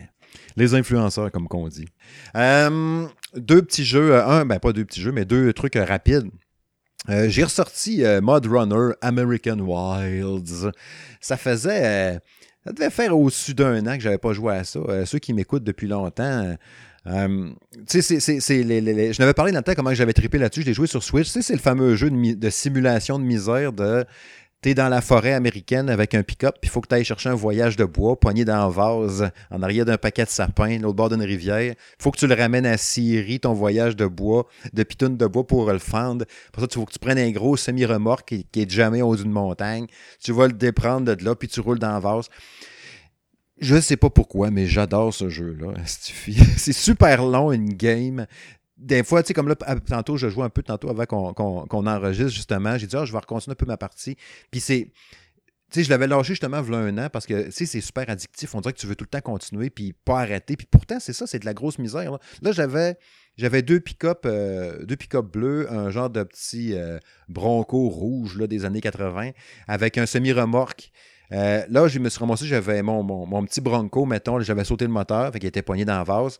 [0.55, 1.87] les influenceurs, comme qu'on dit.
[2.35, 5.85] Euh, deux petits jeux, euh, un, ben pas deux petits jeux, mais deux trucs euh,
[5.85, 6.29] rapides.
[7.27, 10.71] J'ai ressorti Mod Runner American Wilds.
[11.21, 12.19] Ça faisait.
[12.65, 15.05] ça devait faire au-dessus d'un an que j'avais pas joué à ça.
[15.05, 16.57] ceux qui m'écoutent depuis longtemps.
[17.05, 20.63] tu sais, je n'avais parlé dans le temps comment j'avais trippé là-dessus.
[20.63, 21.27] Je l'ai joué sur Switch.
[21.29, 24.03] c'est le fameux jeu de, simulation de misère de
[24.67, 27.29] tu dans la forêt américaine avec un pick-up, puis il faut que tu ailles chercher
[27.29, 30.95] un voyage de bois, poigné dans un vase, en arrière d'un paquet de sapins, l'autre
[30.95, 31.73] bord d'une rivière.
[31.73, 35.25] Il faut que tu le ramènes à Syrie, ton voyage de bois, de pitoune de
[35.25, 36.25] bois pour le fendre.
[36.51, 39.23] Pour ça, il faut que tu prennes un gros semi-remorque qui, qui, est jamais au-dessus
[39.23, 39.87] d'une montagne.
[40.23, 42.27] Tu vas le déprendre de là, puis tu roules dans le vase.
[43.59, 45.73] Je ne sais pas pourquoi, mais j'adore ce jeu-là.
[45.85, 48.27] C'est super long, une game
[48.77, 52.33] des fois, tu sais, comme là, tantôt, je jouais un peu tantôt avant qu'on enregistre,
[52.33, 52.77] justement.
[52.77, 54.17] J'ai dit, ah, je vais recontinuer un peu ma partie.
[54.51, 54.91] Puis c'est.
[55.69, 58.09] Tu sais, je l'avais lâché justement il un an parce que, tu sais, c'est super
[58.09, 58.55] addictif.
[58.55, 60.55] On dirait que tu veux tout le temps continuer puis pas arrêter.
[60.55, 62.17] Puis pourtant, c'est ça, c'est de la grosse misère.
[62.41, 62.97] Là, j'avais
[63.37, 68.63] j'avais deux pick-up euh, pick bleus, un genre de petit euh, bronco rouge là, des
[68.63, 69.31] années 80
[69.67, 70.91] avec un semi-remorque.
[71.31, 74.91] Euh, là, je me suis ramassé, j'avais mon, mon, petit bronco, mettons, j'avais sauté le
[74.91, 76.39] moteur, fait qu'il était poigné dans la vase.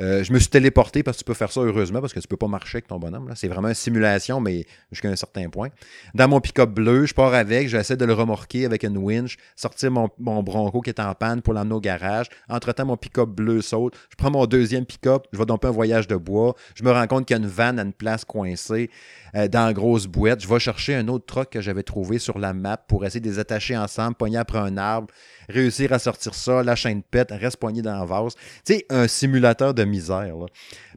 [0.00, 2.26] Euh, je me suis téléporté parce que tu peux faire ça heureusement parce que tu
[2.26, 3.30] peux pas marcher avec ton bonhomme.
[3.36, 5.68] C'est vraiment une simulation, mais jusqu'à un certain point.
[6.14, 9.92] Dans mon pick-up bleu, je pars avec, j'essaie de le remorquer avec une winch, sortir
[9.92, 12.26] mon, mon bronco qui est en panne pour l'emmener au garage.
[12.48, 13.94] Entre-temps, mon pick-up bleu saute.
[14.10, 16.54] Je prends mon deuxième pick-up, je vais donc un voyage de bois.
[16.74, 18.90] Je me rends compte qu'il y a une vanne à une place coincée
[19.36, 20.42] euh, dans la grosse boîte.
[20.42, 23.28] Je vais chercher un autre truck que j'avais trouvé sur la map pour essayer de
[23.28, 25.08] les attacher ensemble, pogner après un arbre
[25.48, 28.34] réussir à sortir ça, la chaîne pète, reste poigné dans la vase.
[28.64, 30.34] Tu sais, un simulateur de misère.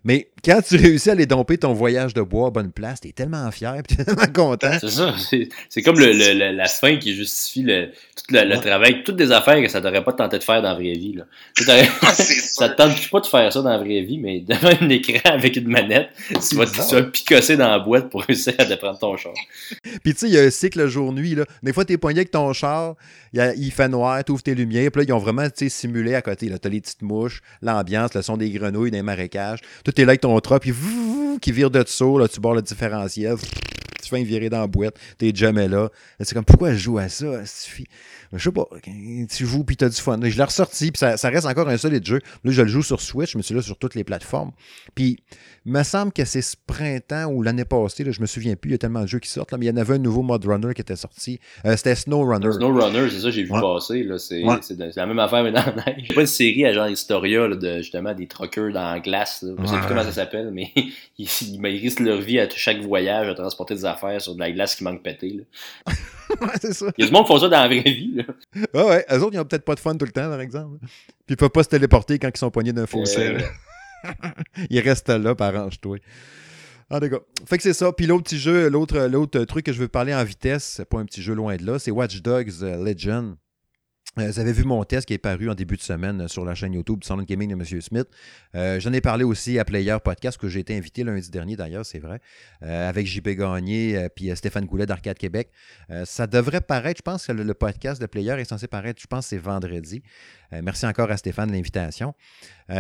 [0.04, 3.12] Mais quand tu réussis à les domper ton voyage de bois à bonne place, t'es
[3.12, 4.78] tellement fier et tellement content.
[4.80, 5.14] C'est ça.
[5.70, 9.68] C'est comme le, la fin qui justifie le, tout le, travail, toutes des affaires que
[9.68, 11.14] ça t'aurait pas tenté de faire dans la vraie vie.
[11.14, 11.26] Là.
[11.68, 14.90] Ah, ça te tente pas de faire ça dans la vraie vie, mais devant un
[14.90, 18.66] écran avec une manette, tu vas, tu vas picosser dans la boîte pour réussir à
[18.66, 19.34] déprendre ton char.
[20.04, 21.36] Puis tu sais, il y a un cycle jour-nuit.
[21.64, 22.96] Des fois, t'es poigné avec ton char,
[23.34, 26.48] il fait noir, tu ouvres tes lumières, puis là, ils ont vraiment simulé à côté.
[26.48, 29.60] Tu as les petites mouches, l'ambiance, le son des grenouilles, des marécages.
[29.84, 30.74] Tout est là avec ton truck, puis
[31.42, 33.36] qui vire de dessous, là, tu bords le différentiel,
[34.02, 35.90] tu fais un virer dans la boîte, t'es jamais là.
[36.20, 37.44] C'est comme, pourquoi je joue à ça?
[38.34, 40.20] je sais pas, tu joues puis t'as du fun.
[40.22, 42.20] Je l'ai ressorti, puis ça, reste encore un solide jeu.
[42.44, 44.52] Là, je le joue sur Switch, mais c'est là sur toutes les plateformes.
[44.96, 45.20] Puis,
[45.66, 48.70] il me semble que c'est ce printemps ou l'année passée, là, je me souviens plus,
[48.70, 50.00] il y a tellement de jeux qui sortent, là, mais il y en avait un
[50.00, 51.40] nouveau Mod Runner qui était sorti.
[51.66, 52.52] Euh, c'était Snow Runner.
[52.52, 54.08] Snow Runner, c'est ça, j'ai vu passer.
[54.18, 54.42] C'est
[54.96, 56.06] la même affaire, mais dans la neige.
[56.10, 59.44] Il pas une série à genre Historia de justement des truckers dans la glace.
[59.44, 60.72] Je sais plus comment ça s'appelle, mais
[61.18, 64.52] ils, ils, risquent leur vie à chaque voyage à transporter des affaires sur de la
[64.52, 65.46] glace qui manque péter.
[66.62, 66.88] c'est ça.
[66.98, 68.16] Il y a du monde qui font ça dans la vraie vie.
[68.16, 68.24] Là.
[68.74, 69.06] Ouais, ouais.
[69.12, 70.78] Eux autres, ils ont peut-être pas de fun tout le temps, par exemple.
[70.80, 73.36] Puis ils peuvent pas se téléporter quand ils sont poignés d'un fossé.
[73.36, 73.40] Euh...
[74.70, 75.98] ils restent là, par arrange-toi.
[76.90, 77.22] Ah, d'accord.
[77.46, 77.92] Fait que c'est ça.
[77.92, 81.00] Puis l'autre petit jeu, l'autre, l'autre truc que je veux parler en vitesse, c'est pas
[81.00, 83.36] un petit jeu loin de là, c'est Watch Dogs euh, Legend.
[84.20, 86.44] Euh, vous avez vu mon test qui est paru en début de semaine euh, sur
[86.44, 87.82] la chaîne YouTube Sound Gaming de M.
[87.82, 88.08] Smith.
[88.56, 91.86] Euh, j'en ai parlé aussi à Player Podcast, que j'ai été invité lundi dernier d'ailleurs,
[91.86, 92.20] c'est vrai,
[92.62, 95.50] avec JP Gagné et puis Stéphane Goulet d'Arcade Québec.
[96.06, 99.28] ça devrait paraître, je pense que le, podcast de Player est censé paraître, je pense
[99.28, 100.04] c'est vendredi.
[100.52, 102.14] Merci encore à Stéphane de l'invitation.
[102.68, 102.76] puis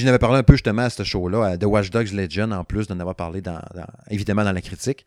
[0.00, 2.86] je n'avais parlé un peu justement à ce show-là, de Watch Dogs Legend, en plus
[2.86, 3.42] d'en avoir parlé
[4.10, 5.06] évidemment dans la critique.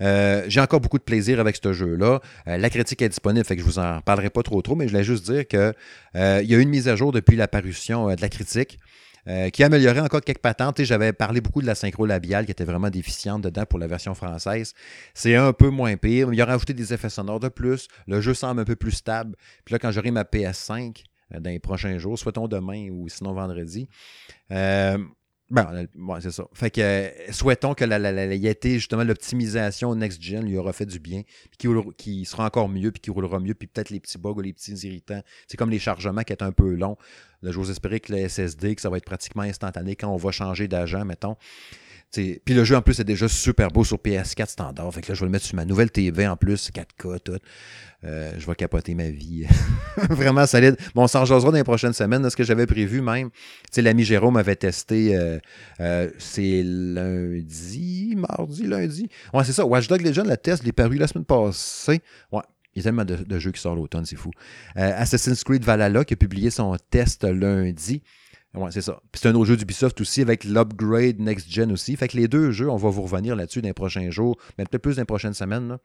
[0.00, 2.20] j'ai encore beaucoup de plaisir avec ce jeu-là.
[2.46, 4.98] la critique est disponible, fait que je vous en parlerai pas trop trop, mais je
[5.02, 5.72] juste dire qu'il
[6.16, 8.78] euh, y a eu une mise à jour depuis la parution euh, de la critique.
[9.26, 10.82] Euh, qui a amélioré encore quelques patentes.
[10.84, 14.14] J'avais parlé beaucoup de la synchro labiale qui était vraiment déficiente dedans pour la version
[14.14, 14.72] française.
[15.12, 16.32] C'est un peu moins pire.
[16.32, 17.88] Il a rajouté des effets sonores de plus.
[18.06, 19.36] Le jeu semble un peu plus stable.
[19.66, 23.88] Puis là, quand j'aurai ma PS5 dans les prochains jours, soit demain ou sinon vendredi,
[25.50, 25.86] Ben,
[26.20, 26.46] c'est ça.
[26.52, 30.98] Fait que euh, souhaitons que la, la, la, justement, l'optimisation next-gen lui aura fait du
[30.98, 34.32] bien, puis qu'il sera encore mieux, puis qu'il roulera mieux, puis peut-être les petits bugs
[34.32, 35.22] ou les petits irritants.
[35.46, 36.98] C'est comme les chargements qui est un peu longs.
[37.40, 40.32] Là, j'ose espérer que le SSD, que ça va être pratiquement instantané quand on va
[40.32, 41.36] changer d'agent, mettons.
[42.12, 44.92] Puis le jeu en plus est déjà super beau sur PS4 standard.
[44.94, 47.38] Fait que là, je vais le mettre sur ma nouvelle TV en plus, 4K, tout.
[48.04, 49.44] Euh, je vais capoter ma vie.
[50.10, 50.76] Vraiment solide.
[50.94, 52.28] Bon, on s'en dans les prochaines semaines.
[52.30, 53.30] ce que j'avais prévu même,
[53.76, 55.38] l'ami Jérôme avait testé, euh,
[55.80, 59.08] euh, c'est lundi, mardi, lundi.
[59.34, 59.66] Ouais, c'est ça.
[59.66, 62.00] Watch Dogs Legend, le test, il est paru la semaine passée.
[62.30, 62.42] Ouais,
[62.74, 64.30] il y a tellement de, jeux qui sortent l'automne, c'est fou.
[64.76, 68.02] Assassin's Creed Valhalla qui a publié son test lundi.
[68.70, 69.00] C'est ça.
[69.14, 71.96] c'est un autre jeu d'Ubisoft aussi avec l'upgrade Next Gen aussi.
[71.96, 74.64] Fait que les deux jeux, on va vous revenir là-dessus dans les prochains jours, mais
[74.64, 75.78] peut-être plus dans les prochaines semaines.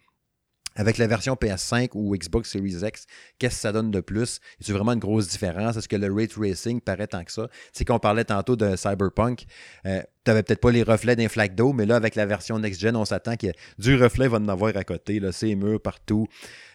[0.75, 3.05] Avec la version PS5 ou Xbox Series X,
[3.37, 4.39] qu'est-ce que ça donne de plus?
[4.59, 5.77] Y a vraiment une grosse différence?
[5.77, 7.47] Est-ce que le ray tracing paraît tant que ça?
[7.73, 9.45] C'est qu'on parlait tantôt de Cyberpunk.
[9.85, 12.57] Euh, tu n'avais peut-être pas les reflets d'un flaque d'eau, mais là, avec la version
[12.57, 13.47] next-gen, on s'attend que
[13.77, 15.21] du reflet va en avoir à côté.
[15.31, 16.27] C'est murs partout.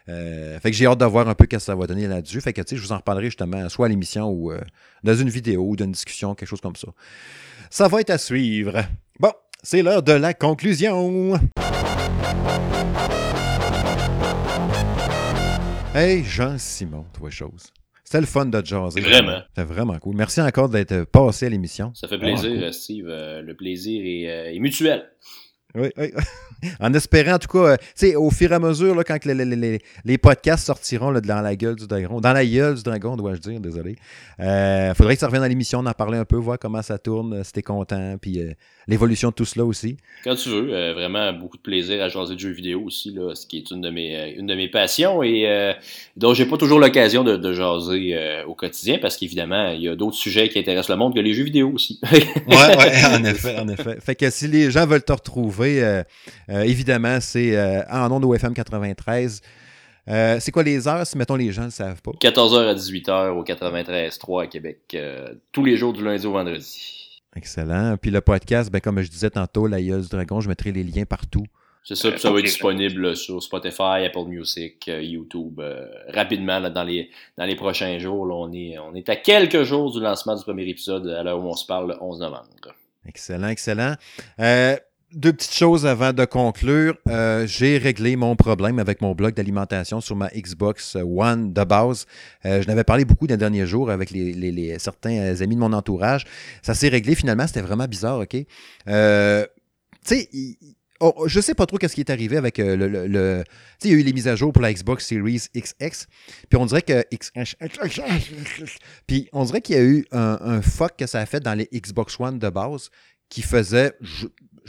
[0.09, 2.40] Euh, fait que j'ai hâte de voir un peu ce que ça va donner là-dessus.
[2.40, 4.60] Fait que, tu sais, je vous en reparlerai justement, soit à l'émission ou euh,
[5.05, 6.89] dans une vidéo ou d'une discussion, quelque chose comme ça.
[7.70, 8.82] Ça va être à suivre.
[9.20, 9.32] Bon,
[9.62, 11.39] c'est l'heure de la conclusion.
[15.94, 17.66] Hey, Jean-Simon, toi chose.
[18.05, 19.02] C'était le fun de jaser.
[19.02, 19.40] Vraiment.
[19.48, 20.16] C'était vraiment cool.
[20.16, 21.93] Merci encore d'être passé à l'émission.
[21.94, 23.06] Ça fait plaisir, Steve.
[23.09, 25.05] Euh, le plaisir est, est mutuel.
[25.74, 26.12] Oui, oui.
[26.80, 29.18] en espérant, en tout cas, euh, tu sais, au fur et à mesure, là, quand
[29.24, 33.40] les, podcasts sortiront là, dans la gueule du dragon, dans la gueule du dragon, dois-je
[33.40, 33.96] dire, désolé,
[34.38, 36.98] il euh, faudrait que ça revienne dans l'émission, d'en parler un peu, voir comment ça
[36.98, 38.40] tourne, euh, si t'es content, puis
[38.86, 39.98] l'évolution de tout cela aussi.
[40.24, 43.46] Quand tu veux, vraiment beaucoup de plaisir à jaser de jeux vidéo aussi, là, ce
[43.46, 45.74] qui est une de mes, une de mes passions et
[46.16, 49.94] dont j'ai pas toujours l'occasion de, de, jaser au quotidien parce qu'évidemment, il y a
[49.94, 52.00] d'autres sujets qui intéressent le monde que les jeux vidéo aussi.
[52.10, 53.98] ouais, ouais, en effet, en effet.
[54.00, 56.02] Fait que si les gens veulent te retrouver, euh,
[56.48, 59.40] évidemment, c'est euh, en nom de OFM 93.
[60.09, 62.12] Euh, c'est quoi les heures, si mettons les gens ne le savent pas?
[62.12, 64.97] 14h à 18h au 93.3 à Québec,
[65.52, 67.20] tous les jours du lundi au vendredi.
[67.36, 67.97] Excellent.
[68.01, 70.82] Puis le podcast, ben, comme je disais tantôt, la gueule du dragon, je mettrai les
[70.82, 71.44] liens partout.
[71.85, 75.60] C'est ça, puis ça va être disponible sur Spotify, Apple Music, YouTube,
[76.09, 78.26] rapidement dans, les, dans les prochains jours.
[78.30, 81.48] on, est, on est à quelques jours du lancement du premier épisode, à l'heure où
[81.48, 82.74] on se parle, le 11 novembre.
[83.09, 83.94] Excellent, excellent.
[84.39, 84.76] Euh,
[85.12, 86.97] deux petites choses avant de conclure.
[87.09, 92.06] Euh, j'ai réglé mon problème avec mon bloc d'alimentation sur ma Xbox One de base.
[92.44, 95.72] Euh, je n'avais parlé beaucoup dans les derniers jours avec les, certains amis de mon
[95.72, 96.26] entourage.
[96.62, 97.47] Ça s'est réglé finalement.
[97.47, 98.36] C'était vraiment bizarre, OK?
[98.89, 99.47] Euh,
[100.06, 100.28] tu sais,
[101.01, 103.43] oh, je sais pas trop qu'est-ce qui est arrivé avec le.
[103.44, 106.06] tu sais, il y a eu les mises à jour pour la Xbox Series XX.
[106.51, 107.02] Puis on dirait que.
[109.06, 111.68] Puis on dirait qu'il y a eu un fuck que ça a fait dans les
[111.72, 112.90] Xbox One de base
[113.28, 113.93] qui faisait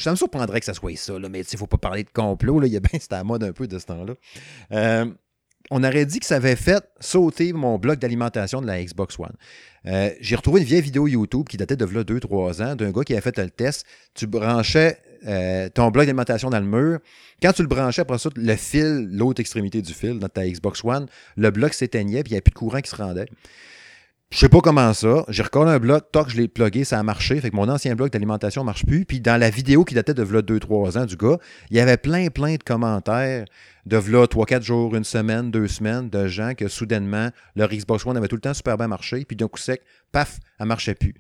[0.04, 2.64] ça me surprendrait que ça soit ça, mais il ne faut pas parler de complot.
[2.64, 4.14] Il y a bien, c'était à mode un peu de ce temps-là.
[4.72, 5.06] Euh,
[5.72, 9.34] on aurait dit que ça avait fait sauter mon bloc d'alimentation de la Xbox One.
[9.86, 13.14] Euh, j'ai retrouvé une vieille vidéo YouTube qui datait de 2-3 ans d'un gars qui
[13.14, 13.86] avait fait le test.
[14.16, 14.98] Tu branchais
[15.28, 17.00] euh, ton bloc d'alimentation dans le mur.
[17.42, 20.84] Quand tu le branchais, après ça, le fil, l'autre extrémité du fil dans ta Xbox
[20.84, 21.08] One,
[21.38, 23.28] le bloc s'éteignait puis il n'y avait plus de courant qui se rendait.
[24.32, 25.26] Je sais pas comment ça.
[25.30, 27.42] J'ai recollé un bloc, toc, je l'ai plugué, ça a marché.
[27.42, 29.04] Fait que mon ancien bloc d'alimentation marche plus.
[29.04, 31.40] Puis dans la vidéo qui datait de 2-3 ans du gars,
[31.72, 33.46] il y avait plein, plein de commentaires
[33.88, 38.28] de 3-4 jours, une semaine, deux semaines de gens que soudainement, leur Xbox One avait
[38.28, 39.26] tout le temps super bien marché.
[39.26, 39.82] Puis d'un coup sec,
[40.12, 41.16] paf, elle marchait plus.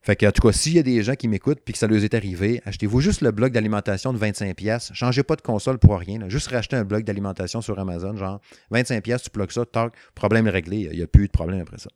[0.00, 1.88] Fait que, en tout cas, s'il y a des gens qui m'écoutent puis que ça
[1.88, 4.94] leur est arrivé, achetez-vous juste le bloc d'alimentation de 25$.
[4.94, 6.28] Changez pas de console pour rien.
[6.28, 8.40] Juste racheter un bloc d'alimentation sur Amazon, genre
[8.72, 10.88] 25$, tu plugues ça, toc, problème réglé.
[10.92, 11.90] Il n'y a plus de problème après ça.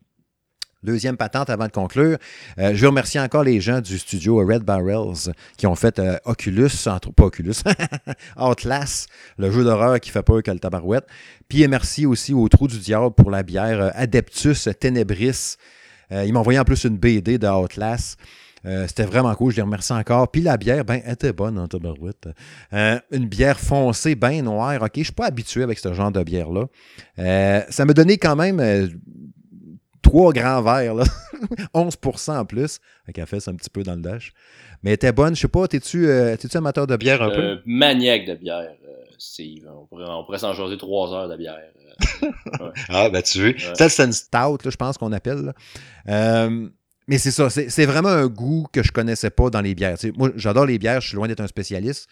[0.87, 2.17] Deuxième patente avant de conclure.
[2.59, 6.15] Euh, je veux remercier encore les gens du studio Red Barrels qui ont fait euh,
[6.23, 7.55] Oculus, entre, pas Oculus,
[8.37, 11.05] Outlast, le jeu d'horreur qui fait peur que le tabarouette.
[11.49, 15.57] Puis merci aussi au Trou du Diable pour la bière euh, Adeptus Tenebris.
[16.09, 18.17] ils m'ont envoyé en plus une BD de Outlast.
[18.63, 20.29] C'était vraiment cool, je les remercie encore.
[20.29, 22.27] Puis la bière, ben, elle était bonne en tabarouette.
[22.71, 24.81] une bière foncée, bien noire.
[24.81, 26.67] OK, je ne suis pas habitué avec ce genre de bière-là.
[27.69, 28.59] ça m'a donné quand même
[30.01, 31.03] trois grands verres, là.
[31.73, 32.79] 11% en plus.
[33.07, 34.33] Un café, c'est un petit peu dans le dash.
[34.83, 35.35] Mais elle était bonne.
[35.35, 37.41] Je sais pas, t'es-tu euh, amateur de bière un peu?
[37.41, 39.67] Euh, maniaque de bière, euh, Steve.
[39.69, 39.85] On
[40.23, 41.59] pourrait, s'en jaser trois heures de bière.
[42.89, 43.55] ah, ben tu veux.
[43.73, 45.53] Ça, c'est une stout, je pense qu'on appelle.
[46.05, 49.97] mais c'est ça, c'est vraiment un goût que je connaissais pas dans les bières.
[50.15, 52.07] moi, j'adore les bières, je suis loin d'être un spécialiste.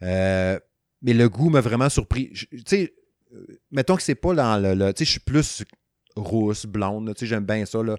[0.00, 0.60] mais
[1.02, 2.30] le goût m'a vraiment surpris.
[2.32, 2.94] Tu sais,
[3.70, 4.74] mettons que c'est pas dans le.
[4.74, 5.64] le tu sais, je suis plus
[6.16, 7.12] rousse, blonde.
[7.14, 7.82] Tu sais, j'aime bien ça.
[7.82, 7.96] Là.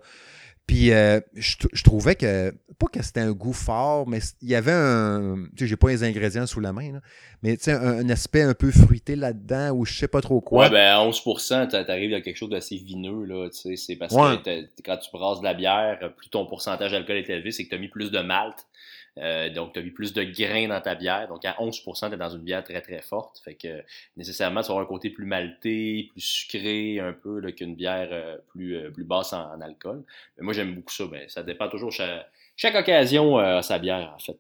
[0.68, 4.74] Puis euh, je, trouvais que pas que c'était un goût fort, mais il y avait
[4.74, 5.46] un.
[5.56, 7.00] Tu sais, j'ai pas les ingrédients sous la main, là,
[7.42, 10.66] mais tu sais, un, aspect un peu fruité là-dedans ou je sais pas trop quoi.
[10.66, 13.76] Ouais, ben à 11%, t'arrives à quelque chose d'assez vineux, là, tu sais.
[13.78, 17.52] C'est parce que quand tu brasses de la bière, plus ton pourcentage d'alcool est élevé,
[17.52, 18.68] c'est que tu as mis plus de malt.
[19.20, 21.28] Euh, donc, tu as plus de grains dans ta bière.
[21.28, 23.40] Donc, à 11 tu es dans une bière très, très forte.
[23.44, 23.84] Fait que,
[24.16, 28.76] nécessairement, tu auras un côté plus malté, plus sucré un peu qu'une bière euh, plus,
[28.76, 30.04] euh, plus basse en, alcool.
[30.38, 31.06] Mais moi, j'aime beaucoup ça.
[31.06, 31.92] Ben, ça dépend toujours.
[31.92, 34.38] Chaque, chaque occasion à sa bière, en fait.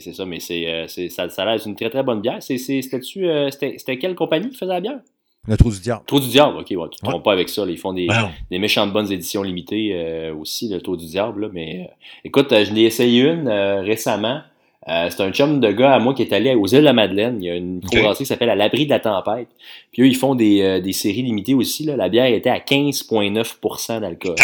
[0.00, 2.42] c'est ça, mais c'est ça, ça a l'air une très, très bonne bière.
[2.42, 5.00] C'était quelle compagnie qui faisait la bière?
[5.48, 6.02] Le Trou du Diable.
[6.06, 7.64] Trou du Diable, ok, ouais, tu te trompes pas avec ça.
[7.66, 11.50] ils font des, ben des méchantes bonnes éditions limitées aussi, le Trou du Diable.
[11.52, 11.90] mais
[12.24, 14.42] écoute, je l'ai essayé une récemment.
[14.88, 16.92] Euh, c'est un chum de gars à moi qui est allé aux îles de la
[16.92, 17.38] Madeleine.
[17.40, 19.48] Il y a une microbrasserie qui s'appelle À l'abri de la tempête.
[19.92, 21.84] Puis eux, ils font des, euh, des séries limitées aussi.
[21.84, 21.96] Là.
[21.96, 24.34] La bière était à 15,9% d'alcool.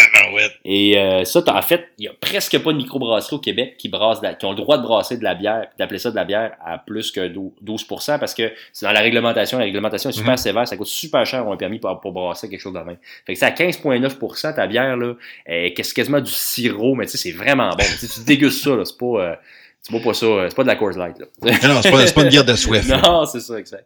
[0.63, 3.89] Et euh, ça, en fait, il y a presque pas de microbrasserie au Québec qui
[3.89, 6.53] brasse qui ont le droit de brasser de la bière, d'appeler ça de la bière
[6.63, 7.27] à plus que
[7.65, 9.57] 12% parce que c'est dans la réglementation.
[9.57, 10.37] La réglementation est super mhm.
[10.37, 10.67] sévère.
[10.67, 12.97] Ça coûte super cher un permis pour, pour brasser quelque chose de même.
[13.25, 15.15] Fait que c'est à 15,9% ta bière, là.
[15.45, 17.83] Qu'est-ce quasiment du sirop, mais tu sais, c'est vraiment bon.
[17.99, 18.85] tu dégustes ça, là.
[18.85, 19.37] C'est pas
[19.81, 21.17] c'est pas, pas ça, c'est pas de la Coors Light.
[21.19, 21.25] Là.
[21.41, 22.89] non, c'est pas, pas, une bière de Swift.
[23.03, 23.85] non, c'est ça, exact.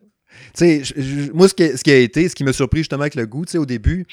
[0.55, 3.15] Tu sais, moi, ce qui, ce qui, a été, ce qui m'a surpris justement avec
[3.15, 4.05] le goût, tu sais, au début,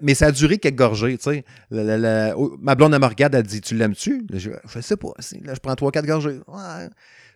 [0.00, 1.44] mais ça a duré quelques gorgées, tu sais.
[1.70, 4.26] ma blonde, elle me regarde, elle dit Tu l'aimes-tu?
[4.32, 5.12] Je, je sais pas.
[5.42, 6.40] Là, je prends trois, quatre gorgées.
[6.48, 6.88] Ouais.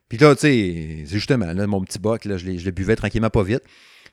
[0.08, 2.96] Puis là, tu sais, c'est justement, là, mon petit boc, là, je, je le buvais
[2.96, 3.62] tranquillement pas vite.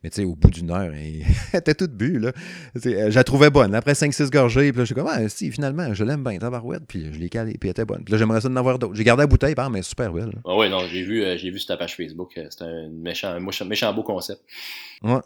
[0.05, 2.31] Mais tu sais, au bout d'une heure, elle était toute bu, là.
[2.85, 3.73] Euh, je la trouvais bonne.
[3.73, 6.83] Après 5-6 gorgées, puis là, je suis comme, ah, si, finalement, je l'aime bien, tabarouette.
[6.87, 8.03] Puis je l'ai calé, puis elle était bonne.
[8.03, 8.93] Puis là, j'aimerais ça en avoir d'autres.
[8.93, 10.31] J'ai gardé la bouteille, par mais super belle.
[10.45, 12.33] Ah ouais, non, j'ai vu, euh, j'ai vu sur ta page Facebook.
[12.37, 14.41] Euh, c'était un méchant, méchant beau concept.
[15.01, 15.17] Ouais.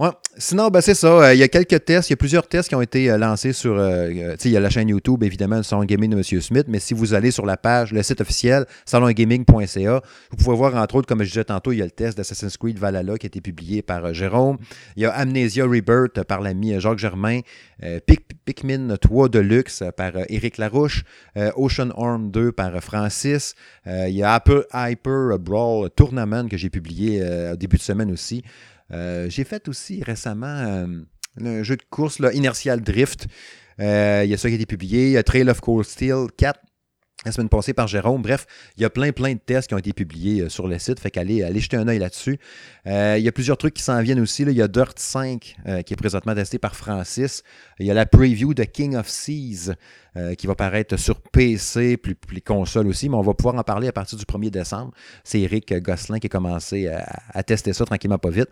[0.00, 0.10] ouais.
[0.36, 1.32] Sinon, ben, c'est ça.
[1.32, 2.10] Il y a quelques tests.
[2.10, 3.78] Il y a plusieurs tests qui ont été lancés sur.
[3.78, 6.40] sais, il y a la chaîne YouTube, évidemment, le Salon Gaming de M.
[6.40, 6.66] Smith.
[6.66, 10.96] Mais si vous allez sur la page, le site officiel, salongaming.ca, vous pouvez voir, entre
[10.96, 13.28] autres, comme je disais tantôt, il y a le test d'Assassin's Creed Valhalla qui a
[13.28, 14.58] été publié par Jérôme.
[14.96, 17.40] Il y a Amnesia Rebirth par l'ami Jacques Germain.
[17.82, 18.00] Euh,
[18.44, 21.04] Pikmin 3 Deluxe par Eric Larouche.
[21.36, 23.54] Euh, Ocean Arm 2 par Francis.
[23.86, 24.42] il y a
[24.74, 27.22] Hyper Brawl Tournament que j'ai publié
[27.52, 28.42] au début de semaine aussi.
[28.90, 30.86] j'ai fait aussi récemment
[31.44, 33.26] un jeu de course, Inertial Drift.
[33.78, 33.84] il
[34.28, 35.22] y a ça qui a été publié.
[35.22, 36.65] Trail of Cold Steel 4
[37.26, 38.22] la semaine passée par Jérôme.
[38.22, 38.46] Bref,
[38.76, 41.00] il y a plein, plein de tests qui ont été publiés euh, sur le site.
[41.00, 42.38] Fait qu'allez allez jeter un œil là-dessus.
[42.86, 44.44] Euh, il y a plusieurs trucs qui s'en viennent aussi.
[44.44, 47.42] Il y a Dirt 5 euh, qui est présentement testé par Francis.
[47.80, 49.74] Il y a la preview de King of Seas
[50.38, 53.88] qui va paraître sur PC, plus, les consoles aussi, mais on va pouvoir en parler
[53.88, 54.92] à partir du 1er décembre.
[55.24, 58.48] C'est Eric Gosselin qui a commencé à, tester ça tranquillement pas vite.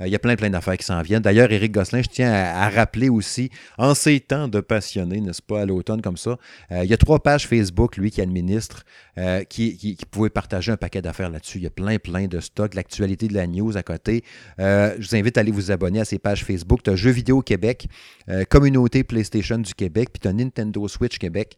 [0.00, 1.22] il y a plein, plein d'affaires qui s'en viennent.
[1.22, 5.62] D'ailleurs, Eric Gosselin, je tiens à, rappeler aussi, en ces temps de passionné, n'est-ce pas,
[5.62, 6.36] à l'automne comme ça,
[6.70, 8.84] il y a trois pages Facebook, lui qui administre,
[9.18, 11.58] euh, qui, pouvait partager un paquet d'affaires là-dessus.
[11.58, 14.24] Il y a plein, plein de stocks, l'actualité de la news à côté.
[14.58, 16.82] Euh, je vous invite à aller vous abonner à ses pages Facebook.
[16.82, 17.88] Tu as Jeux vidéo Québec,
[18.30, 21.56] euh, Communauté PlayStation du Québec, puis tu as Nintendo Switch Québec.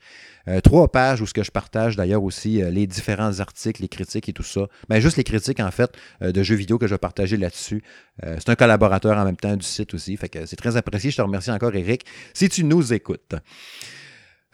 [0.63, 4.33] trois pages où ce que je partage d'ailleurs aussi les différents articles, les critiques et
[4.33, 4.61] tout ça.
[4.89, 7.83] Mais ben, juste les critiques en fait de jeux vidéo que je vais partager là-dessus.
[8.23, 10.17] c'est un collaborateur en même temps du site aussi.
[10.17, 11.11] Fait que c'est très apprécié.
[11.11, 13.35] Je te remercie encore, Eric, si tu nous écoutes.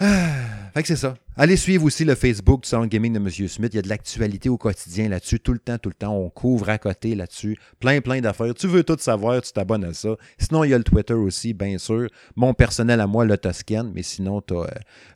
[0.72, 1.14] Fait que c'est ça.
[1.36, 3.28] Allez suivre aussi le Facebook du Salon Gaming de M.
[3.28, 3.70] Smith.
[3.72, 6.16] Il y a de l'actualité au quotidien là-dessus, tout le temps, tout le temps.
[6.16, 7.58] On couvre à côté là-dessus.
[7.80, 8.54] Plein, plein d'affaires.
[8.54, 10.16] Tu veux tout savoir, tu t'abonnes à ça.
[10.38, 12.08] Sinon, il y a le Twitter aussi, bien sûr.
[12.34, 13.90] Mon personnel à moi, le Toscan.
[13.94, 14.64] Mais sinon, tu euh,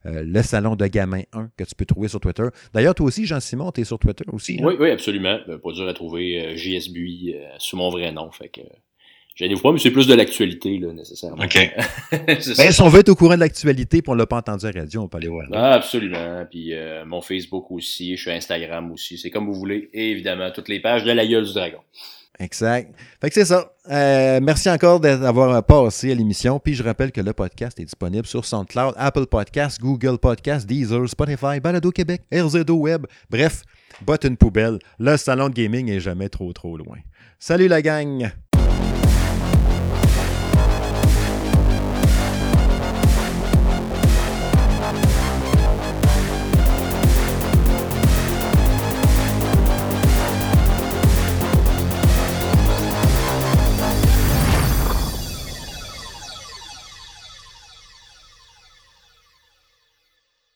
[0.06, 2.46] euh, le Salon de Gamin 1 que tu peux trouver sur Twitter.
[2.74, 4.58] D'ailleurs, toi aussi, Jean-Simon, tu es sur Twitter aussi.
[4.60, 4.66] Hein?
[4.66, 5.38] Oui, oui, absolument.
[5.46, 6.56] Pas dur à trouver.
[6.56, 8.30] JSBui sous mon vrai nom.
[8.32, 8.60] Fait que
[9.34, 11.42] Gênez-vous pas, mais c'est plus de l'actualité, là, nécessairement.
[11.42, 11.74] OK.
[12.26, 14.70] ben, si on veut être au courant de l'actualité pour on l'a pas entendu à
[14.70, 15.46] la radio, on peut aller voir.
[15.52, 16.46] Ah, absolument.
[16.48, 19.18] Puis euh, mon Facebook aussi, je suis Instagram aussi.
[19.18, 19.90] C'est comme vous voulez.
[19.92, 21.80] Et évidemment, toutes les pages de la gueule du dragon.
[22.38, 22.94] Exact.
[23.20, 23.72] Fait que c'est ça.
[23.90, 26.60] Euh, merci encore d'avoir passé à l'émission.
[26.60, 31.08] Puis je rappelle que le podcast est disponible sur SoundCloud, Apple Podcasts, Google Podcasts, Deezer,
[31.08, 33.06] Spotify, Balado Québec, RZO Web.
[33.30, 33.62] Bref,
[34.02, 34.78] botte une poubelle.
[35.00, 36.98] Le salon de gaming est jamais trop trop loin.
[37.38, 38.30] Salut la gang!